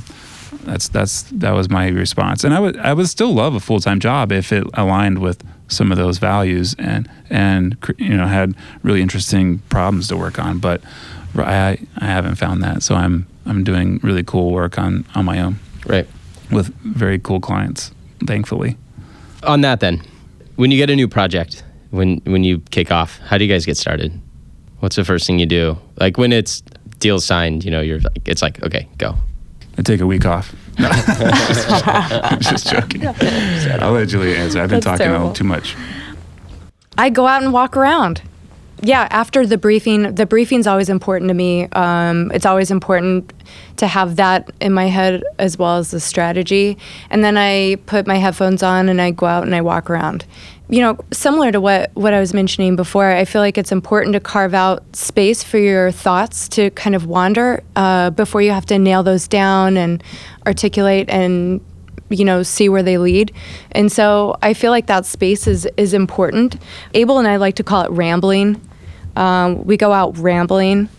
that's 0.64 0.90
that's 0.90 1.24
that 1.32 1.52
was 1.52 1.70
my 1.70 1.88
response, 1.88 2.44
and 2.44 2.54
I 2.54 2.60
would 2.60 2.78
I 2.78 2.94
would 2.94 3.08
still 3.08 3.34
love 3.34 3.56
a 3.56 3.60
full 3.60 3.80
time 3.80 4.00
job 4.00 4.32
if 4.32 4.52
it 4.52 4.64
aligned 4.74 5.20
with 5.20 5.44
some 5.68 5.92
of 5.92 5.98
those 5.98 6.18
values 6.18 6.76
and 6.78 7.10
and 7.30 7.78
you 7.98 8.16
know 8.16 8.28
had 8.28 8.56
really 8.84 9.02
interesting 9.02 9.60
problems 9.70 10.08
to 10.10 10.18
work 10.18 10.38
on, 10.40 10.60
but 10.60 10.82
I 11.36 11.80
I 11.98 12.06
haven't 12.06 12.36
found 12.36 12.64
that, 12.64 12.84
so 12.84 12.96
I'm 12.96 13.28
I'm 13.46 13.64
doing 13.64 14.00
really 14.04 14.24
cool 14.24 14.52
work 14.52 14.78
on 14.78 15.06
on 15.16 15.26
my 15.26 15.40
own, 15.40 15.60
right, 15.86 16.08
with 16.52 16.68
very 16.84 17.20
cool 17.20 17.40
clients, 17.40 17.92
thankfully. 18.26 18.78
On 19.44 19.62
that, 19.62 19.80
then, 19.80 20.04
when 20.62 20.70
you 20.70 20.78
get 20.78 20.92
a 20.92 20.96
new 20.96 21.08
project, 21.08 21.64
when 21.90 22.22
when 22.26 22.44
you 22.44 22.60
kick 22.70 22.92
off, 22.92 23.18
how 23.26 23.36
do 23.36 23.44
you 23.44 23.52
guys 23.52 23.66
get 23.66 23.78
started? 23.78 24.12
What's 24.80 24.96
the 24.96 25.04
first 25.04 25.26
thing 25.26 25.40
you 25.40 25.48
do? 25.48 25.76
Like 26.00 26.20
when 26.20 26.32
it's 26.32 26.62
deal 27.00 27.20
signed, 27.20 27.66
you 27.66 27.72
know, 27.72 27.82
you're 27.82 28.00
like, 28.00 28.22
it's 28.28 28.44
like, 28.44 28.62
okay, 28.62 28.88
go. 29.00 29.16
I 29.80 29.82
take 29.82 30.02
a 30.02 30.06
week 30.06 30.24
off. 30.24 30.54
No, 30.78 30.88
just, 30.92 31.68
just 32.52 32.68
joking. 32.68 33.08
I'll 33.08 33.94
let 33.94 34.10
Julia 34.10 34.36
answer. 34.36 34.62
I've 34.62 34.70
been 34.70 34.82
That's 34.82 35.00
talking 35.00 35.34
too 35.34 35.44
much. 35.44 35.76
I 36.96 37.10
go 37.10 37.26
out 37.26 37.42
and 37.42 37.52
walk 37.52 37.76
around. 37.76 38.22
Yeah, 38.84 39.08
after 39.12 39.46
the 39.46 39.60
briefing, 39.60 40.16
the 40.16 40.26
briefing's 40.26 40.66
always 40.66 40.90
important 40.90 41.30
to 41.30 41.36
me. 41.36 41.68
Um, 41.74 42.32
it's 42.32 42.48
always 42.48 42.72
important 42.72 43.32
to 43.78 43.86
have 43.86 44.16
that 44.16 44.50
in 44.60 44.74
my 44.74 44.88
head 44.88 45.24
as 45.38 45.58
well 45.58 45.78
as 45.78 45.92
the 45.92 46.00
strategy. 46.00 46.80
And 47.12 47.24
then 47.24 47.38
I 47.38 47.76
put 47.86 48.08
my 48.08 48.16
headphones 48.16 48.64
on 48.64 48.90
and 48.90 49.00
I 49.00 49.12
go 49.12 49.28
out 49.28 49.44
and 49.44 49.54
I 49.54 49.62
walk 49.62 49.90
around 49.90 50.26
you 50.72 50.80
know, 50.80 50.98
similar 51.12 51.52
to 51.52 51.60
what, 51.60 51.92
what 51.96 52.14
I 52.14 52.22
was 52.22 52.34
mentioning 52.34 52.78
before, 52.78 53.12
I 53.12 53.26
feel 53.26 53.42
like 53.42 53.58
it's 53.58 53.74
important 53.74 54.14
to 54.14 54.22
carve 54.22 54.54
out 54.54 54.96
space 54.96 55.44
for 55.44 55.58
your 55.58 55.92
thoughts 55.92 56.48
to 56.50 56.70
kind 56.72 56.96
of 56.96 57.06
wander 57.06 57.62
uh, 57.76 58.12
before 58.12 58.42
you 58.42 58.52
have 58.52 58.66
to 58.68 58.80
nail 58.80 59.04
those 59.04 59.28
down 59.28 59.76
and 59.76 60.02
articulate 60.48 61.10
and 61.10 61.60
you 62.10 62.24
know 62.24 62.42
see 62.42 62.68
where 62.68 62.84
they 62.84 62.98
lead 62.98 63.32
and 63.72 63.90
so 63.90 64.36
i 64.42 64.54
feel 64.54 64.70
like 64.70 64.88
that 64.88 65.06
space 65.06 65.48
is 65.48 65.66
is 65.78 65.94
important 65.94 66.58
abel 66.94 67.18
and 67.18 67.26
i 67.26 67.38
like 67.38 67.56
to 67.56 67.64
call 67.64 67.84
it 67.84 67.92
rambling 67.92 68.60
um, 69.16 69.64
we 69.66 69.78
go 69.78 69.92
out 69.92 70.18
rambling 70.18 70.90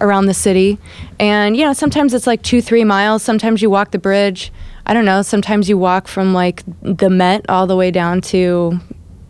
around 0.00 0.26
the 0.26 0.34
city 0.34 0.78
and 1.20 1.56
you 1.56 1.64
know 1.64 1.72
sometimes 1.72 2.12
it's 2.12 2.26
like 2.26 2.42
two 2.42 2.60
three 2.60 2.82
miles 2.82 3.22
sometimes 3.22 3.62
you 3.62 3.70
walk 3.70 3.92
the 3.92 3.98
bridge 3.98 4.52
i 4.84 4.92
don't 4.92 5.04
know 5.04 5.22
sometimes 5.22 5.68
you 5.68 5.78
walk 5.78 6.08
from 6.08 6.34
like 6.34 6.64
the 6.82 7.08
met 7.08 7.48
all 7.48 7.68
the 7.68 7.76
way 7.76 7.90
down 7.90 8.20
to 8.20 8.80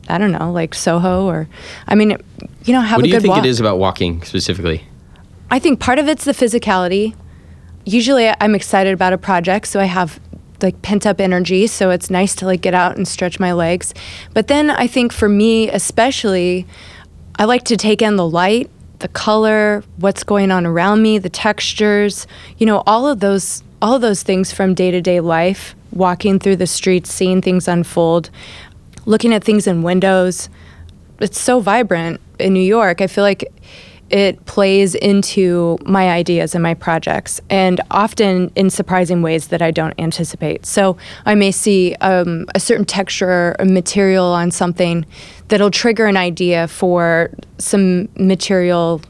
I 0.09 0.19
don't 0.19 0.33
know, 0.33 0.53
like 0.53 0.75
Soho 0.75 1.27
or, 1.27 1.49
I 1.87 1.95
mean, 1.95 2.17
you 2.65 2.73
know, 2.75 2.81
have 2.81 2.99
what 2.99 3.07
a 3.07 3.09
good 3.09 3.13
walk. 3.13 3.13
What 3.13 3.13
do 3.13 3.15
you 3.15 3.21
think 3.21 3.35
walk. 3.37 3.45
it 3.45 3.49
is 3.49 3.61
about 3.61 3.79
walking 3.79 4.23
specifically? 4.23 4.85
I 5.51 5.59
think 5.59 5.81
part 5.81 5.99
of 5.99 6.09
it's 6.09 6.25
the 6.25 6.33
physicality. 6.33 7.15
Usually 7.85 8.33
I'm 8.41 8.55
excited 8.55 8.95
about 8.95 9.13
a 9.13 9.19
project, 9.19 9.67
so 9.69 9.81
I 9.81 9.85
have 9.85 10.21
like 10.61 10.81
pent 10.83 11.07
up 11.07 11.21
energy, 11.21 11.67
so 11.67 11.91
it's 11.91 12.11
nice 12.11 12.35
to 12.37 12.47
like 12.47 12.61
get 12.61 12.75
out 12.75 12.97
and 12.97 13.07
stretch 13.07 13.41
my 13.41 13.53
legs. 13.53 13.95
But 14.35 14.49
then 14.49 14.71
I 14.71 14.87
think 14.87 15.13
for 15.13 15.29
me 15.29 15.69
especially, 15.69 16.67
I 17.37 17.45
like 17.45 17.65
to 17.65 17.77
take 17.77 18.03
in 18.03 18.17
the 18.17 18.29
light, 18.29 18.71
the 18.99 19.09
color, 19.09 19.83
what's 19.99 20.23
going 20.23 20.51
on 20.51 20.67
around 20.67 21.03
me, 21.03 21.19
the 21.19 21.31
textures, 21.31 22.27
you 22.59 22.67
know, 22.67 22.83
all 22.87 23.07
of 23.07 23.21
those 23.21 23.63
all 23.81 23.95
of 23.95 24.01
those 24.01 24.23
things 24.23 24.53
from 24.53 24.75
day-to-day 24.75 25.19
life, 25.19 25.75
walking 25.91 26.39
through 26.39 26.55
the 26.55 26.69
streets, 26.69 27.13
seeing 27.13 27.43
things 27.43 27.67
unfold 27.67 28.31
looking 29.07 29.33
at 29.33 29.45
things 29.45 29.67
in 29.67 29.83
windows. 29.83 30.49
It's 31.21 31.41
so 31.41 31.61
vibrant 31.61 32.21
in 32.39 32.53
New 32.53 32.61
York. 32.61 33.01
I 33.01 33.07
feel 33.07 33.25
like 33.25 33.53
it 34.13 34.45
plays 34.45 34.95
into 34.95 35.79
my 35.87 36.11
ideas 36.11 36.55
and 36.55 36.63
my 36.63 36.75
projects, 36.75 37.41
and 37.49 37.81
often 37.91 38.53
in 38.55 38.71
surprising 38.71 39.23
ways 39.23 39.49
that 39.49 39.63
I 39.63 39.71
don't 39.71 39.99
anticipate. 39.99 40.67
So 40.67 40.99
I 41.25 41.35
may 41.35 41.51
see 41.51 41.95
um, 42.03 42.47
a 42.55 42.61
certain 42.61 42.85
texture 42.85 43.57
or 43.59 43.65
material 43.65 44.27
on 44.27 44.51
something 44.51 45.07
that'll 45.49 45.71
trigger 45.71 46.07
an 46.07 46.19
idea 46.19 46.69
for 46.69 47.31
some 47.59 48.09
material 48.17 49.01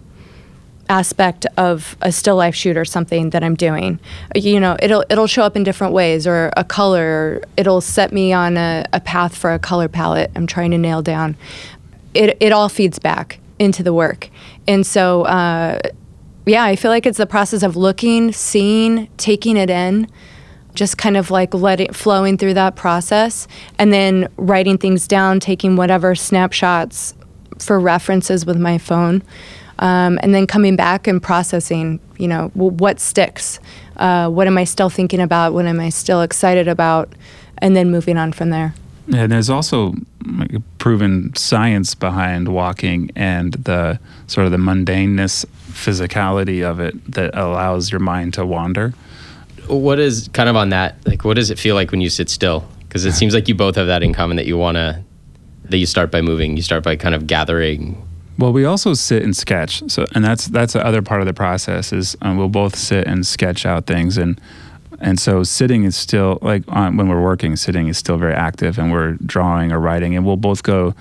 aspect 0.89 1.47
of 1.57 1.97
a 2.03 2.13
still 2.13 2.37
life 2.37 2.55
shoot 2.55 2.77
or 2.77 2.85
something 2.85 3.31
that 3.31 3.43
I'm 3.43 3.55
doing. 3.55 3.99
You 4.35 4.61
know, 4.61 4.77
it'll 4.81 5.05
it'll 5.11 5.27
show 5.27 5.43
up 5.43 5.57
in 5.57 5.65
different 5.65 5.95
ways 5.95 6.27
or 6.27 6.53
a 6.57 6.65
color. 6.65 7.03
Or 7.03 7.43
it'll 7.57 7.81
set 7.81 8.13
me 8.13 8.33
on 8.33 8.57
a, 8.57 8.85
a 8.93 9.01
path 9.01 9.35
for 9.37 9.53
a 9.53 9.59
color 9.59 9.89
palette 9.89 10.31
I'm 10.37 10.47
trying 10.47 10.71
to 10.73 10.79
nail 10.79 11.03
down. 11.03 11.37
It 12.15 12.37
it 12.41 12.53
all 12.53 12.69
feeds 12.69 12.99
back 12.99 13.41
into 13.59 13.83
the 13.83 13.93
work, 13.93 14.29
and 14.67 14.87
so 14.87 15.23
uh, 15.23 15.79
yeah, 16.47 16.65
I 16.65 16.77
feel 16.77 16.91
like 16.91 17.07
it's 17.07 17.19
the 17.19 17.27
process 17.27 17.63
of 17.63 17.77
looking, 17.77 18.33
seeing, 18.33 19.09
taking 19.17 19.57
it 19.57 19.71
in. 19.71 20.09
Just 20.75 20.97
kind 20.97 21.19
of 21.19 21.31
like 21.31 21.53
letting 21.53 21.93
flowing 21.93 22.39
through 22.39 22.55
that 22.55 22.77
process, 22.77 23.47
and 23.79 23.93
then 23.93 24.29
writing 24.37 24.79
things 24.79 25.07
down, 25.07 25.39
taking 25.39 25.77
whatever 25.77 26.15
snapshots 26.15 27.15
for 27.59 27.79
references 27.79 28.47
with 28.47 28.59
my 28.59 28.79
phone 28.79 29.23
um, 29.83 30.19
and 30.23 30.33
then 30.33 30.47
coming 30.47 30.77
back 30.77 31.07
and 31.09 31.23
processing, 31.23 31.99
you 32.17 32.29
know, 32.29 32.51
what 32.55 33.01
sticks, 33.01 33.59
uh, 33.97 34.29
what 34.29 34.47
am 34.47 34.57
I 34.57 34.65
still 34.65 34.89
thinking 34.89 35.21
about, 35.21 35.53
what 35.55 35.67
am 35.67 35.81
I 35.81 35.89
still 35.89 36.23
excited 36.23 36.69
about, 36.69 37.13
and 37.59 37.75
then 37.75 37.91
moving 37.91 38.17
on 38.17 38.33
from 38.33 38.51
there. 38.51 38.75
Yeah, 39.13 39.25
and 39.25 39.33
there's 39.33 39.51
also 39.51 39.95
like 40.39 40.53
proven 40.79 41.35
science 41.37 41.95
behind 41.95 42.49
walking 42.49 43.11
and 43.15 43.53
the 43.53 44.01
sort 44.27 44.47
of 44.47 44.53
the 44.53 44.59
mundaneness, 44.59 45.45
physicality 45.69 46.63
of 46.63 46.81
it 46.81 47.13
that 47.13 47.37
allows 47.37 47.93
your 47.93 48.01
mind 48.01 48.33
to 48.35 48.47
wander. 48.47 48.95
What 49.67 49.99
is 49.99 50.29
kind 50.33 50.49
of 50.49 50.57
on 50.57 50.71
that? 50.71 50.97
Like, 51.07 51.25
what 51.25 51.35
does 51.35 51.51
it 51.51 51.59
feel 51.59 51.75
like 51.75 51.91
when 51.91 52.01
you 52.01 52.09
sit 52.09 52.31
still? 52.31 52.67
Because 52.81 53.05
it 53.05 53.13
seems 53.13 53.35
like 53.35 53.49
you 53.49 53.55
both 53.55 53.77
have 53.77 53.87
that 53.87 54.03
in 54.03 54.15
common 54.15 54.39
that 54.39 54.47
you 54.47 54.57
want 54.57 54.77
to, 54.77 55.03
that 55.65 55.77
you 55.77 55.87
start 55.87 56.11
by 56.11 56.23
moving, 56.23 56.57
you 56.57 56.63
start 56.63 56.83
by 56.83 56.97
kind 56.97 57.15
of 57.15 57.27
gathering 57.27 58.03
well, 58.39 58.53
we 58.53 58.65
also 58.65 58.95
sit 58.95 59.23
and 59.23 59.37
sketch. 59.37 59.83
So, 59.89 60.07
and 60.15 60.25
that's 60.25 60.47
that's 60.47 60.73
the 60.73 60.85
other 60.85 61.03
part 61.03 61.21
of 61.21 61.27
the 61.27 61.35
process 61.35 61.93
is 61.93 62.17
um, 62.23 62.39
we'll 62.39 62.49
both 62.49 62.75
sit 62.77 63.07
and 63.07 63.27
sketch 63.27 63.67
out 63.67 63.87
things, 63.87 64.17
and 64.17 64.41
and 65.03 65.19
so 65.19 65.43
sitting 65.43 65.85
is 65.85 65.97
still 65.97 66.39
like 66.41 66.63
um, 66.69 66.97
when 66.97 67.09
we're 67.09 67.23
working, 67.23 67.57
sitting 67.57 67.89
is 67.89 67.99
still 67.99 68.17
very 68.17 68.35
active, 68.35 68.79
and 68.79 68.93
we're 68.93 69.13
drawing 69.27 69.73
or 69.73 69.81
writing, 69.81 70.17
and 70.17 70.25
we'll 70.25 70.37
both 70.37 70.63
go 70.63 70.95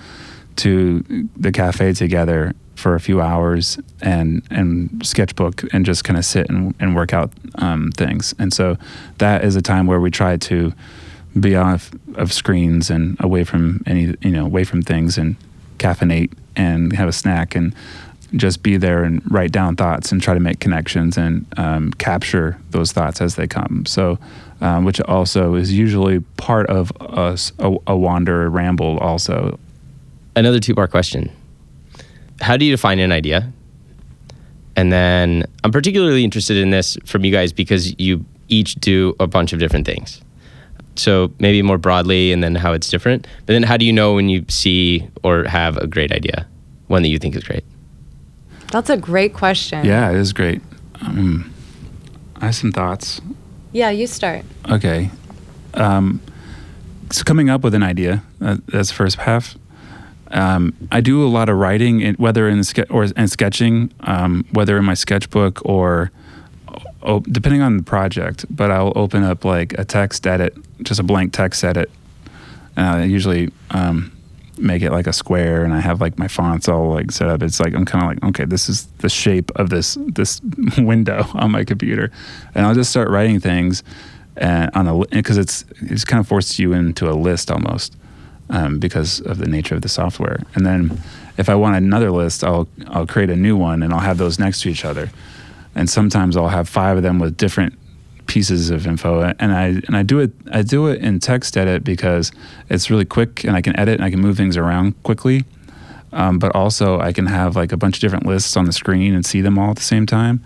to 0.56 1.28
the 1.36 1.52
cafe 1.52 1.92
together 1.92 2.52
for 2.74 2.96
a 2.96 3.00
few 3.00 3.20
hours 3.20 3.78
and 4.00 4.42
and 4.50 5.06
sketchbook 5.06 5.62
and 5.72 5.86
just 5.86 6.02
kind 6.02 6.18
of 6.18 6.24
sit 6.24 6.48
and, 6.50 6.74
and 6.80 6.96
work 6.96 7.14
out 7.14 7.32
um, 7.56 7.92
things. 7.92 8.34
And 8.38 8.52
so 8.52 8.76
that 9.18 9.44
is 9.44 9.54
a 9.54 9.62
time 9.62 9.86
where 9.86 10.00
we 10.00 10.10
try 10.10 10.36
to 10.36 10.72
be 11.38 11.54
off 11.54 11.92
of 12.16 12.32
screens 12.32 12.90
and 12.90 13.16
away 13.20 13.44
from 13.44 13.82
any 13.86 14.14
you 14.20 14.30
know 14.30 14.44
away 14.44 14.64
from 14.64 14.82
things 14.82 15.16
and 15.16 15.36
caffeinate 15.78 16.32
and 16.56 16.92
have 16.92 17.08
a 17.08 17.12
snack 17.12 17.54
and 17.54 17.74
just 18.34 18.62
be 18.62 18.76
there 18.76 19.04
and 19.04 19.22
write 19.30 19.52
down 19.52 19.76
thoughts 19.76 20.12
and 20.12 20.22
try 20.22 20.34
to 20.34 20.40
make 20.40 20.60
connections 20.60 21.16
and 21.16 21.46
um, 21.56 21.92
capture 21.92 22.58
those 22.70 22.92
thoughts 22.92 23.20
as 23.20 23.36
they 23.36 23.46
come. 23.46 23.84
So, 23.86 24.18
um, 24.60 24.84
which 24.84 25.00
also 25.02 25.54
is 25.54 25.72
usually 25.72 26.20
part 26.36 26.66
of 26.68 26.92
us 27.00 27.52
a, 27.58 27.74
a 27.86 27.96
wander, 27.96 28.44
a 28.44 28.48
ramble. 28.48 28.98
Also, 28.98 29.58
another 30.36 30.60
two-part 30.60 30.90
question: 30.90 31.30
How 32.40 32.56
do 32.56 32.64
you 32.64 32.72
define 32.72 32.98
an 32.98 33.12
idea? 33.12 33.52
And 34.74 34.90
then 34.90 35.44
I'm 35.64 35.70
particularly 35.70 36.24
interested 36.24 36.56
in 36.56 36.70
this 36.70 36.96
from 37.04 37.24
you 37.24 37.32
guys 37.32 37.52
because 37.52 37.98
you 38.00 38.24
each 38.48 38.74
do 38.76 39.14
a 39.20 39.26
bunch 39.26 39.52
of 39.52 39.58
different 39.58 39.86
things 39.86 40.22
so 40.96 41.32
maybe 41.38 41.62
more 41.62 41.78
broadly 41.78 42.32
and 42.32 42.42
then 42.42 42.54
how 42.54 42.72
it's 42.72 42.88
different 42.88 43.26
but 43.46 43.52
then 43.52 43.62
how 43.62 43.76
do 43.76 43.84
you 43.84 43.92
know 43.92 44.14
when 44.14 44.28
you 44.28 44.44
see 44.48 45.08
or 45.22 45.44
have 45.44 45.76
a 45.78 45.86
great 45.86 46.12
idea 46.12 46.46
one 46.88 47.02
that 47.02 47.08
you 47.08 47.18
think 47.18 47.34
is 47.34 47.42
great 47.42 47.64
that's 48.72 48.90
a 48.90 48.96
great 48.96 49.34
question. 49.34 49.84
Yeah 49.84 50.10
it 50.10 50.16
is 50.16 50.32
great. 50.32 50.60
Um, 51.00 51.52
i 52.36 52.46
have 52.46 52.54
some 52.56 52.72
thoughts. 52.72 53.20
Yeah 53.72 53.90
you 53.90 54.06
start. 54.06 54.44
Okay. 54.68 55.10
Um, 55.74 56.20
so 57.10 57.22
coming 57.22 57.48
up 57.50 57.62
with 57.62 57.74
an 57.74 57.82
idea 57.82 58.22
uh, 58.40 58.56
that's 58.66 58.88
the 58.88 58.94
first 58.94 59.18
half. 59.18 59.56
Um, 60.32 60.74
I 60.90 61.02
do 61.02 61.22
a 61.22 61.28
lot 61.28 61.50
of 61.50 61.58
writing, 61.58 62.00
in, 62.00 62.14
whether 62.14 62.48
in 62.48 62.64
ske- 62.64 62.90
or 62.90 63.06
and 63.16 63.30
sketching, 63.30 63.92
um, 64.00 64.46
whether 64.52 64.78
in 64.78 64.84
my 64.84 64.94
sketchbook 64.94 65.60
or 65.64 66.10
oh, 67.02 67.20
depending 67.20 67.60
on 67.60 67.76
the 67.76 67.82
project, 67.82 68.46
but 68.48 68.70
I'll 68.70 68.92
open 68.96 69.24
up 69.24 69.44
like 69.44 69.74
a 69.78 69.84
text 69.84 70.26
edit, 70.26 70.56
just 70.82 71.00
a 71.00 71.02
blank 71.02 71.32
text 71.32 71.62
edit. 71.64 71.90
And 72.76 72.86
I 72.86 73.04
usually 73.04 73.52
um, 73.70 74.12
make 74.58 74.82
it 74.82 74.92
like 74.92 75.06
a 75.06 75.12
square, 75.12 75.64
and 75.64 75.72
I 75.74 75.80
have 75.80 76.00
like 76.00 76.18
my 76.18 76.28
fonts 76.28 76.68
all 76.68 76.92
like 76.92 77.10
set 77.10 77.28
up. 77.28 77.42
It's 77.42 77.60
like 77.60 77.74
I'm 77.74 77.84
kind 77.84 78.04
of 78.04 78.10
like, 78.10 78.30
okay, 78.30 78.44
this 78.44 78.68
is 78.68 78.86
the 78.98 79.08
shape 79.08 79.50
of 79.56 79.70
this 79.70 79.96
this 80.14 80.40
window 80.78 81.24
on 81.34 81.50
my 81.50 81.64
computer, 81.64 82.10
and 82.54 82.66
I'll 82.66 82.74
just 82.74 82.90
start 82.90 83.08
writing 83.10 83.40
things 83.40 83.82
and 84.36 84.70
on 84.74 84.86
a 84.88 84.98
because 85.08 85.38
it's 85.38 85.64
it's 85.80 86.04
kind 86.04 86.20
of 86.20 86.28
forces 86.28 86.58
you 86.58 86.72
into 86.72 87.08
a 87.10 87.12
list 87.14 87.50
almost. 87.50 87.96
um, 88.50 88.78
because 88.78 89.20
of 89.20 89.38
the 89.38 89.46
nature 89.46 89.74
of 89.74 89.82
the 89.82 89.88
software. 89.88 90.38
And 90.54 90.66
then 90.66 91.00
if 91.38 91.48
I 91.48 91.54
want 91.54 91.76
another 91.76 92.10
list, 92.10 92.44
I'll 92.44 92.68
I'll 92.88 93.06
create 93.06 93.30
a 93.30 93.36
new 93.36 93.56
one 93.56 93.82
and 93.82 93.92
I'll 93.94 94.00
have 94.00 94.18
those 94.18 94.38
next 94.38 94.62
to 94.62 94.68
each 94.68 94.84
other. 94.84 95.10
And 95.74 95.88
sometimes 95.88 96.36
I'll 96.36 96.48
have 96.48 96.68
five 96.68 96.96
of 96.98 97.02
them 97.02 97.18
with 97.18 97.36
different 97.36 97.78
pieces 98.26 98.70
of 98.70 98.86
info 98.86 99.20
and 99.38 99.52
I 99.52 99.66
and 99.86 99.96
I 99.96 100.02
do 100.02 100.20
it 100.20 100.32
I 100.50 100.62
do 100.62 100.86
it 100.86 101.02
in 101.02 101.18
TextEdit 101.18 101.84
because 101.84 102.32
it's 102.68 102.90
really 102.90 103.04
quick 103.04 103.44
and 103.44 103.56
I 103.56 103.60
can 103.60 103.78
edit 103.78 103.94
and 103.96 104.04
I 104.04 104.10
can 104.10 104.20
move 104.20 104.36
things 104.36 104.56
around 104.56 105.00
quickly. 105.02 105.44
Um, 106.12 106.38
but 106.38 106.54
also 106.54 107.00
I 107.00 107.12
can 107.12 107.26
have 107.26 107.56
like 107.56 107.72
a 107.72 107.76
bunch 107.76 107.96
of 107.96 108.00
different 108.00 108.26
lists 108.26 108.56
on 108.56 108.66
the 108.66 108.72
screen 108.72 109.14
and 109.14 109.24
see 109.24 109.40
them 109.40 109.58
all 109.58 109.70
at 109.70 109.76
the 109.76 109.82
same 109.82 110.04
time. 110.06 110.44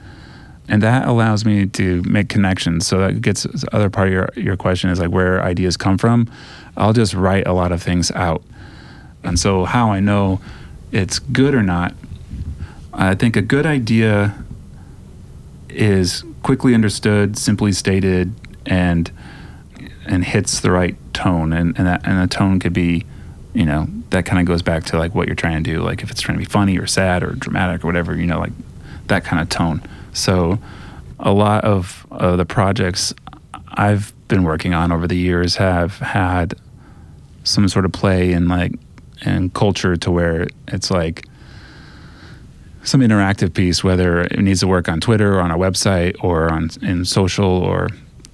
And 0.69 0.83
that 0.83 1.07
allows 1.07 1.45
me 1.45 1.67
to 1.67 2.03
make 2.03 2.29
connections. 2.29 2.87
So 2.87 2.99
that 2.99 3.21
gets 3.21 3.45
the 3.45 3.69
other 3.73 3.91
part 3.91 4.09
of 4.09 4.15
your, 4.15 4.29
your 4.37 4.57
question 4.57 4.91
is 4.91 5.01
like 5.01 5.11
where 5.11 5.43
ideas 5.43 5.77
come 5.77 5.99
from. 5.99 6.31
I'll 6.77 6.93
just 6.93 7.15
write 7.15 7.47
a 7.47 7.53
lot 7.53 7.73
of 7.73 7.83
things 7.83 8.11
out. 8.13 8.43
And 9.23 9.39
so 9.39 9.65
how 9.65 9.91
I 9.91 10.01
know 10.01 10.41
it's 10.93 11.19
good 11.19 11.55
or 11.55 11.63
not, 11.63 11.95
I 12.93 13.15
think 13.15 13.37
a 13.37 13.43
good 13.43 13.67
idea 13.67 14.35
is 15.69 16.25
quickly 16.47 16.77
understood, 16.77 17.37
simply 17.37 17.73
stated, 17.73 18.33
and 18.67 19.11
and 20.07 20.25
hits 20.25 20.61
the 20.61 20.71
right 20.71 20.97
tone. 21.13 21.53
And 21.53 21.77
and 21.77 21.89
that, 21.89 22.07
and 22.07 22.23
the 22.23 22.33
tone 22.33 22.61
could 22.61 22.73
be, 22.73 23.05
you 23.53 23.67
know, 23.67 23.89
that 24.11 24.27
kind 24.27 24.39
of 24.39 24.47
goes 24.47 24.63
back 24.63 24.85
to 24.85 24.97
like 24.97 25.13
what 25.13 25.27
you're 25.27 25.35
trying 25.35 25.65
to 25.65 25.69
do. 25.69 25.83
Like 25.83 26.05
if 26.05 26.11
it's 26.13 26.21
trying 26.21 26.39
to 26.39 26.45
be 26.45 26.49
funny 26.49 26.79
or 26.79 26.87
sad 26.87 27.25
or 27.25 27.33
dramatic 27.33 27.83
or 27.83 27.89
whatever, 27.89 28.15
you 28.15 28.27
know, 28.27 28.39
like 28.39 28.53
that 29.09 29.25
kind 29.25 29.43
of 29.43 29.49
tone. 29.49 29.83
So 30.13 30.61
a 31.19 31.33
lot 31.33 31.65
of 31.65 32.07
uh, 32.13 32.37
the 32.37 32.47
projects 32.47 33.13
I've 33.73 34.13
been 34.29 34.45
working 34.45 34.73
on 34.73 34.93
over 34.93 35.09
the 35.09 35.17
years 35.17 35.57
have 35.57 35.99
had 35.99 36.55
some 37.43 37.67
sort 37.67 37.85
of 37.85 37.91
play 37.93 38.31
in 38.31 38.47
like 38.47 38.73
and 39.23 39.53
culture 39.53 39.97
to 39.97 40.13
where 40.13 40.47
it's 40.69 40.93
like 40.93 41.27
some 42.87 43.01
interactive 43.01 43.53
piece, 43.53 43.83
whether 43.83 44.21
it 44.21 44.39
needs 44.39 44.61
to 44.61 44.67
work 44.67 44.89
on 44.89 45.01
Twitter 45.01 45.35
or 45.35 45.41
on 45.41 45.51
a 45.51 45.59
website 45.59 46.17
or 46.23 46.51
on 46.51 46.71
in 46.83 47.05
social 47.05 47.51
or 47.51 47.89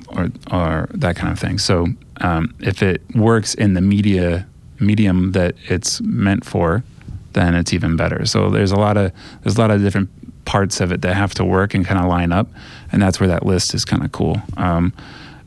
or, 0.09 0.29
or 0.51 0.89
that 0.93 1.17
kind 1.17 1.33
of 1.33 1.39
thing. 1.39 1.59
So 1.59 1.87
um, 2.21 2.55
if 2.61 2.83
it 2.83 3.03
works 3.15 3.55
in 3.55 3.75
the 3.75 3.81
media 3.81 4.47
medium 4.79 5.33
that 5.33 5.55
it's 5.69 6.01
meant 6.03 6.45
for, 6.45 6.85
then 7.33 7.55
it's 7.55 7.73
even 7.73 7.97
better. 7.97 8.27
So 8.27 8.51
there's 8.51 8.73
a 8.73 8.77
lot 8.77 8.97
of 8.97 9.13
there's 9.43 9.57
a 9.57 9.61
lot 9.61 9.71
of 9.71 9.81
different 9.81 10.11
parts 10.45 10.81
of 10.81 10.93
it 10.93 11.03
that 11.03 11.15
have 11.15 11.35
to 11.35 11.45
work 11.45 11.73
and 11.75 11.87
kind 11.87 11.99
of 11.99 12.07
line 12.07 12.33
up, 12.33 12.49
and 12.91 13.01
that's 13.01 13.21
where 13.21 13.29
that 13.29 13.47
list 13.47 13.75
is 13.75 13.85
kind 13.85 14.05
of 14.05 14.13
cool. 14.13 14.43
Um, 14.57 14.93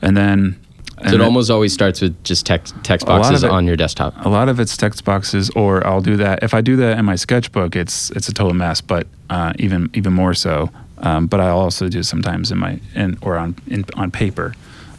and 0.01 0.17
then 0.17 0.59
so 1.03 1.15
it 1.15 1.21
almost 1.21 1.51
always 1.51 1.73
starts 1.73 2.01
with 2.01 2.23
just 2.23 2.45
text 2.45 2.73
text 2.83 3.05
boxes 3.05 3.43
it, 3.43 3.49
on 3.49 3.67
your 3.67 3.75
desktop. 3.75 4.13
A 4.25 4.29
lot 4.29 4.47
of 4.47 4.59
it's 4.59 4.77
text 4.77 5.03
boxes, 5.03 5.49
or 5.51 5.85
I'll 5.85 6.01
do 6.01 6.15
that. 6.17 6.41
If 6.41 6.53
I 6.53 6.61
do 6.61 6.77
that 6.77 6.97
in 6.97 7.05
my 7.05 7.15
sketchbook, 7.15 7.75
it's 7.75 8.11
it's 8.11 8.29
a 8.29 8.33
total 8.33 8.53
mess. 8.53 8.79
But 8.81 9.07
uh, 9.29 9.53
even 9.59 9.89
even 9.93 10.13
more 10.13 10.33
so. 10.33 10.69
Um, 10.99 11.27
but 11.27 11.41
I 11.41 11.49
also 11.49 11.89
do 11.89 12.01
sometimes 12.03 12.51
in 12.51 12.57
my 12.57 12.79
in 12.95 13.17
or 13.21 13.37
on 13.37 13.55
in, 13.67 13.83
on 13.95 14.09
paper, 14.09 14.53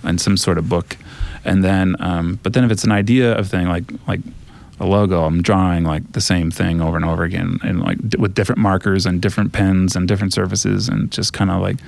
in 0.04 0.18
some 0.18 0.36
sort 0.36 0.58
of 0.58 0.68
book, 0.68 0.96
and 1.44 1.64
then 1.64 1.96
um, 2.00 2.38
but 2.42 2.52
then 2.52 2.64
if 2.64 2.70
it's 2.70 2.84
an 2.84 2.92
idea 2.92 3.32
of 3.32 3.48
thing 3.48 3.66
like 3.66 3.84
like 4.06 4.20
a 4.78 4.86
logo, 4.86 5.24
I'm 5.24 5.40
drawing 5.40 5.84
like 5.84 6.12
the 6.12 6.20
same 6.20 6.50
thing 6.50 6.82
over 6.82 6.96
and 6.96 7.06
over 7.06 7.24
again, 7.24 7.58
and 7.64 7.80
like 7.80 7.96
d- 8.06 8.18
with 8.18 8.34
different 8.34 8.60
markers 8.60 9.06
and 9.06 9.22
different 9.22 9.54
pens 9.54 9.96
and 9.96 10.06
different 10.06 10.34
surfaces, 10.34 10.88
and 10.88 11.10
just 11.10 11.32
kind 11.32 11.50
of 11.50 11.62
like. 11.62 11.78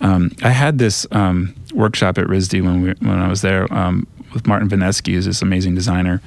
Um, 0.00 0.32
I 0.42 0.50
had 0.50 0.78
this 0.78 1.06
um, 1.10 1.54
workshop 1.74 2.18
at 2.18 2.26
RISD 2.26 2.62
when 2.62 2.82
we 2.82 2.88
when 3.00 3.18
I 3.18 3.28
was 3.28 3.42
there 3.42 3.72
um, 3.72 4.06
with 4.32 4.46
Martin 4.46 4.68
Venezky, 4.68 5.12
who's 5.12 5.26
this 5.26 5.42
amazing 5.42 5.74
designer, 5.74 6.22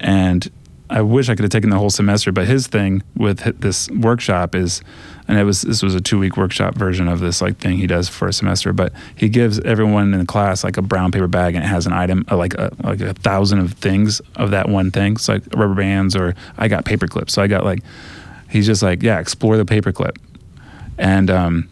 and 0.00 0.50
I 0.88 1.02
wish 1.02 1.28
I 1.28 1.34
could 1.34 1.42
have 1.42 1.50
taken 1.50 1.70
the 1.70 1.78
whole 1.78 1.90
semester. 1.90 2.30
But 2.30 2.46
his 2.46 2.68
thing 2.68 3.02
with 3.16 3.60
this 3.60 3.90
workshop 3.90 4.54
is, 4.54 4.82
and 5.26 5.36
it 5.36 5.42
was 5.42 5.62
this 5.62 5.82
was 5.82 5.94
a 5.94 6.00
two 6.00 6.18
week 6.18 6.36
workshop 6.36 6.76
version 6.76 7.08
of 7.08 7.18
this 7.18 7.42
like 7.42 7.58
thing 7.58 7.78
he 7.78 7.86
does 7.86 8.08
for 8.08 8.28
a 8.28 8.32
semester. 8.32 8.72
But 8.72 8.92
he 9.16 9.28
gives 9.28 9.58
everyone 9.60 10.14
in 10.14 10.20
the 10.20 10.26
class 10.26 10.62
like 10.62 10.76
a 10.76 10.82
brown 10.82 11.10
paper 11.10 11.26
bag, 11.26 11.56
and 11.56 11.64
it 11.64 11.68
has 11.68 11.86
an 11.86 11.92
item 11.92 12.24
uh, 12.30 12.36
like 12.36 12.54
a, 12.54 12.72
like 12.84 13.00
a 13.00 13.14
thousand 13.14 13.58
of 13.58 13.72
things 13.72 14.20
of 14.36 14.52
that 14.52 14.68
one 14.68 14.90
thing. 14.92 15.16
So 15.16 15.34
like 15.34 15.42
rubber 15.54 15.74
bands, 15.74 16.14
or 16.14 16.34
I 16.56 16.68
got 16.68 16.84
paper 16.84 17.08
clips. 17.08 17.32
So 17.32 17.42
I 17.42 17.48
got 17.48 17.64
like, 17.64 17.80
he's 18.48 18.66
just 18.66 18.82
like, 18.82 19.02
yeah, 19.02 19.18
explore 19.18 19.56
the 19.56 19.64
paper 19.64 19.90
clip, 19.90 20.18
and 20.98 21.30
um, 21.30 21.68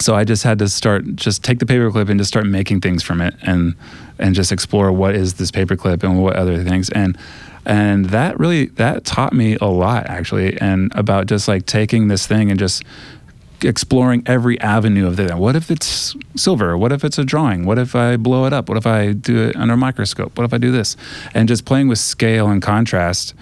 so 0.00 0.14
I 0.14 0.24
just 0.24 0.42
had 0.42 0.58
to 0.58 0.68
start 0.68 1.16
just 1.16 1.42
take 1.42 1.58
the 1.58 1.66
paperclip 1.66 2.08
and 2.08 2.18
just 2.18 2.28
start 2.28 2.46
making 2.46 2.80
things 2.80 3.02
from 3.02 3.20
it 3.20 3.34
and 3.42 3.74
and 4.18 4.34
just 4.34 4.52
explore 4.52 4.92
what 4.92 5.14
is 5.14 5.34
this 5.34 5.50
paperclip 5.50 6.02
and 6.02 6.22
what 6.22 6.36
other 6.36 6.62
things 6.62 6.90
and 6.90 7.16
and 7.66 8.06
that 8.06 8.38
really 8.38 8.66
that 8.66 9.04
taught 9.04 9.32
me 9.32 9.56
a 9.60 9.66
lot 9.66 10.06
actually 10.06 10.60
and 10.60 10.92
about 10.94 11.26
just 11.26 11.48
like 11.48 11.66
taking 11.66 12.08
this 12.08 12.26
thing 12.26 12.50
and 12.50 12.58
just 12.58 12.82
exploring 13.64 14.22
every 14.26 14.60
avenue 14.60 15.06
of 15.06 15.16
that. 15.16 15.38
What 15.38 15.56
if 15.56 15.70
it's 15.70 16.14
silver? 16.36 16.76
What 16.76 16.92
if 16.92 17.04
it's 17.04 17.18
a 17.18 17.24
drawing? 17.24 17.64
What 17.64 17.78
if 17.78 17.94
I 17.94 18.16
blow 18.16 18.44
it 18.46 18.52
up? 18.52 18.68
What 18.68 18.76
if 18.76 18.86
I 18.86 19.12
do 19.12 19.48
it 19.48 19.56
under 19.56 19.74
a 19.74 19.76
microscope? 19.76 20.36
What 20.36 20.44
if 20.44 20.52
I 20.52 20.58
do 20.58 20.70
this? 20.70 20.96
And 21.32 21.48
just 21.48 21.64
playing 21.64 21.88
with 21.88 21.98
scale 21.98 22.48
and 22.48 22.60
contrast 22.60 23.34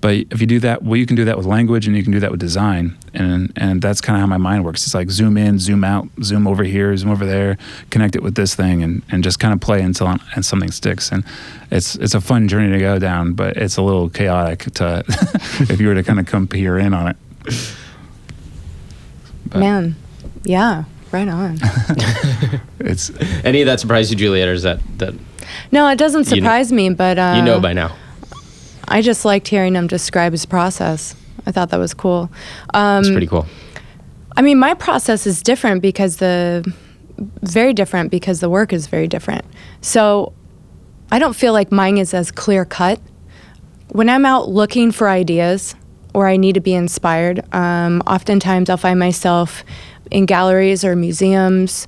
but 0.00 0.14
if 0.30 0.40
you 0.40 0.46
do 0.46 0.60
that, 0.60 0.82
well, 0.82 0.96
you 0.96 1.06
can 1.06 1.16
do 1.16 1.24
that 1.24 1.36
with 1.36 1.46
language 1.46 1.86
and 1.86 1.96
you 1.96 2.02
can 2.02 2.12
do 2.12 2.20
that 2.20 2.30
with 2.30 2.40
design. 2.40 2.96
And, 3.14 3.52
and 3.56 3.80
that's 3.80 4.00
kind 4.00 4.16
of 4.16 4.20
how 4.20 4.26
my 4.26 4.36
mind 4.36 4.64
works. 4.64 4.84
It's 4.84 4.94
like 4.94 5.10
zoom 5.10 5.36
in, 5.36 5.58
zoom 5.58 5.84
out, 5.84 6.08
zoom 6.22 6.46
over 6.46 6.64
here, 6.64 6.96
zoom 6.96 7.10
over 7.10 7.24
there, 7.24 7.56
connect 7.90 8.14
it 8.14 8.22
with 8.22 8.34
this 8.34 8.54
thing 8.54 8.82
and, 8.82 9.02
and 9.10 9.24
just 9.24 9.40
kind 9.40 9.54
of 9.54 9.60
play 9.60 9.80
until 9.80 10.06
and 10.34 10.44
something 10.44 10.70
sticks. 10.70 11.10
And 11.10 11.24
it's, 11.70 11.96
it's 11.96 12.14
a 12.14 12.20
fun 12.20 12.46
journey 12.46 12.72
to 12.72 12.78
go 12.78 12.98
down, 12.98 13.32
but 13.32 13.56
it's 13.56 13.78
a 13.78 13.82
little 13.82 14.10
chaotic 14.10 14.70
to, 14.74 15.02
if 15.08 15.80
you 15.80 15.88
were 15.88 15.94
to 15.94 16.02
kind 16.02 16.20
of 16.20 16.26
come 16.26 16.46
peer 16.46 16.78
in 16.78 16.92
on 16.92 17.08
it. 17.08 17.16
But. 19.46 19.58
Man, 19.60 19.96
yeah, 20.44 20.84
right 21.12 21.28
on. 21.28 21.58
it's 22.80 23.10
any 23.44 23.62
of 23.62 23.66
that 23.66 23.80
surprise 23.80 24.10
you, 24.10 24.16
Juliet, 24.16 24.48
or 24.48 24.52
is 24.52 24.62
that 24.64 24.80
that? 24.98 25.14
No, 25.70 25.88
it 25.88 25.96
doesn't 25.96 26.24
surprise 26.24 26.70
you 26.70 26.76
know, 26.76 26.90
me, 26.90 26.94
but 26.94 27.18
uh, 27.18 27.34
you 27.36 27.42
know 27.42 27.60
by 27.60 27.72
now. 27.72 27.94
I 28.88 29.02
just 29.02 29.24
liked 29.24 29.48
hearing 29.48 29.74
him 29.74 29.86
describe 29.86 30.32
his 30.32 30.46
process. 30.46 31.14
I 31.46 31.52
thought 31.52 31.70
that 31.70 31.78
was 31.78 31.94
cool. 31.94 32.30
Um, 32.74 33.00
it's 33.00 33.10
pretty 33.10 33.26
cool. 33.26 33.46
I 34.36 34.42
mean, 34.42 34.58
my 34.58 34.74
process 34.74 35.26
is 35.26 35.42
different 35.42 35.80
because 35.82 36.16
the 36.18 36.70
very 37.42 37.72
different 37.72 38.10
because 38.10 38.40
the 38.40 38.50
work 38.50 38.72
is 38.72 38.86
very 38.86 39.08
different. 39.08 39.44
So 39.80 40.34
I 41.10 41.18
don't 41.18 41.34
feel 41.34 41.52
like 41.52 41.72
mine 41.72 41.98
is 41.98 42.12
as 42.12 42.30
clear 42.30 42.64
cut. 42.64 43.00
When 43.88 44.08
I'm 44.08 44.26
out 44.26 44.48
looking 44.48 44.92
for 44.92 45.08
ideas 45.08 45.74
or 46.12 46.26
I 46.26 46.36
need 46.36 46.54
to 46.54 46.60
be 46.60 46.74
inspired, 46.74 47.42
um, 47.54 48.02
oftentimes 48.06 48.68
I'll 48.68 48.76
find 48.76 48.98
myself 48.98 49.64
in 50.10 50.26
galleries 50.26 50.84
or 50.84 50.96
museums 50.96 51.86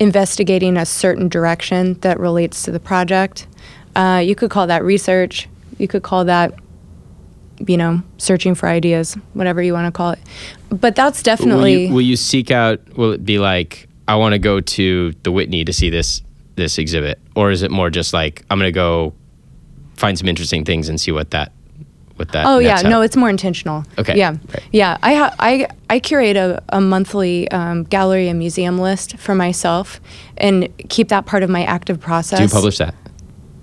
investigating 0.00 0.76
a 0.76 0.86
certain 0.86 1.28
direction 1.28 1.94
that 2.00 2.20
relates 2.20 2.62
to 2.62 2.70
the 2.70 2.80
project. 2.80 3.46
Uh, 3.96 4.22
you 4.24 4.34
could 4.34 4.50
call 4.50 4.66
that 4.68 4.84
research 4.84 5.48
you 5.78 5.88
could 5.88 6.02
call 6.02 6.24
that 6.24 6.54
you 7.66 7.76
know 7.76 8.00
searching 8.18 8.54
for 8.54 8.68
ideas 8.68 9.14
whatever 9.32 9.62
you 9.62 9.72
want 9.72 9.86
to 9.86 9.96
call 9.96 10.12
it. 10.12 10.20
But 10.70 10.94
that's 10.94 11.22
definitely 11.22 11.74
will 11.74 11.82
you, 11.82 11.94
will 11.94 12.02
you 12.02 12.16
seek 12.16 12.50
out 12.50 12.80
will 12.96 13.12
it 13.12 13.24
be 13.24 13.38
like 13.38 13.88
i 14.06 14.14
want 14.14 14.32
to 14.32 14.38
go 14.38 14.60
to 14.60 15.12
the 15.22 15.32
whitney 15.32 15.64
to 15.64 15.72
see 15.72 15.90
this 15.90 16.22
this 16.56 16.78
exhibit 16.78 17.18
or 17.34 17.50
is 17.50 17.62
it 17.62 17.70
more 17.70 17.90
just 17.90 18.12
like 18.12 18.44
i'm 18.50 18.58
going 18.58 18.68
to 18.68 18.72
go 18.72 19.14
find 19.96 20.18
some 20.18 20.28
interesting 20.28 20.64
things 20.64 20.88
and 20.88 21.00
see 21.00 21.12
what 21.12 21.30
that 21.30 21.52
what 22.16 22.32
that 22.32 22.46
oh 22.46 22.58
yeah. 22.58 22.78
out? 22.78 22.84
no 22.84 23.00
it's 23.00 23.16
more 23.16 23.30
intentional. 23.30 23.84
Okay. 23.96 24.16
Yeah. 24.16 24.30
Right. 24.30 24.64
yeah. 24.72 24.98
I 25.02 25.14
ha- 25.14 25.34
i 25.38 25.68
i 25.88 26.00
curate 26.00 26.36
a, 26.36 26.60
a 26.70 26.80
monthly 26.80 27.48
um, 27.52 27.84
gallery 27.84 28.28
and 28.28 28.38
museum 28.40 28.78
list 28.78 29.16
for 29.18 29.36
myself 29.36 30.00
and 30.36 30.68
keep 30.88 31.08
that 31.08 31.26
part 31.26 31.44
of 31.44 31.50
my 31.50 31.62
active 31.62 32.00
process. 32.00 32.38
Do 32.38 32.42
you 32.42 32.50
publish 32.50 32.78
that? 32.78 32.94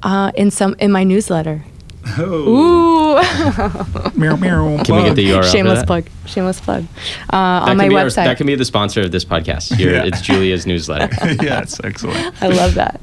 Uh, 0.04 0.32
in 0.36 0.52
some 0.52 0.74
in 0.80 0.90
my 0.90 1.04
newsletter 1.04 1.66
Oh. 2.18 3.16
Ooh. 3.16 4.20
meow, 4.20 4.36
meow, 4.36 4.84
Can 4.84 4.96
we 4.96 5.04
get 5.04 5.16
the 5.16 5.26
URL? 5.30 5.52
Shameless 5.52 5.84
plug. 5.84 6.08
Shameless 6.26 6.62
plug. 6.62 6.86
Uh, 7.32 7.38
on 7.38 7.78
my 7.78 7.88
website. 7.88 8.20
Our, 8.20 8.26
that 8.26 8.38
can 8.38 8.48
be 8.48 8.56
the 8.56 8.66
sponsor 8.66 9.02
of 9.02 9.12
this 9.12 9.26
podcast. 9.26 9.78
yeah. 9.80 10.04
It's 10.04 10.22
Julia's 10.22 10.66
newsletter. 10.66 11.10
yes, 11.44 11.80
excellent. 11.84 12.42
I 12.42 12.48
love 12.48 12.76
that. 12.76 13.02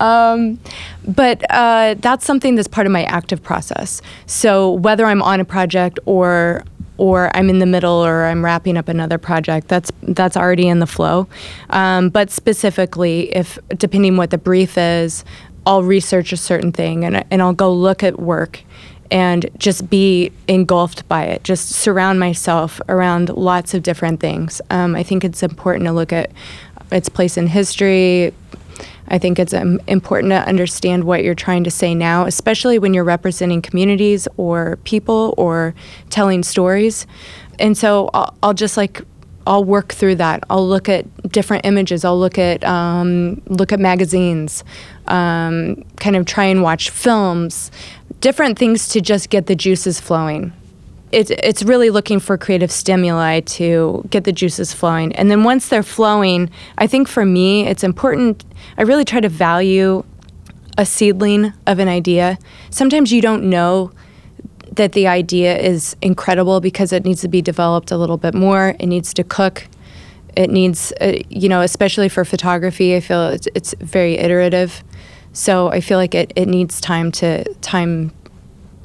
Um, 0.00 0.58
but 1.06 1.44
uh, 1.50 1.94
that's 1.98 2.24
something 2.24 2.54
that's 2.54 2.68
part 2.68 2.86
of 2.86 2.92
my 2.92 3.04
active 3.04 3.42
process. 3.42 4.02
So 4.26 4.72
whether 4.72 5.06
I'm 5.06 5.22
on 5.22 5.40
a 5.40 5.44
project 5.44 5.98
or 6.06 6.64
or 7.00 7.34
I'm 7.34 7.48
in 7.48 7.60
the 7.60 7.66
middle 7.66 7.94
or 7.94 8.26
I'm 8.26 8.44
wrapping 8.44 8.76
up 8.76 8.86
another 8.86 9.16
project. 9.16 9.68
That's 9.68 9.90
that's 10.02 10.36
already 10.36 10.68
in 10.68 10.80
the 10.80 10.86
flow. 10.86 11.28
Um, 11.70 12.10
but 12.10 12.30
specifically, 12.30 13.34
if 13.34 13.58
depending 13.74 14.18
what 14.18 14.28
the 14.28 14.36
brief 14.36 14.76
is, 14.76 15.24
I'll 15.66 15.82
research 15.82 16.32
a 16.32 16.36
certain 16.36 16.72
thing 16.72 17.04
and, 17.04 17.24
and 17.30 17.42
I'll 17.42 17.52
go 17.52 17.72
look 17.72 18.02
at 18.02 18.18
work 18.18 18.62
and 19.10 19.50
just 19.58 19.90
be 19.90 20.30
engulfed 20.46 21.08
by 21.08 21.24
it, 21.24 21.42
just 21.42 21.70
surround 21.70 22.20
myself 22.20 22.80
around 22.88 23.28
lots 23.30 23.74
of 23.74 23.82
different 23.82 24.20
things. 24.20 24.60
Um, 24.70 24.94
I 24.94 25.02
think 25.02 25.24
it's 25.24 25.42
important 25.42 25.86
to 25.86 25.92
look 25.92 26.12
at 26.12 26.30
its 26.92 27.08
place 27.08 27.36
in 27.36 27.48
history, 27.48 28.32
I 29.10 29.18
think 29.18 29.38
it's 29.38 29.52
um, 29.52 29.80
important 29.88 30.30
to 30.30 30.46
understand 30.46 31.04
what 31.04 31.24
you're 31.24 31.34
trying 31.34 31.64
to 31.64 31.70
say 31.70 31.94
now, 31.94 32.26
especially 32.26 32.78
when 32.78 32.94
you're 32.94 33.04
representing 33.04 33.60
communities 33.60 34.28
or 34.36 34.78
people 34.84 35.34
or 35.36 35.74
telling 36.10 36.44
stories. 36.44 37.06
And 37.58 37.76
so 37.76 38.08
I'll, 38.14 38.34
I'll 38.42 38.54
just 38.54 38.76
like 38.76 39.02
I'll 39.46 39.64
work 39.64 39.92
through 39.92 40.16
that. 40.16 40.44
I'll 40.50 40.66
look 40.66 40.88
at 40.88 41.06
different 41.30 41.64
images. 41.64 42.04
I'll 42.04 42.18
look 42.18 42.38
at 42.38 42.62
um, 42.64 43.40
look 43.46 43.72
at 43.72 43.80
magazines, 43.80 44.64
um, 45.06 45.82
kind 45.96 46.16
of 46.16 46.26
try 46.26 46.44
and 46.44 46.62
watch 46.62 46.90
films, 46.90 47.70
different 48.20 48.58
things 48.58 48.88
to 48.88 49.00
just 49.00 49.30
get 49.30 49.46
the 49.46 49.54
juices 49.56 50.00
flowing. 50.00 50.52
It, 51.12 51.30
it's 51.30 51.64
really 51.64 51.90
looking 51.90 52.20
for 52.20 52.38
creative 52.38 52.70
stimuli 52.70 53.40
to 53.40 54.06
get 54.10 54.24
the 54.24 54.32
juices 54.32 54.72
flowing. 54.72 55.12
And 55.16 55.28
then 55.30 55.42
once 55.42 55.68
they're 55.68 55.82
flowing, 55.82 56.50
I 56.78 56.86
think 56.86 57.08
for 57.08 57.24
me, 57.24 57.66
it's 57.66 57.82
important. 57.82 58.44
I 58.78 58.82
really 58.82 59.04
try 59.04 59.20
to 59.20 59.28
value 59.28 60.04
a 60.78 60.86
seedling 60.86 61.52
of 61.66 61.80
an 61.80 61.88
idea. 61.88 62.38
Sometimes 62.70 63.12
you 63.12 63.20
don't 63.20 63.50
know 63.50 63.90
that 64.72 64.92
the 64.92 65.06
idea 65.06 65.58
is 65.58 65.96
incredible 66.00 66.60
because 66.60 66.92
it 66.92 67.04
needs 67.04 67.20
to 67.22 67.28
be 67.28 67.42
developed 67.42 67.90
a 67.90 67.96
little 67.96 68.16
bit 68.16 68.34
more. 68.34 68.76
It 68.78 68.86
needs 68.86 69.12
to 69.14 69.24
cook. 69.24 69.66
It 70.36 70.50
needs, 70.50 70.92
uh, 71.00 71.18
you 71.28 71.48
know, 71.48 71.60
especially 71.60 72.08
for 72.08 72.24
photography, 72.24 72.94
I 72.94 73.00
feel 73.00 73.28
it's, 73.28 73.48
it's 73.54 73.74
very 73.80 74.16
iterative. 74.16 74.84
So 75.32 75.68
I 75.68 75.80
feel 75.80 75.98
like 75.98 76.14
it, 76.14 76.32
it 76.36 76.46
needs 76.46 76.80
time 76.80 77.12
to 77.12 77.44
time 77.54 78.12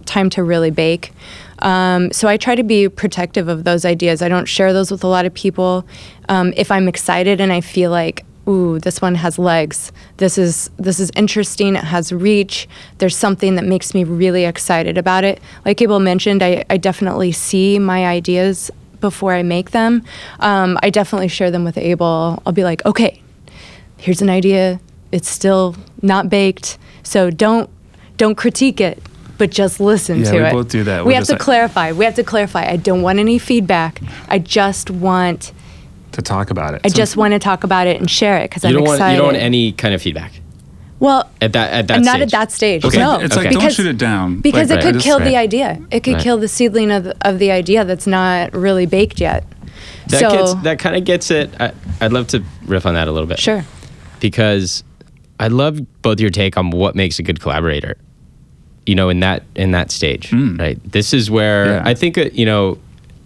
time 0.05 0.29
to 0.29 0.43
really 0.43 0.69
bake. 0.69 1.13
Um, 1.59 2.11
so 2.11 2.27
I 2.27 2.37
try 2.37 2.55
to 2.55 2.63
be 2.63 2.89
protective 2.89 3.47
of 3.47 3.63
those 3.63 3.85
ideas. 3.85 4.21
I 4.21 4.27
don't 4.29 4.45
share 4.45 4.73
those 4.73 4.91
with 4.91 5.03
a 5.03 5.07
lot 5.07 5.25
of 5.25 5.33
people. 5.33 5.85
Um, 6.29 6.53
if 6.55 6.69
I'm 6.69 6.87
excited 6.87 7.41
and 7.41 7.51
I 7.51 7.61
feel 7.61 7.91
like, 7.91 8.25
ooh, 8.47 8.79
this 8.79 9.01
one 9.01 9.15
has 9.15 9.37
legs. 9.39 9.91
This 10.17 10.37
is 10.37 10.69
this 10.77 10.99
is 10.99 11.11
interesting. 11.15 11.75
It 11.75 11.83
has 11.83 12.11
reach. 12.11 12.67
There's 12.99 13.15
something 13.15 13.55
that 13.55 13.65
makes 13.65 13.93
me 13.93 14.03
really 14.03 14.45
excited 14.45 14.97
about 14.97 15.23
it. 15.23 15.41
Like 15.65 15.81
Abel 15.81 15.99
mentioned, 15.99 16.41
I, 16.43 16.63
I 16.69 16.77
definitely 16.77 17.31
see 17.31 17.79
my 17.79 18.05
ideas 18.05 18.71
before 19.01 19.33
I 19.33 19.43
make 19.43 19.71
them. 19.71 20.03
Um, 20.39 20.77
I 20.81 20.89
definitely 20.89 21.27
share 21.27 21.51
them 21.51 21.63
with 21.63 21.77
Abel. 21.77 22.41
I'll 22.45 22.53
be 22.53 22.63
like, 22.63 22.85
okay, 22.85 23.21
here's 23.97 24.21
an 24.21 24.29
idea. 24.29 24.79
It's 25.11 25.29
still 25.29 25.75
not 26.01 26.29
baked, 26.29 26.77
so 27.03 27.29
don't 27.29 27.69
don't 28.17 28.35
critique 28.35 28.79
it 28.79 29.01
but 29.37 29.51
just 29.51 29.81
listen 29.81 30.19
Yeah, 30.19 30.31
to 30.31 30.37
we 30.37 30.43
it. 30.45 30.51
both 30.53 30.69
do 30.69 30.83
that. 30.85 31.03
We 31.05 31.09
We're 31.11 31.15
have 31.15 31.25
to 31.25 31.33
like- 31.33 31.41
clarify. 31.41 31.91
We 31.91 32.05
have 32.05 32.15
to 32.15 32.23
clarify. 32.23 32.69
I 32.69 32.77
don't 32.77 33.01
want 33.01 33.19
any 33.19 33.37
feedback. 33.37 33.99
I 34.29 34.39
just 34.39 34.89
want 34.89 35.51
to 36.15 36.21
talk 36.21 36.49
about 36.49 36.73
it. 36.73 36.81
I 36.83 36.89
So- 36.89 36.95
just 36.97 37.15
want 37.15 37.33
to 37.33 37.39
talk 37.39 37.63
about 37.63 37.87
it 37.87 37.99
and 37.99 38.09
share 38.09 38.37
it 38.39 38.49
because 38.49 38.65
I'm 38.65 38.73
don't 38.73 38.83
want 38.83 38.95
excited. 38.95 39.13
you 39.13 39.17
don't 39.19 39.27
want 39.33 39.37
any 39.37 39.71
kind 39.71 39.93
of 39.93 40.01
feedback 40.01 40.31
well, 40.99 41.29
at 41.41 41.51
that 41.53 41.73
at 41.73 41.87
that 41.89 41.97
I'm 41.97 42.03
not 42.03 42.15
stage. 42.15 42.21
at 42.23 42.31
that 42.31 42.51
stage. 42.51 42.85
Okay. 42.85 42.97
No, 42.97 43.19
It's 43.19 43.35
like 43.35 43.47
Okay. 43.47 43.55
don't 43.55 43.71
shoot 43.73 43.85
it 43.85 43.97
down. 43.97 44.39
because 44.39 44.69
Like, 44.69 44.79
it 44.79 44.81
could 44.83 44.93
just- 44.95 45.05
kill 45.05 45.19
the 45.19 45.35
idea. 45.35 45.77
It 45.91 46.03
could 46.03 46.13
Right. 46.13 46.23
kill 46.23 46.37
the 46.37 46.47
seedling 46.47 46.89
of 46.91 47.03
the, 47.03 47.15
of 47.21 47.37
the 47.37 47.51
idea 47.51 47.83
that's 47.83 48.07
not 48.07 48.53
really 48.53 48.85
baked 48.85 49.19
yet. 49.19 49.43
that 50.07 50.19
so 50.19 50.29
gets 50.31 50.53
that 50.63 50.79
kind 50.79 50.95
of 50.95 51.03
gets 51.03 51.29
it. 51.31 51.49
I, 51.59 51.71
I'd 51.99 52.13
love 52.13 52.27
to 52.27 52.41
riff 52.65 52.85
on 52.85 52.93
that 52.93 53.07
a 53.07 53.11
little 53.11 53.27
bit. 53.27 53.39
sure. 53.39 53.65
because 54.21 54.83
I 55.39 55.49
love 55.49 55.79
both 56.01 56.19
your 56.21 56.29
take 56.29 56.57
on 56.57 56.69
what 56.71 56.95
makes 56.95 57.19
a 57.19 57.23
good 57.23 57.41
collaborator. 57.41 57.97
You 58.85 58.95
know, 58.95 59.09
in 59.09 59.19
that 59.19 59.43
in 59.55 59.71
that 59.71 59.91
stage, 59.91 60.29
Mm. 60.29 60.57
right? 60.59 60.79
This 60.91 61.13
is 61.13 61.29
where 61.29 61.65
Yeah. 61.65 61.81
I 61.85 61.93
think 61.93 62.17
uh, 62.17 62.25
you 62.33 62.45
know 62.45 62.77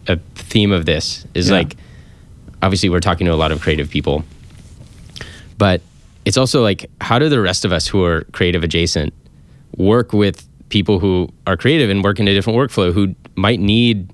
a 0.07 0.17
theme 0.35 0.71
of 0.71 0.85
this 0.85 1.25
is 1.35 1.49
Yeah. 1.49 1.57
like 1.57 1.75
obviously 2.61 2.89
we're 2.89 2.99
talking 2.99 3.25
to 3.25 3.33
a 3.33 3.35
lot 3.35 3.51
of 3.51 3.61
creative 3.61 3.89
people, 3.89 4.23
but 5.57 5.81
it's 6.25 6.37
also 6.37 6.61
like 6.61 6.89
how 7.01 7.19
do 7.19 7.29
the 7.29 7.41
rest 7.41 7.65
of 7.65 7.71
us 7.71 7.87
who 7.87 8.03
are 8.03 8.23
creative 8.31 8.63
adjacent 8.63 9.13
work 9.77 10.13
with 10.13 10.45
people 10.69 10.99
who 10.99 11.29
are 11.47 11.57
creative 11.57 11.89
and 11.89 12.03
work 12.03 12.19
in 12.19 12.27
a 12.27 12.33
different 12.33 12.57
workflow 12.57 12.93
who 12.93 13.15
might 13.35 13.59
need 13.59 14.11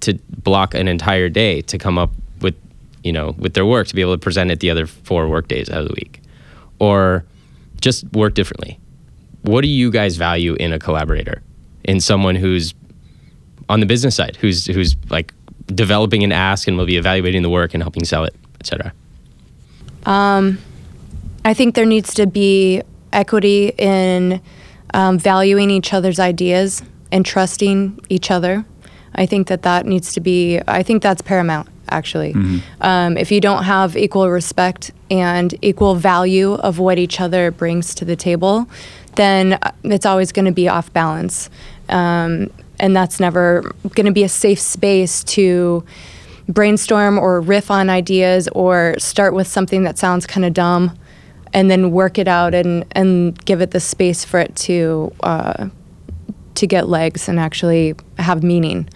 to 0.00 0.14
block 0.42 0.74
an 0.74 0.88
entire 0.88 1.28
day 1.28 1.62
to 1.62 1.78
come 1.78 1.98
up 1.98 2.10
with 2.40 2.54
you 3.02 3.12
know 3.12 3.34
with 3.38 3.54
their 3.54 3.66
work 3.66 3.86
to 3.88 3.94
be 3.94 4.00
able 4.00 4.14
to 4.14 4.20
present 4.20 4.50
it 4.50 4.60
the 4.60 4.70
other 4.70 4.86
four 4.86 5.28
work 5.28 5.48
days 5.48 5.70
out 5.70 5.80
of 5.80 5.88
the 5.88 5.94
week? 5.94 6.20
Or 6.78 7.24
just 7.80 8.04
work 8.12 8.34
differently. 8.34 8.78
What 9.42 9.62
do 9.62 9.68
you 9.68 9.90
guys 9.90 10.16
value 10.16 10.54
in 10.54 10.72
a 10.72 10.78
collaborator? 10.78 11.42
In 11.84 12.00
someone 12.00 12.34
who's 12.34 12.74
on 13.68 13.80
the 13.80 13.86
business 13.86 14.14
side 14.14 14.36
who's 14.36 14.66
who's 14.66 14.96
like 15.10 15.32
developing 15.66 16.22
an 16.22 16.32
ask 16.32 16.68
and 16.68 16.76
we'll 16.76 16.86
be 16.86 16.96
evaluating 16.96 17.42
the 17.42 17.50
work 17.50 17.74
and 17.74 17.82
helping 17.82 18.04
sell 18.04 18.24
it 18.24 18.34
etc 18.60 18.92
Um, 20.06 20.58
I 21.44 21.54
think 21.54 21.74
there 21.74 21.86
needs 21.86 22.14
to 22.14 22.26
be 22.26 22.82
equity 23.12 23.72
in 23.78 24.40
um, 24.94 25.18
valuing 25.18 25.70
each 25.70 25.92
other's 25.92 26.18
ideas 26.18 26.82
and 27.12 27.24
trusting 27.24 28.00
each 28.08 28.30
other. 28.30 28.64
I 29.14 29.26
think 29.26 29.48
that 29.48 29.62
that 29.62 29.86
needs 29.86 30.12
to 30.14 30.20
be. 30.20 30.60
I 30.66 30.82
think 30.82 31.02
that's 31.02 31.22
paramount. 31.22 31.68
Actually, 31.88 32.34
um, 32.80 33.16
if 33.16 33.30
you 33.30 33.40
don't 33.40 33.62
have 33.62 33.96
equal 33.96 34.28
respect 34.28 34.90
and 35.08 35.54
equal 35.62 35.94
value 35.94 36.54
of 36.54 36.80
what 36.80 36.98
each 36.98 37.20
other 37.20 37.52
brings 37.52 37.94
to 37.94 38.04
the 38.04 38.16
table, 38.16 38.68
then 39.14 39.52
uh, 39.62 39.70
it's 39.84 40.04
always 40.04 40.32
going 40.32 40.46
to 40.46 40.52
be 40.52 40.68
off 40.68 40.92
balance, 40.92 41.48
um, 41.88 42.50
and 42.78 42.94
that's 42.96 43.20
never 43.20 43.62
going 43.94 44.06
to 44.06 44.12
be 44.12 44.24
a 44.24 44.28
safe 44.28 44.60
space 44.60 45.24
to 45.24 45.84
brainstorm 46.48 47.18
or 47.18 47.40
riff 47.40 47.70
on 47.70 47.90
ideas 47.90 48.48
or 48.52 48.94
start 48.98 49.34
with 49.34 49.46
something 49.46 49.82
that 49.82 49.98
sounds 49.98 50.26
kind 50.26 50.44
of 50.44 50.54
dumb 50.54 50.96
and 51.52 51.70
then 51.70 51.90
work 51.90 52.18
it 52.18 52.28
out 52.28 52.54
and, 52.54 52.84
and 52.92 53.44
give 53.44 53.60
it 53.60 53.70
the 53.70 53.80
space 53.80 54.24
for 54.24 54.38
it 54.40 54.54
to 54.56 55.12
uh, 55.22 55.68
to 56.54 56.66
get 56.66 56.88
legs 56.88 57.28
and 57.28 57.38
actually 57.38 57.94
have 58.18 58.42
meaning. 58.42 58.88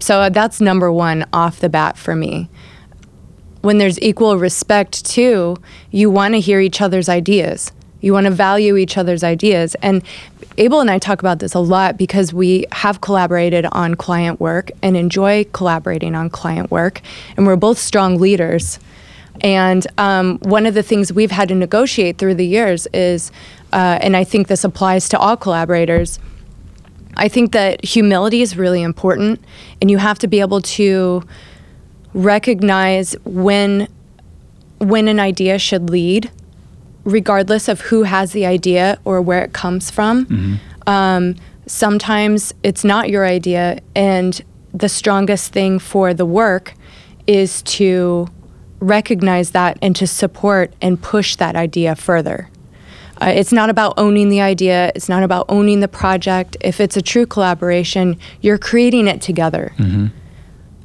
So 0.00 0.30
that's 0.30 0.60
number 0.60 0.90
one 0.92 1.26
off 1.32 1.60
the 1.60 1.68
bat 1.68 1.98
for 1.98 2.14
me. 2.14 2.48
When 3.62 3.78
there's 3.78 4.00
equal 4.00 4.38
respect 4.38 5.04
too, 5.04 5.56
you 5.90 6.10
want 6.10 6.34
to 6.34 6.40
hear 6.40 6.60
each 6.60 6.80
other's 6.80 7.08
ideas. 7.08 7.72
You 8.00 8.12
want 8.12 8.24
to 8.24 8.30
value 8.30 8.76
each 8.76 8.96
other's 8.96 9.22
ideas. 9.22 9.74
And 9.82 10.02
Abel 10.58 10.80
and 10.80 10.90
I 10.90 10.98
talk 10.98 11.20
about 11.20 11.38
this 11.38 11.54
a 11.54 11.60
lot 11.60 11.96
because 11.96 12.32
we 12.32 12.66
have 12.72 13.00
collaborated 13.00 13.66
on 13.72 13.94
client 13.94 14.40
work 14.40 14.70
and 14.82 14.96
enjoy 14.96 15.44
collaborating 15.52 16.14
on 16.14 16.30
client 16.30 16.70
work. 16.70 17.00
And 17.36 17.46
we're 17.46 17.56
both 17.56 17.78
strong 17.78 18.18
leaders. 18.18 18.78
And 19.42 19.86
um, 19.96 20.38
one 20.40 20.66
of 20.66 20.74
the 20.74 20.82
things 20.82 21.12
we've 21.12 21.30
had 21.30 21.48
to 21.48 21.54
negotiate 21.54 22.18
through 22.18 22.34
the 22.34 22.46
years 22.46 22.86
is, 22.92 23.32
uh, 23.72 23.98
and 24.02 24.16
I 24.16 24.24
think 24.24 24.48
this 24.48 24.64
applies 24.64 25.08
to 25.10 25.18
all 25.18 25.36
collaborators, 25.36 26.18
I 27.16 27.28
think 27.28 27.52
that 27.52 27.84
humility 27.84 28.42
is 28.42 28.56
really 28.56 28.82
important, 28.82 29.42
and 29.80 29.90
you 29.90 29.98
have 29.98 30.18
to 30.20 30.28
be 30.28 30.40
able 30.40 30.60
to 30.62 31.22
recognize 32.14 33.14
when 33.24 33.88
when 34.78 35.08
an 35.08 35.20
idea 35.20 35.58
should 35.58 35.90
lead, 35.90 36.30
regardless 37.10 37.68
of 37.68 37.80
who 37.80 38.04
has 38.04 38.32
the 38.32 38.46
idea 38.46 38.98
or 39.04 39.20
where 39.20 39.42
it 39.42 39.52
comes 39.52 39.90
from. 39.90 40.58
Um, 40.86 41.36
sometimes 41.66 42.52
it's 42.62 42.84
not 42.84 43.10
your 43.10 43.26
idea, 43.26 43.78
and 43.94 44.42
the 44.72 44.88
strongest 44.88 45.52
thing 45.52 45.78
for 45.78 46.14
the 46.14 46.26
work 46.26 46.74
is 47.26 47.62
to 47.62 48.28
recognize 48.80 49.50
that 49.50 49.78
and 49.82 49.94
to 49.96 50.06
support 50.06 50.72
and 50.80 51.00
push 51.00 51.36
that 51.36 51.54
idea 51.56 51.94
further. 51.94 52.48
Uh, 53.20 53.26
it's 53.26 53.52
not 53.52 53.68
about 53.68 53.92
owning 53.98 54.30
the 54.30 54.40
idea. 54.40 54.90
It's 54.94 55.08
not 55.08 55.22
about 55.22 55.44
owning 55.50 55.80
the 55.80 55.88
project. 55.88 56.56
If 56.62 56.80
it's 56.80 56.96
a 56.96 57.02
true 57.02 57.26
collaboration, 57.26 58.16
you're 58.40 58.56
creating 58.56 59.06
it 59.08 59.20
together. 59.20 59.74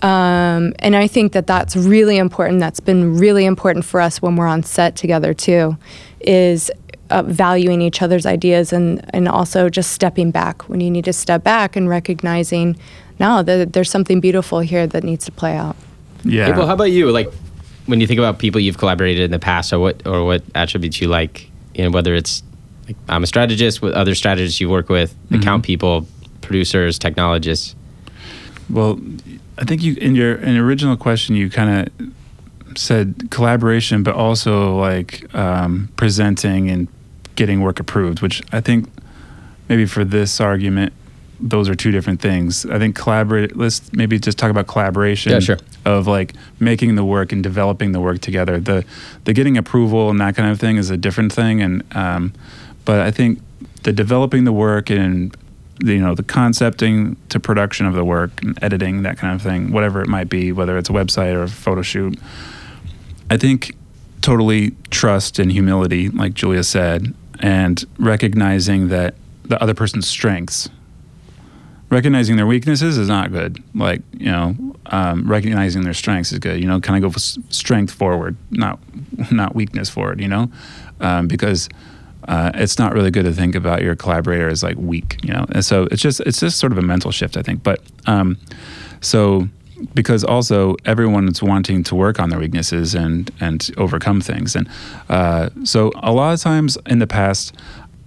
Um, 0.02 0.74
and 0.80 0.96
I 0.96 1.08
think 1.08 1.32
that 1.32 1.48
that's 1.48 1.76
really 1.78 2.18
important. 2.18 2.60
That's 2.60 2.82
been 2.82 3.18
really 3.18 3.46
important 3.46 3.86
for 3.86 4.02
us 4.02 4.22
when 4.22 4.36
we're 4.36 4.48
on 4.48 4.64
set 4.64 4.96
together 4.98 5.34
too, 5.34 5.78
is 6.28 6.72
uh, 7.10 7.22
valuing 7.24 7.82
each 7.82 8.02
other's 8.02 8.26
ideas 8.26 8.74
and 8.74 9.04
and 9.14 9.28
also 9.28 9.70
just 9.70 9.92
stepping 9.92 10.32
back 10.32 10.68
when 10.70 10.82
you 10.82 10.90
need 10.90 11.06
to 11.06 11.14
step 11.14 11.44
back 11.44 11.76
and 11.76 11.88
recognizing, 11.88 12.76
no, 13.20 13.44
th- 13.44 13.70
there's 13.72 13.90
something 13.92 14.20
beautiful 14.20 14.60
here 14.60 14.88
that 14.88 15.04
needs 15.04 15.26
to 15.26 15.32
play 15.32 15.56
out. 15.56 15.76
Yeah. 16.24 16.58
well 16.58 16.66
how 16.66 16.74
about 16.74 16.86
you 16.92 17.12
like 17.12 17.32
when 17.86 18.02
you 18.02 18.08
think 18.08 18.18
about 18.18 18.40
people 18.40 18.60
you've 18.60 18.80
collaborated 18.80 19.24
in 19.26 19.30
the 19.32 19.38
past 19.38 19.72
or 19.72 19.78
what 19.80 20.08
or 20.08 20.26
what 20.26 20.42
attributes 20.56 21.00
you 21.00 21.08
like 21.08 21.52
you 21.76 21.84
know 21.84 21.92
whether 21.92 22.16
it's 22.16 22.42
like 22.88 22.96
i'm 23.10 23.22
a 23.22 23.28
strategist 23.28 23.80
with 23.84 23.94
other 23.94 24.16
strategists 24.16 24.60
you 24.60 24.68
work 24.68 24.90
with 24.90 25.14
account 25.32 25.64
people 25.64 26.08
producers 26.42 26.98
technologists 26.98 27.76
Well, 28.72 29.00
I 29.60 29.66
think 29.66 29.84
you 29.84 29.94
in 30.02 30.16
your 30.16 30.36
in 30.38 30.56
your 30.56 30.66
original 30.66 30.98
question 30.98 31.36
you 31.36 31.48
kind 31.52 31.70
of 31.88 32.08
said 32.76 33.28
collaboration, 33.32 34.04
but 34.04 34.16
also 34.16 34.78
like 34.78 35.34
um, 35.36 35.90
presenting 35.96 36.70
and 36.70 36.88
getting 37.36 37.62
work 37.62 37.80
approved, 37.80 38.22
which 38.22 38.42
I 38.52 38.62
think 38.62 38.90
maybe 39.68 39.86
for 39.86 40.04
this 40.04 40.40
argument 40.40 40.94
those 41.40 41.68
are 41.70 41.76
two 41.76 41.92
different 41.92 42.22
things. 42.22 42.66
I 42.66 42.80
think 42.80 42.96
collaborate. 42.96 43.56
Let's 43.58 43.92
maybe 43.94 44.20
just 44.20 44.38
talk 44.38 44.50
about 44.50 44.68
collaboration. 44.68 45.34
Yeah, 45.34 45.40
sure. 45.40 45.58
Of 45.86 46.08
like 46.08 46.34
making 46.60 46.96
the 46.96 47.04
work 47.04 47.32
and 47.32 47.44
developing 47.44 47.92
the 47.92 48.00
work 48.00 48.20
together. 48.20 48.60
The 48.60 48.86
the 49.26 49.34
getting 49.34 49.58
approval 49.58 50.10
and 50.10 50.20
that 50.22 50.36
kind 50.36 50.50
of 50.50 50.60
thing 50.60 50.78
is 50.78 50.90
a 50.90 50.98
different 50.98 51.34
thing. 51.34 51.62
And 51.62 51.84
um, 51.96 52.34
but 52.86 53.02
I 53.02 53.12
think 53.12 53.40
the 53.84 53.92
developing 53.92 54.46
the 54.46 54.54
work 54.54 54.90
and 54.90 55.36
the, 55.80 55.94
you 55.94 56.00
know 56.00 56.16
the 56.16 56.24
concepting 56.24 57.18
to 57.30 57.40
production 57.40 57.86
of 57.86 57.94
the 57.94 58.06
work 58.06 58.32
and 58.42 58.58
editing 58.64 59.04
that 59.04 59.18
kind 59.18 59.36
of 59.36 59.42
thing, 59.42 59.72
whatever 59.72 60.02
it 60.02 60.08
might 60.08 60.30
be, 60.30 60.52
whether 60.52 60.78
it's 60.78 60.90
a 60.90 60.94
website 60.94 61.34
or 61.34 61.44
a 61.44 61.50
photo 61.50 61.82
shoot. 61.82 62.18
I 63.30 63.38
think 63.38 63.76
totally 64.22 64.76
trust 64.90 65.40
and 65.40 65.52
humility, 65.52 66.10
like 66.10 66.34
Julia 66.34 66.64
said, 66.64 67.14
and 67.40 67.84
recognizing 67.98 68.90
that 68.90 69.16
the 69.44 69.62
other 69.62 69.74
person's 69.74 70.08
strengths 70.08 70.70
recognizing 71.90 72.36
their 72.36 72.48
weaknesses 72.48 72.98
is 72.98 73.08
not 73.08 73.32
good. 73.32 73.64
Like 73.74 74.02
you 74.18 74.32
know, 74.32 74.56
um, 74.88 75.28
recognizing 75.28 75.84
their 75.84 75.94
strengths 75.94 76.32
is 76.32 76.40
good. 76.40 76.60
You 76.60 76.68
know, 76.68 76.80
kind 76.80 77.04
of 77.04 77.12
go 77.12 77.18
strength 77.50 77.94
forward, 77.94 78.36
not 78.52 78.80
not 79.32 79.56
weakness 79.56 79.90
forward. 79.90 80.20
You 80.20 80.28
know, 80.28 80.52
um, 81.00 81.28
because 81.28 81.70
uh, 82.28 82.52
it's 82.56 82.80
not 82.80 82.94
really 82.94 83.12
good 83.12 83.26
to 83.26 83.34
think 83.34 83.56
about 83.56 83.82
your 83.82 83.96
collaborator 83.96 84.48
as 84.48 84.64
like 84.64 84.78
weak. 84.78 85.18
You 85.24 85.34
know, 85.34 85.46
and 85.52 85.64
so 85.64 85.88
it's 85.92 86.02
just 86.02 86.20
it's 86.22 86.40
just 86.40 86.60
sort 86.60 86.72
of 86.72 86.78
a 86.78 86.84
mental 86.84 87.12
shift, 87.12 87.38
I 87.38 87.42
think. 87.42 87.64
But 87.64 87.82
um, 88.06 88.38
so 89.02 89.48
because 89.94 90.24
also 90.24 90.76
everyone's 90.86 91.42
wanting 91.42 91.84
to 91.84 91.96
work 91.96 92.20
on 92.20 92.30
their 92.30 92.40
weaknesses 92.40 92.96
and 92.96 93.32
and 93.40 93.70
overcome 93.78 94.22
things, 94.22 94.56
and 94.56 94.70
uh, 95.10 95.50
so 95.64 95.92
a 95.96 96.12
lot 96.12 96.34
of 96.34 96.42
times 96.42 96.78
in 96.86 97.00
the 97.00 97.08
past. 97.08 97.54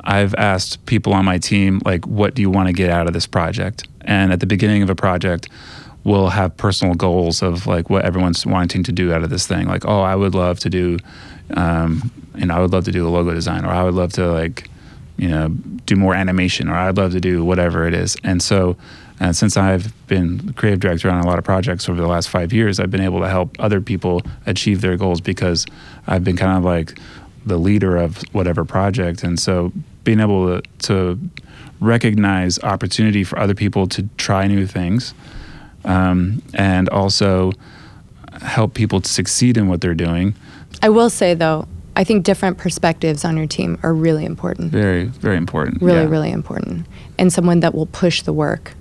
I've 0.04 0.34
asked 0.36 0.86
people 0.86 1.12
on 1.12 1.24
my 1.26 1.38
team, 1.38 1.82
like, 1.84 2.06
what 2.06 2.34
do 2.34 2.40
you 2.40 2.48
want 2.48 2.68
to 2.68 2.72
get 2.72 2.88
out 2.88 3.08
of 3.08 3.12
this 3.12 3.26
project? 3.26 3.86
And 4.02 4.32
at 4.32 4.40
the 4.40 4.46
beginning 4.46 4.82
of 4.82 4.88
a 4.88 4.94
project, 4.94 5.48
we'll 6.04 6.28
have 6.28 6.56
personal 6.56 6.94
goals 6.94 7.42
of 7.42 7.66
like 7.66 7.90
what 7.90 8.04
everyone's 8.04 8.46
wanting 8.46 8.82
to 8.84 8.92
do 8.92 9.12
out 9.12 9.22
of 9.22 9.30
this 9.30 9.46
thing. 9.46 9.66
Like, 9.66 9.84
oh, 9.84 10.00
I 10.00 10.16
would 10.16 10.34
love 10.34 10.58
to 10.60 10.70
do, 10.70 10.98
um, 11.54 12.10
you 12.36 12.46
know, 12.46 12.56
I 12.56 12.60
would 12.60 12.72
love 12.72 12.84
to 12.84 12.92
do 12.92 13.06
a 13.06 13.10
logo 13.10 13.34
design, 13.34 13.64
or 13.64 13.68
I 13.68 13.82
would 13.82 13.94
love 13.94 14.12
to 14.14 14.26
like, 14.32 14.70
you 15.18 15.28
know, 15.28 15.48
do 15.48 15.96
more 15.96 16.14
animation, 16.14 16.68
or 16.68 16.74
I'd 16.74 16.96
love 16.96 17.12
to 17.12 17.20
do 17.20 17.44
whatever 17.44 17.86
it 17.86 17.92
is. 17.92 18.16
And 18.24 18.42
so, 18.42 18.76
and 19.20 19.34
since 19.34 19.56
I've 19.56 19.92
been 20.06 20.52
creative 20.54 20.80
director 20.80 21.10
on 21.10 21.20
a 21.22 21.26
lot 21.26 21.38
of 21.38 21.44
projects 21.44 21.88
over 21.88 22.00
the 22.00 22.06
last 22.06 22.28
five 22.28 22.52
years, 22.52 22.78
I've 22.78 22.90
been 22.90 23.00
able 23.00 23.20
to 23.20 23.28
help 23.28 23.56
other 23.58 23.80
people 23.80 24.22
achieve 24.46 24.80
their 24.80 24.96
goals 24.96 25.20
because 25.20 25.66
I've 26.06 26.24
been 26.24 26.36
kind 26.36 26.56
of 26.56 26.64
like 26.64 26.98
the 27.44 27.56
leader 27.56 27.96
of 27.96 28.22
whatever 28.32 28.64
project. 28.64 29.22
And 29.22 29.38
so 29.38 29.72
being 30.04 30.20
able 30.20 30.60
to, 30.60 30.68
to 30.86 31.18
recognize 31.80 32.58
opportunity 32.60 33.24
for 33.24 33.38
other 33.38 33.54
people 33.54 33.86
to 33.88 34.08
try 34.16 34.46
new 34.46 34.66
things 34.66 35.14
um, 35.84 36.42
and 36.54 36.88
also 36.88 37.52
help 38.42 38.74
people 38.74 39.00
to 39.00 39.08
succeed 39.08 39.56
in 39.56 39.68
what 39.68 39.80
they're 39.80 39.94
doing. 39.94 40.34
I 40.82 40.90
will 40.90 41.10
say 41.10 41.34
though, 41.34 41.66
I 41.96 42.04
think 42.04 42.24
different 42.24 42.58
perspectives 42.58 43.24
on 43.24 43.36
your 43.36 43.48
team 43.48 43.78
are 43.82 43.92
really 43.92 44.24
important. 44.24 44.70
Very, 44.70 45.06
very 45.06 45.36
important. 45.36 45.82
Really, 45.82 46.02
yeah. 46.02 46.08
really 46.08 46.30
important. 46.30 46.86
And 47.18 47.32
someone 47.32 47.58
that 47.60 47.74
will 47.74 47.86
push 47.86 48.22
the 48.22 48.32
work. 48.32 48.74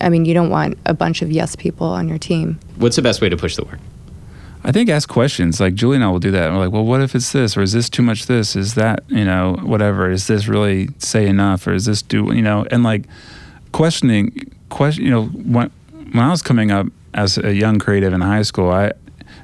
I 0.00 0.08
mean, 0.08 0.24
you 0.24 0.34
don't 0.34 0.50
want 0.50 0.78
a 0.86 0.94
bunch 0.94 1.22
of 1.22 1.30
yes 1.30 1.56
people 1.56 1.86
on 1.86 2.08
your 2.08 2.18
team. 2.18 2.58
What's 2.76 2.96
the 2.96 3.02
best 3.02 3.20
way 3.20 3.28
to 3.28 3.36
push 3.36 3.56
the 3.56 3.64
work? 3.64 3.78
I 4.64 4.72
think 4.72 4.88
ask 4.90 5.08
questions. 5.08 5.60
Like 5.60 5.74
Julie 5.74 5.96
and 5.96 6.04
I 6.04 6.08
will 6.08 6.18
do 6.18 6.30
that. 6.32 6.50
We're 6.50 6.58
like, 6.58 6.72
well, 6.72 6.84
what 6.84 7.00
if 7.00 7.14
it's 7.14 7.32
this, 7.32 7.56
or 7.56 7.62
is 7.62 7.72
this 7.72 7.88
too 7.88 8.02
much? 8.02 8.26
This 8.26 8.56
is 8.56 8.74
that, 8.74 9.04
you 9.08 9.24
know, 9.24 9.56
whatever. 9.62 10.10
Is 10.10 10.26
this 10.26 10.48
really 10.48 10.88
say 10.98 11.26
enough, 11.26 11.66
or 11.66 11.72
is 11.72 11.86
this 11.86 12.02
do, 12.02 12.34
you 12.34 12.42
know, 12.42 12.66
and 12.70 12.82
like 12.82 13.04
questioning, 13.72 14.52
question, 14.68 15.04
you 15.04 15.10
know, 15.10 15.26
when 15.26 15.70
when 16.12 16.24
I 16.24 16.30
was 16.30 16.42
coming 16.42 16.70
up 16.70 16.86
as 17.14 17.38
a 17.38 17.54
young 17.54 17.78
creative 17.78 18.12
in 18.12 18.20
high 18.20 18.42
school, 18.42 18.70
I, 18.70 18.92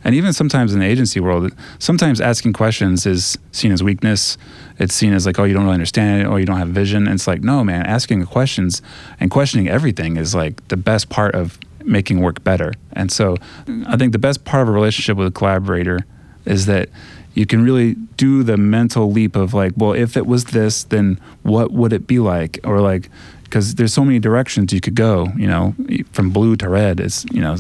and 0.05 0.15
even 0.15 0.33
sometimes 0.33 0.75
in 0.75 0.81
the 0.81 0.87
agency 0.87 1.19
world, 1.19 1.53
sometimes 1.79 2.21
asking 2.21 2.53
questions 2.53 3.07
is 3.07 3.39
seen 3.53 3.73
as 3.73 3.83
weakness. 3.83 4.37
It's 4.79 4.95
seen 4.95 5.13
as 5.13 5.27
like, 5.27 5.39
oh, 5.39 5.45
you 5.45 5.55
don't 5.55 5.65
really 5.65 5.75
understand 5.75 6.23
it, 6.23 6.27
or 6.27 6.39
you 6.39 6.47
don't 6.47 6.59
have 6.59 6.69
vision. 6.69 7.07
And 7.07 7.15
it's 7.15 7.27
like, 7.27 7.43
no, 7.43 7.65
man, 7.65 7.87
asking 7.87 8.25
questions 8.27 8.83
and 9.19 9.31
questioning 9.31 9.69
everything 9.69 10.17
is 10.17 10.35
like 10.35 10.67
the 10.69 10.77
best 10.77 11.09
part 11.09 11.35
of 11.35 11.59
making 11.85 12.21
work 12.21 12.45
better. 12.45 12.73
And 12.93 13.11
so 13.11 13.37
I 13.87 13.97
think 13.97 14.13
the 14.13 14.19
best 14.19 14.45
part 14.45 14.63
of 14.63 14.69
a 14.69 14.73
relationship 14.73 15.17
with 15.17 15.29
a 15.29 15.31
collaborator 15.31 16.01
is 16.45 16.67
that 16.67 16.89
you 17.35 17.47
can 17.47 17.65
really 17.65 17.95
do 18.17 18.43
the 18.43 18.57
mental 18.57 19.11
leap 19.11 19.35
of 19.37 19.55
like, 19.55 19.73
well, 19.77 19.93
if 19.93 20.17
it 20.17 20.27
was 20.27 20.45
this, 20.47 20.85
then 20.85 21.19
what 21.43 21.73
would 21.73 21.93
it 21.93 22.07
be 22.07 22.19
like? 22.19 22.61
Or 22.65 22.81
like, 22.81 23.11
because 23.45 23.75
there's 23.75 23.93
so 23.93 24.05
many 24.05 24.19
directions 24.19 24.73
you 24.73 24.81
could 24.81 24.95
go, 24.95 25.29
you 25.37 25.47
know, 25.47 25.75
from 26.13 26.31
blue 26.31 26.57
to 26.57 26.69
red 26.69 27.01
is, 27.01 27.25
you 27.33 27.41
know, 27.41 27.57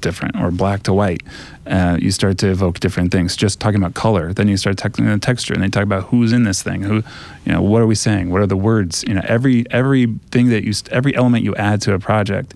different 0.00 0.36
or 0.36 0.50
black 0.50 0.82
to 0.84 0.92
white. 0.92 1.22
Uh, 1.66 1.98
you 2.00 2.10
start 2.10 2.38
to 2.38 2.48
evoke 2.50 2.80
different 2.80 3.10
things. 3.12 3.36
Just 3.36 3.58
talking 3.60 3.80
about 3.80 3.94
color, 3.94 4.32
then 4.32 4.48
you 4.48 4.56
start 4.56 4.76
talking 4.76 5.06
about 5.06 5.22
texture, 5.22 5.54
and 5.54 5.62
they 5.62 5.68
talk 5.68 5.82
about 5.82 6.04
who's 6.04 6.32
in 6.32 6.44
this 6.44 6.62
thing, 6.62 6.82
who, 6.82 7.02
you 7.44 7.52
know, 7.52 7.60
what 7.62 7.82
are 7.82 7.86
we 7.86 7.94
saying? 7.94 8.30
What 8.30 8.40
are 8.40 8.46
the 8.46 8.56
words? 8.56 9.04
You 9.06 9.14
know, 9.14 9.22
every 9.24 9.64
everything 9.70 10.48
that 10.50 10.64
you, 10.64 10.72
every 10.90 11.14
element 11.16 11.44
you 11.44 11.54
add 11.56 11.80
to 11.82 11.94
a 11.94 11.98
project 11.98 12.54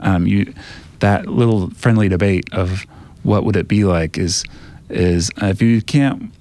um, 0.00 0.26
you 0.26 0.52
that 1.00 1.26
little 1.26 1.70
friendly 1.70 2.08
debate 2.08 2.52
of 2.52 2.86
what 3.22 3.44
would 3.44 3.56
it 3.56 3.68
be 3.68 3.84
like 3.84 4.18
is 4.18 4.44
is 4.88 5.30
uh, 5.42 5.46
if 5.46 5.62
you 5.62 5.80
can't 5.82 6.32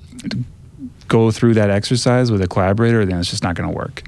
go 1.08 1.32
through 1.32 1.54
that 1.56 1.70
exercise 1.70 2.32
with 2.32 2.42
a 2.42 2.48
collaborator, 2.48 3.06
then 3.06 3.20
it's 3.20 3.30
just 3.30 3.44
not 3.44 3.56
going 3.56 3.70
to 3.70 3.76
work. 3.76 4.04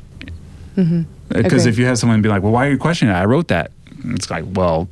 Because 0.75 1.05
Mm-hmm. 1.63 1.69
if 1.69 1.77
you 1.77 1.85
have 1.85 1.97
someone 1.99 2.21
be 2.21 2.29
like, 2.29 2.41
"Well, 2.43 2.51
why 2.51 2.67
are 2.67 2.71
you 2.71 2.77
questioning 2.77 3.13
it? 3.13 3.17
I 3.17 3.25
wrote 3.25 3.47
that," 3.49 3.71
it's 4.05 4.29
like, 4.29 4.45
well. 4.53 4.87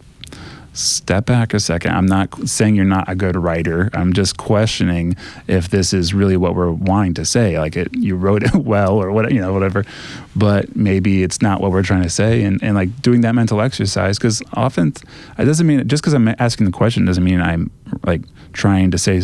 Step 0.80 1.25
back 1.25 1.53
a 1.53 1.59
second. 1.59 1.91
I'm 1.91 2.05
not 2.05 2.47
saying 2.47 2.73
you're 2.75 2.86
not 2.86 3.09
a 3.09 3.15
good 3.15 3.36
writer. 3.36 3.89
I'm 3.93 4.13
just 4.13 4.38
questioning 4.38 5.17
if 5.45 5.67
this 5.67 5.91
is 5.93 6.13
really 6.13 6.38
what 6.38 6.55
we're 6.55 6.71
wanting 6.71 7.15
to 7.15 7.25
say. 7.25 7.59
Like 7.59 7.75
it, 7.75 7.89
you 7.93 8.15
wrote 8.15 8.43
it 8.43 8.55
well, 8.71 8.95
or 8.97 9.11
what 9.11 9.30
you 9.34 9.41
know, 9.41 9.51
whatever. 9.51 9.84
But 10.38 10.77
maybe 10.77 11.21
it's 11.21 11.41
not 11.41 11.59
what 11.59 11.71
we're 11.71 11.84
trying 11.84 12.03
to 12.03 12.09
say. 12.09 12.43
And, 12.43 12.63
and 12.63 12.75
like 12.75 13.01
doing 13.01 13.19
that 13.21 13.36
mental 13.36 13.59
exercise, 13.59 14.17
because 14.17 14.41
often 14.53 14.93
it 15.38 15.43
doesn't 15.43 15.67
mean 15.67 15.86
just 15.86 16.01
because 16.01 16.13
I'm 16.13 16.30
asking 16.39 16.65
the 16.65 16.71
question 16.71 17.03
doesn't 17.03 17.25
mean 17.25 17.41
I'm 17.41 17.71
like 18.05 18.21
trying 18.53 18.89
to 18.91 18.97
say 18.97 19.23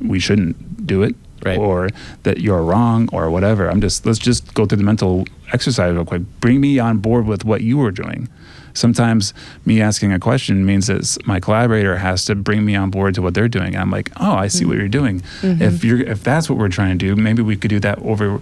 we 0.00 0.18
shouldn't 0.18 0.86
do 0.88 1.04
it 1.04 1.14
Right. 1.42 1.56
or 1.56 1.88
that 2.24 2.40
you're 2.40 2.62
wrong 2.62 3.08
or 3.12 3.30
whatever. 3.30 3.70
I'm 3.70 3.80
just 3.80 4.04
let's 4.04 4.18
just 4.18 4.52
go 4.54 4.66
through 4.66 4.76
the 4.78 4.84
mental 4.84 5.24
exercise 5.52 5.94
real 5.94 6.04
quick. 6.04 6.22
Bring 6.40 6.60
me 6.60 6.78
on 6.78 6.98
board 6.98 7.26
with 7.26 7.44
what 7.46 7.62
you 7.62 7.78
were 7.78 7.90
doing. 7.92 8.28
Sometimes 8.74 9.34
me 9.64 9.80
asking 9.80 10.12
a 10.12 10.18
question 10.18 10.64
means 10.64 10.86
that 10.86 11.18
my 11.26 11.40
collaborator 11.40 11.96
has 11.96 12.24
to 12.26 12.34
bring 12.34 12.64
me 12.64 12.74
on 12.76 12.90
board 12.90 13.14
to 13.16 13.22
what 13.22 13.34
they're 13.34 13.48
doing. 13.48 13.74
And 13.74 13.78
I'm 13.78 13.90
like, 13.90 14.10
oh, 14.18 14.32
I 14.34 14.48
see 14.48 14.64
what 14.64 14.76
you're 14.76 14.88
doing. 14.88 15.20
Mm-hmm. 15.42 15.62
If 15.62 15.84
you're 15.84 16.00
if 16.00 16.22
that's 16.22 16.48
what 16.48 16.58
we're 16.58 16.68
trying 16.68 16.98
to 16.98 17.06
do, 17.14 17.16
maybe 17.20 17.42
we 17.42 17.56
could 17.56 17.70
do 17.70 17.80
that 17.80 17.98
over 18.00 18.38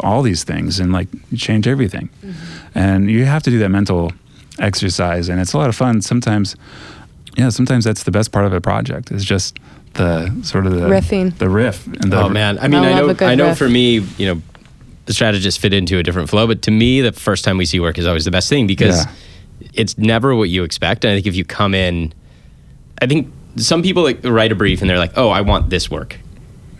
all 0.00 0.22
these 0.22 0.44
things 0.44 0.80
and 0.80 0.92
like 0.92 1.08
change 1.36 1.66
everything. 1.66 2.08
Mm-hmm. 2.22 2.78
And 2.78 3.10
you 3.10 3.24
have 3.24 3.42
to 3.44 3.50
do 3.50 3.58
that 3.58 3.68
mental 3.68 4.12
exercise, 4.58 5.28
and 5.28 5.40
it's 5.40 5.52
a 5.52 5.58
lot 5.58 5.68
of 5.68 5.76
fun. 5.76 6.00
Sometimes, 6.02 6.56
yeah, 7.36 7.48
sometimes 7.48 7.84
that's 7.84 8.04
the 8.04 8.10
best 8.10 8.32
part 8.32 8.46
of 8.46 8.52
a 8.52 8.60
project 8.60 9.10
is 9.10 9.24
just 9.24 9.58
the 9.94 10.30
sort 10.42 10.66
of 10.66 10.72
the 10.72 10.88
Riffing. 10.88 11.36
the 11.38 11.48
riff. 11.48 11.86
And 11.86 12.12
the 12.12 12.22
oh 12.22 12.28
man, 12.28 12.58
I 12.58 12.68
mean, 12.68 12.82
I 12.82 12.92
I, 12.92 13.00
know, 13.00 13.16
I 13.20 13.34
know 13.34 13.48
riff. 13.48 13.58
for 13.58 13.68
me, 13.68 13.98
you 14.18 14.26
know, 14.34 14.42
the 15.06 15.12
strategists 15.14 15.60
fit 15.60 15.72
into 15.72 15.98
a 15.98 16.02
different 16.02 16.28
flow, 16.30 16.46
but 16.46 16.62
to 16.62 16.70
me, 16.70 17.00
the 17.00 17.12
first 17.12 17.44
time 17.44 17.58
we 17.58 17.66
see 17.66 17.78
work 17.80 17.98
is 17.98 18.06
always 18.06 18.24
the 18.24 18.30
best 18.30 18.48
thing 18.48 18.66
because 18.66 19.04
Yeah. 19.04 19.12
It's 19.72 19.96
never 19.98 20.34
what 20.34 20.48
you 20.50 20.64
expect. 20.64 21.04
And 21.04 21.12
I 21.12 21.16
think 21.16 21.26
if 21.26 21.34
you 21.36 21.44
come 21.44 21.74
in, 21.74 22.12
I 23.00 23.06
think 23.06 23.32
some 23.56 23.82
people 23.82 24.02
like 24.02 24.20
write 24.24 24.52
a 24.52 24.54
brief 24.54 24.80
and 24.80 24.90
they're 24.90 24.98
like, 24.98 25.12
"Oh, 25.16 25.28
I 25.30 25.40
want 25.40 25.70
this 25.70 25.90
work," 25.90 26.18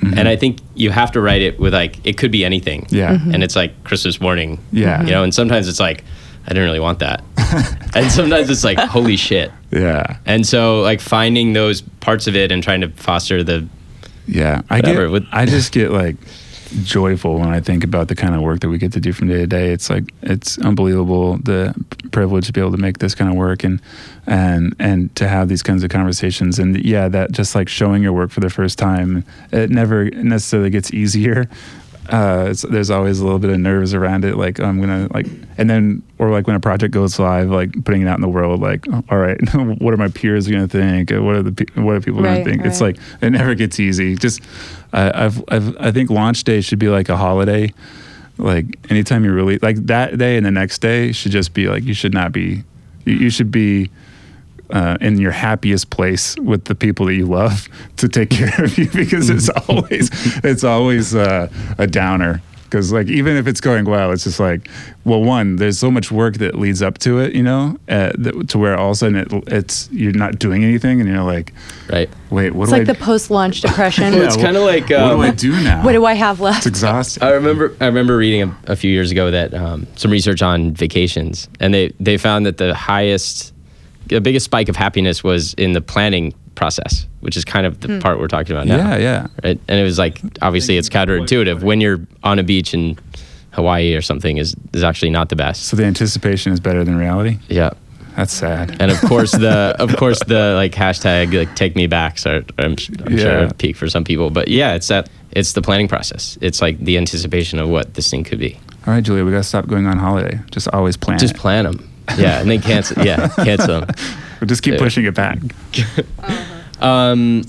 and 0.02 0.28
I 0.28 0.36
think 0.36 0.58
you 0.74 0.90
have 0.90 1.12
to 1.12 1.20
write 1.20 1.40
it 1.42 1.58
with 1.58 1.72
like 1.72 2.04
it 2.06 2.18
could 2.18 2.30
be 2.32 2.44
anything. 2.44 2.82
Mm-hmm. 2.86 2.96
Yeah. 2.96 3.16
Mhm. 3.16 3.34
and 3.34 3.42
it's 3.44 3.56
like 3.56 3.84
Christmas 3.84 4.20
morning. 4.20 4.58
Yeah. 4.72 5.02
you 5.02 5.10
know, 5.10 5.22
and 5.22 5.32
sometimes 5.34 5.66
it's 5.68 5.80
like 5.80 6.04
I 6.44 6.48
didn't 6.48 6.64
really 6.64 6.80
want 6.80 6.98
that, 6.98 7.22
and 7.94 8.10
sometimes 8.12 8.50
it's 8.50 8.64
like 8.64 8.78
holy 8.78 9.16
shit. 9.16 9.50
yeah, 9.70 10.18
And 10.26 10.46
so 10.46 10.80
like 10.82 11.00
finding 11.00 11.52
those 11.54 11.80
parts 12.00 12.26
of 12.26 12.36
it 12.36 12.52
and 12.52 12.62
trying 12.62 12.82
to 12.82 12.88
foster 12.90 13.42
the 13.42 13.66
yeah. 14.26 14.60
I 14.70 14.76
Whatever, 14.76 15.04
get. 15.04 15.10
with- 15.12 15.26
I 15.32 15.46
just 15.46 15.72
get 15.72 15.90
like 15.90 16.16
joyful 16.82 17.38
when 17.38 17.48
I 17.48 17.60
think 17.60 17.84
about 17.84 18.08
the 18.08 18.14
kind 18.14 18.34
of 18.34 18.42
work 18.42 18.60
that 18.60 18.68
we 18.68 18.78
get 18.78 18.92
to 18.92 19.00
do 19.00 19.12
from 19.12 19.28
day 19.28 19.38
to 19.38 19.46
day. 19.46 19.72
It's 19.72 19.90
like 19.90 20.04
it's 20.22 20.58
unbelievable 20.58 21.38
the 21.38 21.74
privilege 22.12 22.46
to 22.46 22.52
be 22.52 22.60
able 22.60 22.72
to 22.72 22.78
make 22.78 22.98
this 22.98 23.14
kind 23.14 23.30
of 23.30 23.36
work 23.36 23.64
and 23.64 23.80
and 24.26 24.74
and 24.78 25.14
to 25.16 25.28
have 25.28 25.48
these 25.48 25.62
kinds 25.62 25.84
of 25.84 25.90
conversations. 25.90 26.58
And 26.58 26.82
yeah, 26.84 27.08
that 27.08 27.32
just 27.32 27.54
like 27.54 27.68
showing 27.68 28.02
your 28.02 28.12
work 28.12 28.30
for 28.30 28.40
the 28.40 28.50
first 28.50 28.78
time, 28.78 29.24
it 29.52 29.70
never 29.70 30.10
necessarily 30.10 30.70
gets 30.70 30.92
easier. 30.92 31.48
Uh, 32.08 32.48
it's, 32.50 32.62
there's 32.62 32.90
always 32.90 33.20
a 33.20 33.24
little 33.24 33.38
bit 33.38 33.50
of 33.50 33.58
nerves 33.58 33.94
around 33.94 34.24
it, 34.24 34.36
like 34.36 34.60
I'm 34.60 34.80
gonna 34.80 35.08
like, 35.12 35.26
and 35.56 35.70
then 35.70 36.02
or 36.18 36.30
like 36.30 36.46
when 36.46 36.54
a 36.56 36.60
project 36.60 36.92
goes 36.92 37.18
live, 37.18 37.50
like 37.50 37.72
putting 37.84 38.02
it 38.02 38.08
out 38.08 38.16
in 38.16 38.20
the 38.20 38.28
world, 38.28 38.60
like, 38.60 38.86
all 39.10 39.18
right, 39.18 39.38
what 39.80 39.94
are 39.94 39.96
my 39.96 40.08
peers 40.08 40.46
gonna 40.46 40.68
think? 40.68 41.10
What 41.10 41.34
are 41.34 41.42
the 41.42 41.66
what 41.76 41.96
are 41.96 42.00
people 42.00 42.22
Right, 42.22 42.42
gonna 42.42 42.44
think? 42.44 42.66
It's 42.66 42.80
like 42.80 42.98
it 43.22 43.30
never 43.30 43.54
gets 43.54 43.80
easy. 43.80 44.16
Just 44.16 44.42
I 44.92 45.24
I've, 45.24 45.42
I've 45.48 45.76
I 45.78 45.92
think 45.92 46.10
launch 46.10 46.44
day 46.44 46.60
should 46.60 46.78
be 46.78 46.88
like 46.88 47.08
a 47.08 47.16
holiday 47.16 47.72
like 48.36 48.66
anytime 48.90 49.24
you 49.24 49.32
really 49.32 49.58
like 49.58 49.76
that 49.86 50.18
day 50.18 50.36
and 50.36 50.44
the 50.44 50.50
next 50.50 50.80
day 50.80 51.12
should 51.12 51.30
just 51.30 51.54
be 51.54 51.68
like 51.68 51.84
you 51.84 51.94
should 51.94 52.12
not 52.12 52.32
be 52.32 52.64
you, 53.04 53.14
you 53.14 53.30
should 53.30 53.52
be 53.52 53.88
uh, 54.70 54.96
in 55.00 55.18
your 55.18 55.32
happiest 55.32 55.90
place 55.90 56.36
with 56.38 56.64
the 56.64 56.74
people 56.74 57.06
that 57.06 57.14
you 57.14 57.26
love 57.26 57.68
to 57.96 58.08
take 58.08 58.30
care 58.30 58.64
of 58.64 58.76
you 58.78 58.88
because 58.90 59.30
it's 59.30 59.48
always 59.68 60.10
it's 60.44 60.64
always 60.64 61.14
uh, 61.14 61.48
a 61.78 61.86
downer 61.86 62.40
because 62.64 62.90
like 62.92 63.06
even 63.06 63.36
if 63.36 63.46
it's 63.46 63.60
going 63.60 63.84
well 63.84 64.10
it's 64.10 64.24
just 64.24 64.40
like 64.40 64.68
well 65.04 65.22
one 65.22 65.54
there's 65.56 65.78
so 65.78 65.92
much 65.92 66.10
work 66.10 66.38
that 66.38 66.56
leads 66.58 66.82
up 66.82 66.98
to 66.98 67.20
it 67.20 67.32
you 67.32 67.42
know 67.42 67.76
uh, 67.88 68.10
that, 68.18 68.48
to 68.48 68.58
where 68.58 68.76
all 68.76 68.88
of 68.88 68.92
a 68.92 68.94
sudden 68.96 69.14
it, 69.16 69.28
it's 69.46 69.88
you're 69.92 70.10
not 70.12 70.40
doing 70.40 70.64
anything 70.64 71.00
and 71.00 71.08
you're 71.08 71.22
like 71.22 71.52
Right. 71.88 72.10
wait 72.30 72.52
what 72.52 72.64
It's 72.64 72.72
do 72.72 72.78
like 72.78 72.88
I 72.88 72.92
the 72.94 72.98
post-launch 72.98 73.60
depression. 73.60 74.12
Yeah, 74.14 74.24
it's 74.24 74.36
kinda 74.36 74.58
like, 74.60 74.84
what 74.84 74.88
do 74.88 74.96
um, 74.96 75.20
I 75.20 75.30
do 75.30 75.52
now 75.62 75.84
What 75.84 75.92
do 75.92 76.04
I 76.04 76.14
have 76.14 76.40
left? 76.40 76.58
it's 76.58 76.66
exhausting 76.66 77.22
I 77.22 77.30
remember 77.32 77.76
I 77.80 77.86
remember 77.86 78.16
reading 78.16 78.42
a, 78.42 78.72
a 78.72 78.76
few 78.76 78.90
years 78.90 79.12
ago 79.12 79.30
that 79.30 79.54
um, 79.54 79.86
some 79.94 80.10
research 80.10 80.42
on 80.42 80.72
vacations, 80.72 81.48
and 81.60 81.72
they 81.72 81.92
they 82.00 82.16
found 82.16 82.44
that 82.46 82.56
the 82.56 82.74
highest, 82.74 83.53
the 84.06 84.20
biggest 84.20 84.44
spike 84.44 84.68
of 84.68 84.76
happiness 84.76 85.22
was 85.24 85.54
in 85.54 85.72
the 85.72 85.80
planning 85.80 86.34
process, 86.54 87.06
which 87.20 87.36
is 87.36 87.44
kind 87.44 87.66
of 87.66 87.80
the 87.80 87.88
hmm. 87.88 87.98
part 88.00 88.18
we're 88.20 88.28
talking 88.28 88.54
about 88.54 88.66
now. 88.66 88.76
yeah 88.76 88.96
yeah 88.98 89.26
Right. 89.42 89.60
And 89.68 89.80
it 89.80 89.82
was 89.82 89.98
like 89.98 90.20
obviously 90.42 90.76
it's 90.78 90.88
counterintuitive 90.88 91.62
when 91.62 91.80
you're 91.80 92.00
on 92.22 92.38
a 92.38 92.42
beach 92.42 92.74
in 92.74 92.96
Hawaii 93.52 93.94
or 93.94 94.02
something 94.02 94.36
is 94.38 94.54
is 94.72 94.82
actually 94.84 95.10
not 95.10 95.28
the 95.28 95.36
best. 95.36 95.64
so 95.66 95.76
the 95.76 95.84
anticipation 95.84 96.52
is 96.52 96.60
better 96.60 96.84
than 96.84 96.96
reality 96.96 97.38
Yeah. 97.48 97.70
that's 98.16 98.32
sad 98.32 98.76
And 98.80 98.90
of 98.90 99.00
course 99.00 99.32
the 99.32 99.74
of 99.80 99.96
course 99.96 100.20
the 100.26 100.54
like 100.54 100.72
hashtag 100.72 101.32
like 101.36 101.54
take 101.56 101.74
me 101.76 101.86
back 101.88 102.18
so 102.18 102.42
I'm, 102.58 102.76
I'm 103.04 103.16
sure 103.18 103.40
Yeah. 103.40 103.48
a 103.50 103.54
peak 103.54 103.76
for 103.76 103.88
some 103.88 104.04
people. 104.04 104.30
But 104.30 104.48
yeah, 104.48 104.74
it's 104.74 104.88
that 104.88 105.08
it's 105.32 105.52
the 105.54 105.62
planning 105.62 105.88
process. 105.88 106.38
It's 106.40 106.62
like 106.62 106.78
the 106.78 106.96
anticipation 106.96 107.58
of 107.58 107.68
what 107.68 107.94
this 107.94 108.08
thing 108.10 108.22
could 108.24 108.38
be. 108.38 108.54
all 108.86 108.94
right 108.94 109.02
julia 109.04 109.24
we 109.24 109.30
gotta 109.32 109.42
stop 109.42 109.66
going 109.66 109.86
on 109.86 109.98
holiday 109.98 110.38
just 110.52 110.68
always 110.72 110.96
plan 110.96 111.18
Just 111.18 111.34
it. 111.34 111.40
plan 111.40 111.64
them. 111.64 111.90
Yeah, 112.18 112.40
and 112.40 112.50
then 112.50 112.60
cancel. 112.60 113.04
Yeah, 113.04 113.28
cancel 113.28 113.80
them. 113.80 113.90
We'll 114.40 114.48
just 114.48 114.62
keep 114.62 114.74
Yeah. 114.74 114.80
pushing 114.80 115.04
it 115.06 115.14
back 115.14 115.38
Um, 116.80 117.44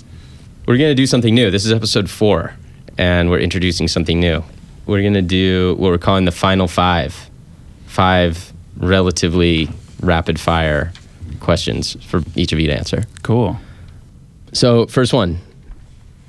we're 0.66 0.78
gonna 0.78 0.96
do 0.96 1.06
something 1.08 1.34
new. 1.36 1.52
This 1.52 1.66
is 1.66 1.72
episode 1.72 2.10
four, 2.10 2.54
and 2.98 3.30
we're 3.30 3.40
introducing 3.40 3.88
something 3.88 4.20
new. 4.20 4.44
We're 4.86 5.04
gonna 5.04 5.22
do 5.22 5.76
what 5.78 5.90
we're 5.92 5.98
calling 5.98 6.26
the 6.26 6.32
final 6.32 6.68
five, 6.68 7.30
five 7.88 8.54
relatively 8.78 9.68
rapid 10.02 10.40
fire 10.40 10.94
questions 11.42 11.98
for 12.06 12.22
each 12.36 12.54
of 12.54 12.60
you 12.60 12.68
to 12.68 12.74
answer. 12.78 13.04
cool 13.24 13.60
So, 14.54 14.86
first 14.88 15.12
one, 15.14 15.40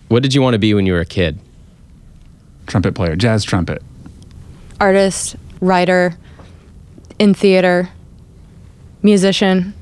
what 0.08 0.22
did 0.22 0.34
you 0.34 0.42
want 0.42 0.54
to 0.54 0.58
be 0.58 0.74
when 0.74 0.84
you 0.86 0.94
were 0.94 1.00
a 1.00 1.06
kid? 1.06 1.38
trumpet 2.66 2.94
player 2.96 3.14
jazz 3.14 3.44
trumpet 3.44 3.80
Artist, 4.80 5.36
writer, 5.60 6.16
in 7.18 7.32
theater, 7.34 7.88
musician, 9.06 9.72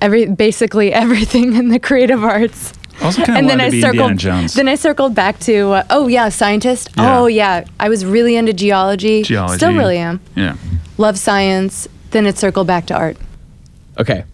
every 0.00 0.26
basically 0.26 0.92
everything 1.04 1.54
in 1.54 1.68
the 1.68 1.78
creative 1.78 2.22
arts. 2.24 2.72
also 3.02 3.22
kind 3.24 3.30
of 3.30 3.36
and 3.38 3.48
then 3.48 3.58
wanted 3.58 3.68
I 3.68 3.70
be 3.70 3.80
circled. 3.80 4.10
Indiana 4.10 4.40
Jones 4.40 4.54
Then 4.54 4.68
I 4.68 4.74
circled 4.76 5.14
back 5.14 5.38
to 5.40 5.54
uh, 5.72 5.82
oh 5.90 6.08
yeah, 6.08 6.28
scientist. 6.30 6.88
Yeah. 6.96 7.18
Oh 7.18 7.26
yeah, 7.26 7.64
I 7.78 7.88
was 7.88 8.04
really 8.04 8.34
into 8.36 8.52
geology. 8.52 9.22
geology 9.22 9.56
Still 9.58 9.74
really 9.74 9.98
am. 9.98 10.20
yeah 10.34 10.56
Love 10.98 11.16
science. 11.18 11.88
Then 12.10 12.26
it 12.26 12.36
circled 12.38 12.66
back 12.66 12.86
to 12.86 12.94
art. 12.94 13.16
Okay. 13.98 14.24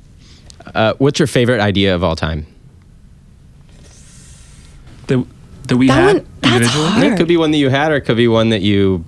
Uh, 0.74 0.94
what's 0.98 1.18
your 1.20 1.26
favorite 1.28 1.60
idea 1.60 1.94
of 1.94 2.02
all 2.02 2.16
time? 2.16 2.46
that, 5.08 5.24
that 5.68 5.76
we 5.76 5.86
That 5.88 5.94
had 5.94 6.14
one- 6.16 6.26
that's 6.40 6.54
individually 6.54 6.88
hard. 6.88 7.04
It 7.12 7.16
could 7.16 7.28
be 7.28 7.36
one 7.36 7.50
that 7.52 7.58
you 7.58 7.68
had, 7.70 7.92
or 7.92 7.96
it 7.96 8.02
could 8.02 8.16
be 8.16 8.28
one 8.28 8.48
that 8.50 8.62
you 8.62 9.04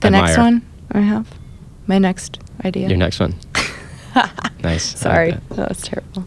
The 0.00 0.06
admire. 0.08 0.22
next 0.22 0.38
one 0.38 0.62
I 0.92 1.00
have. 1.00 1.26
My 1.86 1.98
next 1.98 2.38
idea. 2.64 2.88
Your 2.88 2.96
next 2.98 3.18
one. 3.20 3.34
nice. 4.62 4.62
I 4.62 5.08
like 5.08 5.14
Sorry, 5.16 5.30
that. 5.32 5.48
that 5.50 5.68
was 5.68 5.80
terrible. 5.82 6.24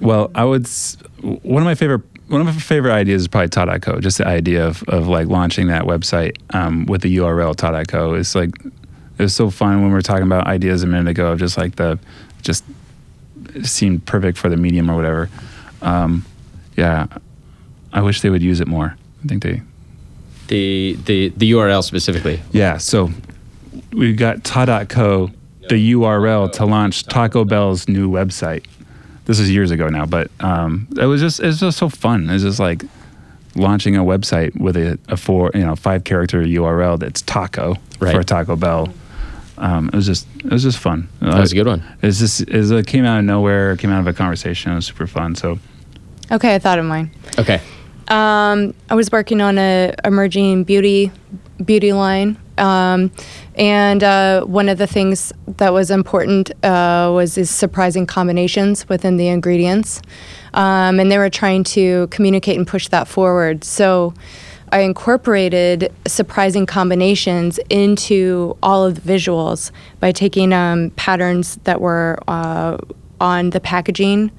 Well, 0.00 0.30
I 0.34 0.44
would. 0.44 0.64
s- 0.64 0.96
One 1.22 1.62
of 1.62 1.64
my 1.66 1.74
favorite 1.74 2.02
one 2.28 2.40
of 2.40 2.46
my 2.46 2.52
favorite 2.54 2.92
ideas 2.92 3.22
is 3.22 3.28
probably 3.28 3.48
Ta.co. 3.50 4.00
Just 4.00 4.18
the 4.18 4.26
idea 4.26 4.66
of 4.66 4.82
of 4.84 5.06
like 5.08 5.28
launching 5.28 5.66
that 5.68 5.84
website 5.84 6.36
um, 6.54 6.86
with 6.86 7.02
the 7.02 7.16
URL 7.18 7.54
Ta.co 7.54 8.14
is 8.14 8.34
like 8.34 8.50
it 8.64 9.22
was 9.22 9.34
so 9.34 9.50
fun 9.50 9.76
when 9.80 9.88
we 9.88 9.92
were 9.94 10.02
talking 10.02 10.24
about 10.26 10.46
ideas 10.46 10.82
a 10.82 10.86
minute 10.86 11.08
ago 11.08 11.32
of 11.32 11.38
just 11.38 11.56
like 11.58 11.76
the 11.76 11.98
just 12.42 12.64
seemed 13.62 14.04
perfect 14.06 14.36
for 14.38 14.48
the 14.48 14.56
medium 14.56 14.90
or 14.90 14.96
whatever. 14.96 15.28
Um, 15.82 16.24
yeah, 16.76 17.06
I 17.92 18.00
wish 18.02 18.20
they 18.22 18.30
would 18.30 18.42
use 18.42 18.60
it 18.60 18.66
more. 18.68 18.96
I 19.22 19.26
think 19.28 19.42
they 19.42 19.62
The 20.48 20.98
the 21.04 21.28
the 21.36 21.52
URL 21.52 21.84
specifically. 21.84 22.40
Yeah, 22.52 22.78
so 22.78 23.10
we've 23.92 24.16
got 24.16 24.42
ta.co, 24.44 25.30
the 25.68 25.92
URL 25.92 26.50
to 26.52 26.64
launch 26.66 27.04
Taco 27.04 27.44
Bell's 27.44 27.88
new 27.88 28.10
website. 28.10 28.64
This 29.26 29.38
is 29.40 29.50
years 29.50 29.70
ago 29.70 29.88
now, 29.88 30.04
but 30.06 30.30
um, 30.40 30.86
it 31.00 31.06
was 31.06 31.20
just 31.20 31.40
it 31.40 31.46
was 31.46 31.60
just 31.60 31.78
so 31.78 31.88
fun. 31.88 32.28
It 32.28 32.34
was 32.34 32.42
just 32.42 32.60
like 32.60 32.82
launching 33.56 33.96
a 33.96 34.02
website 34.04 34.58
with 34.60 34.76
a, 34.76 34.98
a 35.08 35.16
four 35.16 35.50
you 35.54 35.60
know 35.64 35.76
five 35.76 36.04
character 36.04 36.42
URL 36.42 36.98
that's 36.98 37.22
taco 37.22 37.76
Right. 38.00 38.14
for 38.14 38.22
Taco 38.22 38.56
Bell. 38.56 38.92
Um, 39.56 39.88
it 39.88 39.94
was 39.94 40.04
just 40.06 40.26
it 40.44 40.50
was 40.50 40.62
just 40.62 40.78
fun. 40.78 41.08
That 41.20 41.38
was 41.40 41.52
a 41.52 41.54
good 41.54 41.66
one. 41.66 41.82
It's 42.02 42.18
just 42.18 42.40
it's, 42.42 42.70
it 42.70 42.86
came 42.86 43.04
out 43.04 43.18
of 43.20 43.24
nowhere. 43.24 43.72
It 43.72 43.78
came 43.78 43.90
out 43.90 44.00
of 44.00 44.06
a 44.06 44.12
conversation. 44.12 44.72
It 44.72 44.74
was 44.74 44.86
super 44.86 45.06
fun. 45.06 45.34
So 45.36 45.58
Okay, 46.30 46.54
I 46.54 46.58
thought 46.58 46.78
of 46.78 46.84
mine. 46.84 47.10
Okay. 47.38 47.60
Um, 48.08 48.74
I 48.90 48.94
was 48.94 49.10
working 49.12 49.40
on 49.40 49.56
a 49.58 49.94
emerging 50.04 50.64
beauty 50.64 51.10
beauty 51.64 51.92
line, 51.94 52.36
um, 52.58 53.10
and 53.54 54.02
uh, 54.02 54.44
one 54.44 54.68
of 54.68 54.78
the 54.78 54.86
things 54.86 55.32
that 55.56 55.72
was 55.72 55.90
important 55.90 56.50
uh, 56.64 57.10
was 57.14 57.34
these 57.34 57.50
surprising 57.50 58.06
combinations 58.06 58.88
within 58.88 59.16
the 59.16 59.28
ingredients, 59.28 60.02
um, 60.54 60.98
and 61.00 61.10
they 61.10 61.18
were 61.18 61.30
trying 61.30 61.64
to 61.64 62.06
communicate 62.08 62.56
and 62.56 62.66
push 62.66 62.88
that 62.88 63.08
forward. 63.08 63.64
So. 63.64 64.14
I 64.72 64.80
incorporated 64.80 65.92
surprising 66.04 66.66
combinations 66.66 67.60
into 67.70 68.56
all 68.60 68.84
of 68.84 68.96
the 68.96 69.12
visuals 69.12 69.70
by 70.00 70.10
taking 70.10 70.52
um, 70.52 70.90
patterns 70.96 71.60
that 71.62 71.80
were 71.80 72.18
uh, 72.26 72.78
on 73.20 73.50
the 73.50 73.60
packaging, 73.60 74.32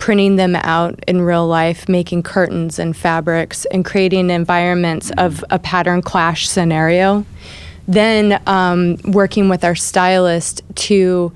printing 0.00 0.36
them 0.36 0.56
out 0.56 0.98
in 1.06 1.20
real 1.22 1.46
life, 1.46 1.88
making 1.88 2.22
curtains 2.24 2.78
and 2.78 2.96
fabrics, 2.96 3.66
and 3.66 3.84
creating 3.84 4.30
environments 4.30 5.12
of 5.18 5.44
a 5.50 5.58
pattern 5.58 6.02
clash 6.02 6.48
scenario. 6.48 7.24
Then 7.86 8.42
um, 8.46 8.96
working 9.04 9.48
with 9.48 9.62
our 9.62 9.76
stylist 9.76 10.62
to 10.76 11.32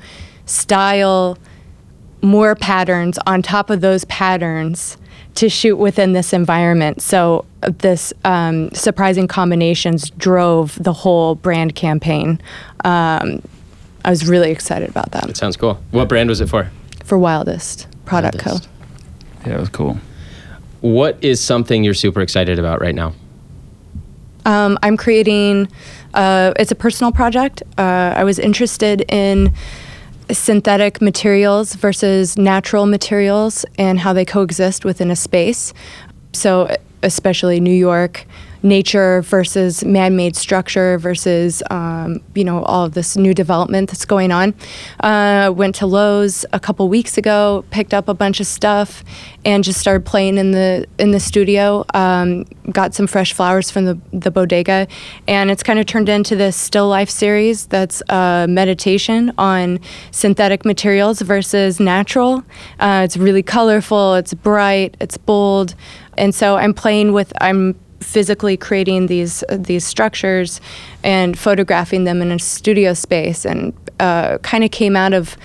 style 0.46 1.38
more 2.22 2.54
patterns 2.54 3.18
on 3.26 3.42
top 3.42 3.68
of 3.70 3.82
those 3.82 4.04
patterns 4.06 4.96
to 5.34 5.48
shoot 5.48 5.76
within 5.76 6.12
this 6.12 6.32
environment. 6.32 7.02
So 7.02 7.44
this 7.60 8.12
um, 8.24 8.70
surprising 8.72 9.28
combinations 9.28 10.10
drove 10.10 10.82
the 10.82 10.92
whole 10.92 11.34
brand 11.34 11.74
campaign. 11.74 12.40
Um, 12.84 13.42
I 14.04 14.10
was 14.10 14.26
really 14.26 14.50
excited 14.50 14.88
about 14.88 15.10
that 15.12 15.36
Sounds 15.36 15.56
cool. 15.56 15.82
What 15.90 16.08
brand 16.08 16.28
was 16.28 16.40
it 16.40 16.48
for? 16.48 16.70
for 17.04 17.18
Wildest 17.18 17.88
Product 18.04 18.44
Wildest. 18.44 18.68
Co. 18.68 19.48
yeah, 19.50 19.56
it 19.56 19.60
was 19.60 19.68
cool. 19.68 19.98
What 20.80 21.16
is 21.22 21.40
something 21.40 21.82
you're 21.82 21.94
super 21.94 22.20
excited 22.20 22.58
about 22.58 22.80
right 22.80 22.94
now? 22.94 23.14
Um, 24.44 24.78
I'm 24.82 24.96
creating. 24.96 25.68
Uh, 26.12 26.52
it's 26.58 26.70
a 26.70 26.74
personal 26.74 27.12
project. 27.12 27.62
Uh, 27.78 28.12
I 28.16 28.24
was 28.24 28.38
interested 28.38 29.04
in 29.08 29.52
synthetic 30.30 31.00
materials 31.00 31.74
versus 31.74 32.36
natural 32.38 32.86
materials 32.86 33.64
and 33.78 33.98
how 33.98 34.12
they 34.12 34.24
coexist 34.24 34.84
within 34.84 35.10
a 35.10 35.16
space. 35.16 35.72
So, 36.32 36.74
especially 37.02 37.60
New 37.60 37.74
York, 37.74 38.26
nature 38.64 39.20
versus 39.22 39.84
man-made 39.84 40.34
structure 40.34 40.98
versus 40.98 41.62
um, 41.70 42.20
you 42.34 42.42
know 42.42 42.62
all 42.64 42.84
of 42.84 42.94
this 42.94 43.16
new 43.16 43.34
development 43.34 43.90
that's 43.90 44.06
going 44.06 44.32
on. 44.32 44.54
Uh, 45.00 45.52
went 45.54 45.74
to 45.76 45.86
Lowe's 45.86 46.44
a 46.52 46.58
couple 46.58 46.88
weeks 46.88 47.16
ago, 47.18 47.64
picked 47.70 47.94
up 47.94 48.08
a 48.08 48.14
bunch 48.14 48.40
of 48.40 48.46
stuff, 48.46 49.04
and 49.44 49.62
just 49.62 49.78
started 49.78 50.04
playing 50.04 50.38
in 50.38 50.50
the 50.50 50.86
in 50.98 51.10
the 51.12 51.20
studio. 51.20 51.84
Um, 51.92 52.44
got 52.72 52.94
some 52.94 53.06
fresh 53.06 53.32
flowers 53.34 53.70
from 53.70 53.84
the 53.84 53.98
the 54.12 54.30
bodega, 54.30 54.88
and 55.28 55.50
it's 55.50 55.62
kind 55.62 55.78
of 55.78 55.86
turned 55.86 56.08
into 56.08 56.34
this 56.34 56.56
still 56.56 56.88
life 56.88 57.10
series 57.10 57.66
that's 57.66 58.02
a 58.08 58.46
meditation 58.48 59.32
on 59.36 59.78
synthetic 60.10 60.64
materials 60.64 61.20
versus 61.20 61.78
natural. 61.78 62.42
Uh, 62.80 63.02
it's 63.04 63.18
really 63.18 63.42
colorful. 63.42 64.14
It's 64.14 64.32
bright. 64.32 64.96
It's 65.00 65.18
bold, 65.18 65.74
and 66.16 66.34
so 66.34 66.56
I'm 66.56 66.72
playing 66.72 67.12
with 67.12 67.32
I'm 67.42 67.78
physically 68.04 68.56
creating 68.56 69.06
these 69.08 69.42
uh, 69.48 69.56
these 69.58 69.84
structures 69.86 70.60
and 71.02 71.38
photographing 71.38 72.04
them 72.04 72.20
in 72.22 72.30
a 72.30 72.38
studio 72.38 72.94
space 72.94 73.44
and 73.44 73.72
uh, 74.00 74.38
kind 74.38 74.62
of 74.64 74.70
came 74.70 74.94
out 74.96 75.12
of 75.14 75.36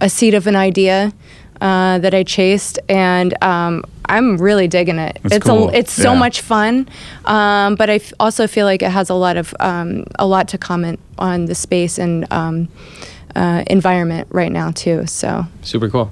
a 0.00 0.08
seed 0.08 0.34
of 0.34 0.46
an 0.46 0.56
idea 0.56 1.12
uh, 1.60 1.98
that 1.98 2.14
I 2.14 2.22
chased, 2.22 2.78
and 2.88 3.34
um, 3.42 3.82
I'm 4.08 4.36
really 4.38 4.68
digging 4.68 4.98
it. 4.98 5.18
That's 5.22 5.36
it's 5.36 5.46
cool. 5.46 5.68
a, 5.70 5.72
it's 5.72 5.92
so 5.92 6.12
Yeah. 6.12 6.18
much 6.18 6.40
fun, 6.40 6.88
um, 7.24 7.74
but 7.74 7.90
I 7.90 7.94
f- 7.96 8.12
also 8.20 8.46
feel 8.46 8.64
like 8.64 8.80
it 8.80 8.90
has 8.92 9.10
a 9.10 9.14
lot 9.14 9.36
of 9.36 9.54
um, 9.60 10.04
a 10.18 10.26
lot 10.26 10.46
to 10.48 10.58
comment 10.58 11.00
on 11.18 11.46
the 11.46 11.54
space 11.54 11.98
and 11.98 12.26
um, 12.32 12.68
uh, 13.34 13.64
environment 13.66 14.28
right 14.30 14.52
now 14.52 14.70
too. 14.70 15.04
So 15.06 15.46
Super 15.62 15.88
cool. 15.90 16.10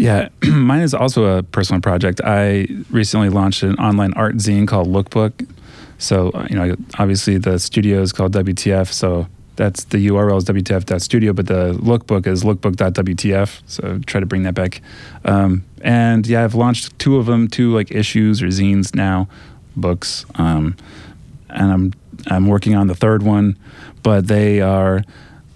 Yeah, 0.00 0.30
mine 0.48 0.80
is 0.80 0.94
also 0.94 1.24
a 1.26 1.42
personal 1.42 1.82
project. 1.82 2.22
I 2.24 2.66
recently 2.88 3.28
launched 3.28 3.62
an 3.62 3.74
online 3.74 4.14
art 4.14 4.36
zine 4.36 4.66
called 4.66 4.88
Lookbook. 4.88 5.46
So, 5.98 6.30
uh, 6.30 6.46
you 6.48 6.56
know, 6.56 6.74
obviously 6.98 7.36
the 7.36 7.58
studio 7.58 8.00
is 8.00 8.10
called 8.10 8.32
WTF. 8.32 8.90
So 8.90 9.26
that's 9.56 9.84
the 9.84 10.08
URL 10.08 10.38
is 10.38 10.44
WTF.studio, 10.46 11.34
but 11.34 11.48
the 11.48 11.74
lookbook 11.74 12.26
is 12.26 12.44
lookbook.wtf. 12.44 13.60
So 13.66 13.98
try 14.06 14.20
to 14.20 14.26
bring 14.26 14.44
that 14.44 14.54
back. 14.54 14.80
Um, 15.26 15.66
and 15.82 16.26
yeah, 16.26 16.44
I've 16.44 16.54
launched 16.54 16.98
two 16.98 17.18
of 17.18 17.26
them, 17.26 17.46
two 17.46 17.74
like 17.74 17.90
issues 17.90 18.42
or 18.42 18.46
zines 18.46 18.94
now, 18.94 19.28
books. 19.76 20.24
Um, 20.36 20.78
and 21.50 21.70
I'm 21.70 21.92
I'm 22.28 22.46
working 22.46 22.74
on 22.74 22.86
the 22.86 22.94
third 22.94 23.22
one, 23.22 23.58
but 24.02 24.28
they 24.28 24.62
are 24.62 25.04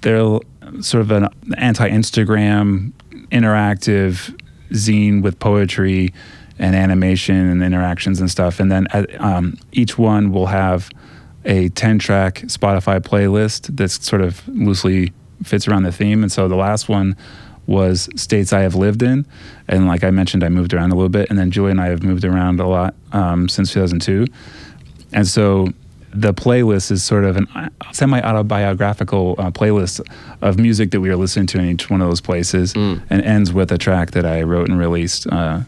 they're 0.02 0.38
sort 0.80 1.00
of 1.00 1.10
an 1.10 1.28
anti-Instagram 1.56 2.92
interactive 3.30 4.38
zine 4.70 5.22
with 5.22 5.38
poetry 5.38 6.12
and 6.58 6.74
animation 6.74 7.36
and 7.36 7.62
interactions 7.62 8.20
and 8.20 8.30
stuff. 8.30 8.60
And 8.60 8.70
then 8.70 8.86
um, 9.18 9.58
each 9.72 9.98
one 9.98 10.32
will 10.32 10.46
have 10.46 10.90
a 11.44 11.68
10 11.70 11.98
track 11.98 12.36
Spotify 12.46 13.00
playlist 13.00 13.76
that's 13.76 14.04
sort 14.06 14.22
of 14.22 14.46
loosely 14.48 15.12
fits 15.42 15.68
around 15.68 15.82
the 15.82 15.92
theme. 15.92 16.22
And 16.22 16.30
so 16.30 16.48
the 16.48 16.56
last 16.56 16.88
one 16.88 17.16
was 17.66 18.08
states 18.16 18.52
I 18.52 18.60
have 18.60 18.74
lived 18.74 19.02
in. 19.02 19.26
And 19.68 19.86
like 19.86 20.04
I 20.04 20.10
mentioned, 20.10 20.44
I 20.44 20.48
moved 20.48 20.74
around 20.74 20.92
a 20.92 20.94
little 20.94 21.08
bit. 21.08 21.28
And 21.30 21.38
then 21.38 21.50
Julie 21.50 21.70
and 21.70 21.80
I 21.80 21.88
have 21.88 22.02
moved 22.02 22.24
around 22.24 22.60
a 22.60 22.66
lot 22.66 22.94
um, 23.12 23.48
since 23.48 23.72
2002. 23.72 24.26
And 25.12 25.26
so 25.26 25.68
the 26.14 26.32
playlist 26.32 26.90
is 26.92 27.02
sort 27.02 27.24
of 27.24 27.36
an 27.36 27.48
semi 27.92 28.20
autobiographical 28.20 29.34
uh, 29.38 29.50
playlist 29.50 30.00
of 30.42 30.58
music 30.58 30.92
that 30.92 31.00
we 31.00 31.10
are 31.10 31.16
listening 31.16 31.46
to 31.48 31.58
in 31.58 31.64
each 31.66 31.90
one 31.90 32.00
of 32.00 32.08
those 32.08 32.20
places, 32.20 32.72
and 32.74 33.02
ends 33.10 33.52
with 33.52 33.72
a 33.72 33.78
track 33.78 34.12
that 34.12 34.24
I 34.24 34.42
wrote 34.42 34.68
and 34.68 34.78
released, 34.78 35.26
uh, 35.26 35.60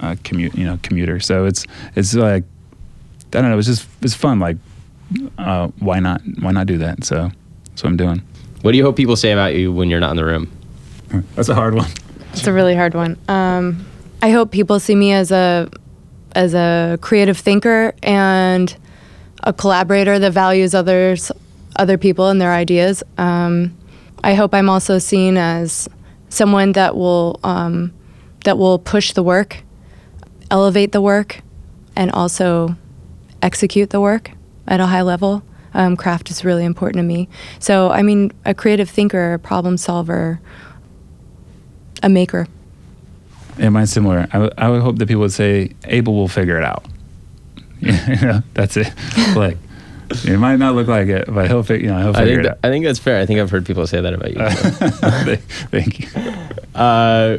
uh, 0.00 0.16
commute, 0.24 0.54
you 0.56 0.64
know, 0.64 0.78
commuter. 0.82 1.20
So 1.20 1.46
it's 1.46 1.64
it's 1.94 2.14
like 2.14 2.42
I 3.32 3.40
don't 3.40 3.50
know, 3.50 3.58
it's 3.58 3.68
just 3.68 3.88
it's 4.02 4.14
fun. 4.14 4.40
Like, 4.40 4.56
uh, 5.38 5.68
why 5.78 6.00
not? 6.00 6.20
Why 6.40 6.50
not 6.50 6.66
do 6.66 6.78
that? 6.78 7.04
So 7.04 7.30
that's 7.68 7.82
what 7.84 7.90
I'm 7.90 7.96
doing. 7.96 8.20
What 8.62 8.72
do 8.72 8.78
you 8.78 8.84
hope 8.84 8.96
people 8.96 9.16
say 9.16 9.30
about 9.32 9.54
you 9.54 9.72
when 9.72 9.90
you're 9.90 10.00
not 10.00 10.10
in 10.10 10.16
the 10.16 10.24
room? 10.24 10.50
That's 11.36 11.48
a 11.48 11.54
hard 11.54 11.74
one. 11.74 11.90
it's 12.32 12.46
a 12.46 12.52
really 12.52 12.74
hard 12.74 12.94
one. 12.94 13.16
Um, 13.28 13.84
I 14.22 14.30
hope 14.30 14.50
people 14.50 14.80
see 14.80 14.94
me 14.96 15.12
as 15.12 15.30
a 15.30 15.70
as 16.34 16.54
a 16.54 16.98
creative 17.00 17.38
thinker 17.38 17.94
and 18.02 18.76
a 19.44 19.52
collaborator 19.52 20.18
that 20.18 20.32
values 20.32 20.74
others, 20.74 21.30
other 21.76 21.96
people 21.96 22.28
and 22.28 22.40
their 22.40 22.52
ideas. 22.52 23.02
Um, 23.18 23.76
I 24.24 24.34
hope 24.34 24.54
I'm 24.54 24.68
also 24.68 24.98
seen 24.98 25.36
as 25.36 25.88
someone 26.30 26.72
that 26.72 26.96
will 26.96 27.38
um, 27.44 27.92
that 28.44 28.58
will 28.58 28.78
push 28.78 29.12
the 29.12 29.22
work, 29.22 29.62
elevate 30.50 30.92
the 30.92 31.00
work, 31.00 31.40
and 31.94 32.10
also 32.10 32.76
execute 33.42 33.90
the 33.90 34.00
work 34.00 34.30
at 34.66 34.80
a 34.80 34.86
high 34.86 35.02
level. 35.02 35.42
Um, 35.74 35.96
craft 35.96 36.30
is 36.30 36.44
really 36.44 36.64
important 36.64 36.98
to 36.98 37.02
me. 37.02 37.28
So, 37.58 37.90
I 37.90 38.02
mean, 38.02 38.32
a 38.44 38.54
creative 38.54 38.88
thinker, 38.88 39.34
a 39.34 39.38
problem 39.38 39.76
solver, 39.76 40.40
a 42.02 42.08
maker. 42.08 42.46
Yeah, 43.58 43.70
mine's 43.70 43.92
similar. 43.92 44.20
I, 44.30 44.38
w- 44.38 44.52
I 44.56 44.68
would 44.70 44.82
hope 44.82 44.98
that 44.98 45.08
people 45.08 45.22
would 45.22 45.32
say 45.32 45.72
Abel 45.84 46.14
will 46.14 46.28
figure 46.28 46.56
it 46.56 46.64
out. 46.64 46.84
you 47.80 48.16
know, 48.16 48.42
that's 48.54 48.76
it. 48.76 48.92
like 49.36 49.58
it 50.10 50.38
might 50.38 50.56
not 50.56 50.74
look 50.74 50.86
like 50.86 51.08
it, 51.08 51.26
but 51.32 51.48
he'll 51.48 51.62
figure. 51.62 51.86
You 51.86 51.94
know, 51.94 52.00
he'll 52.02 52.16
I 52.16 52.20
figure 52.20 52.42
think, 52.42 52.46
it 52.46 52.60
that, 52.62 52.68
I 52.68 52.70
think 52.70 52.84
that's 52.84 52.98
fair. 52.98 53.20
I 53.20 53.26
think 53.26 53.40
I've 53.40 53.50
heard 53.50 53.66
people 53.66 53.86
say 53.86 54.00
that 54.00 54.14
about 54.14 54.32
you. 54.32 54.40
out. 54.40 55.38
Thank 55.70 56.00
you. 56.00 56.78
uh, 56.80 57.38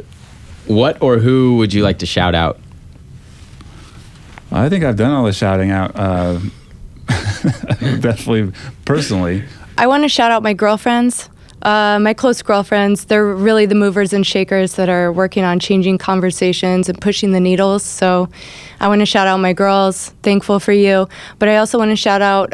what 0.67 1.01
or 1.01 1.19
who 1.19 1.57
would 1.57 1.73
you 1.73 1.83
like 1.83 1.99
to 1.99 2.05
shout 2.05 2.36
out? 2.36 2.59
I 4.51 4.69
think 4.69 4.83
I've 4.83 4.95
done 4.95 5.11
all 5.11 5.25
the 5.25 5.33
shouting 5.33 5.71
out. 5.71 5.91
Uh, 5.95 6.39
definitely, 7.99 8.51
personally. 8.86 9.43
I 9.77 9.88
want 9.88 10.03
to 10.03 10.09
shout 10.09 10.31
out 10.31 10.43
my 10.43 10.53
girlfriends, 10.53 11.29
uh, 11.66 11.97
my 11.99 12.13
close 12.13 12.43
girlfriends. 12.43 13.05
They're 13.05 13.26
really 13.26 13.66
the 13.66 13.74
movers 13.76 14.13
and 14.13 14.26
shakers 14.26 14.76
that 14.76 14.88
are 14.88 15.11
working 15.11 15.43
on 15.43 15.59
changing 15.59 15.97
conversations 15.97 16.88
and 16.88 17.01
pushing 17.01 17.32
the 17.32 17.39
needles. 17.39 17.84
So 17.84 18.30
I 18.80 18.88
want 18.88 18.99
to 18.99 19.05
shout 19.07 19.28
out 19.28 19.38
my 19.38 19.51
girls. 19.51 20.09
Thankful 20.22 20.59
for 20.59 20.74
you. 20.74 21.09
But 21.39 21.49
I 21.49 21.57
also 21.57 21.80
want 21.80 21.89
to 21.89 21.95
shout 21.95 22.22
out 22.22 22.53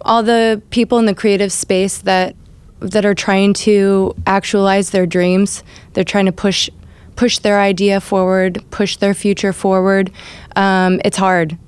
all 0.00 0.22
the 0.22 0.62
people 0.70 0.98
in 0.98 1.04
the 1.04 1.14
creative 1.14 1.52
space 1.52 1.98
that 1.98 2.34
that 2.80 3.04
are 3.04 3.14
trying 3.14 3.52
to 3.52 4.14
actualize 4.26 4.90
their 4.90 5.06
dreams. 5.06 5.62
They're 5.92 6.04
trying 6.04 6.26
to 6.26 6.32
push 6.32 6.70
push 7.14 7.38
their 7.38 7.60
idea 7.60 8.00
forward, 8.00 8.64
push 8.70 8.96
their 8.96 9.12
future 9.12 9.52
forward. 9.52 10.10
Um, 10.54 11.00
it's 11.04 11.16
hard. 11.18 11.58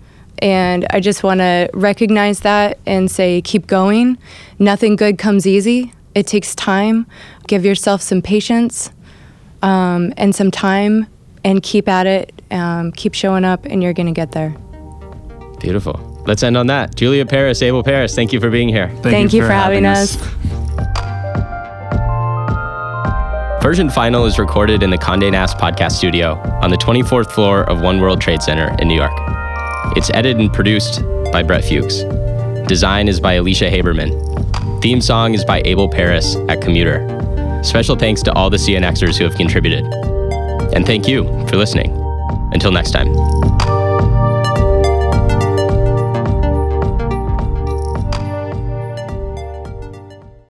And 0.41 0.87
I 0.89 1.01
just 1.01 1.23
want 1.23 1.41
to 1.41 1.69
recognize 1.75 2.41
that 2.41 2.79
and 2.87 3.11
say, 3.11 3.43
keep 3.43 3.67
going. 3.67 4.17
Nothing 4.59 4.97
good 4.97 5.19
comes 5.19 5.47
easy. 5.47 5.93
It 6.15 6.27
takes 6.27 6.55
time. 6.55 7.07
Give 7.47 7.65
yourself 7.65 8.03
some 8.03 8.23
patience 8.23 8.91
um, 9.63 10.13
and 10.17 10.35
some 10.35 10.51
time 10.51 11.07
and 11.45 11.63
keep 11.63 11.89
at 11.89 12.07
it. 12.07 12.33
Um, 12.51 12.93
keep 12.93 13.15
showing 13.15 13.45
up, 13.45 13.65
and 13.67 13.83
you're 13.83 13.93
going 13.93 14.07
to 14.07 14.13
get 14.13 14.33
there. 14.33 14.57
Beautiful. 15.61 15.95
Let's 16.27 16.43
end 16.43 16.57
on 16.57 16.67
that. 16.69 16.95
Julia 16.95 17.25
Paris, 17.27 17.63
Abel 17.63 17.83
Paris, 17.83 18.15
thank 18.15 18.33
you 18.33 18.41
for 18.41 18.51
being 18.51 18.69
here. 18.69 18.89
Thank 19.03 19.33
you 19.33 19.43
for 19.43 19.53
having 19.53 19.87
us. 19.87 20.17
Version 23.63 23.91
Final 23.91 24.25
is 24.25 24.39
recorded 24.39 24.83
in 24.83 24.91
the 24.91 24.97
Condé 24.97 25.31
Nast 25.31 25.59
podcast 25.59 25.93
studio 25.93 26.39
on 26.63 26.71
the 26.71 26.77
24th 26.77 27.31
floor 27.33 27.69
of 27.69 27.81
One 27.81 28.01
World 28.01 28.21
Trade 28.21 28.41
Center 28.41 28.75
in 28.81 28.89
New 28.89 28.95
York. 28.95 29.13
It's 29.97 30.11
edited 30.11 30.39
and 30.39 30.53
produced 30.53 31.03
by 31.33 31.43
Brett 31.43 31.65
Fuchs. 31.65 32.03
Design 32.67 33.09
is 33.09 33.21
by 33.21 33.35
Alicia 33.35 33.71
Haberman. 33.71 34.48
Theme 34.81 35.01
song 35.01 35.35
is 35.35 35.45
by 35.45 35.61
Abel 35.65 35.89
Paris 35.89 36.37
at 36.49 36.61
Commuter. 36.61 37.05
Special 37.65 37.97
thanks 37.97 38.23
to 38.23 38.33
all 38.35 38.49
the 38.49 38.57
CNXers 38.57 39.19
who 39.19 39.25
have 39.25 39.35
contributed. 39.35 39.85
And 40.73 40.87
thank 40.87 41.09
you 41.09 41.25
for 41.49 41.57
listening. 41.57 41.91
Until 42.53 42.71
next 42.71 42.93
time. 42.93 43.09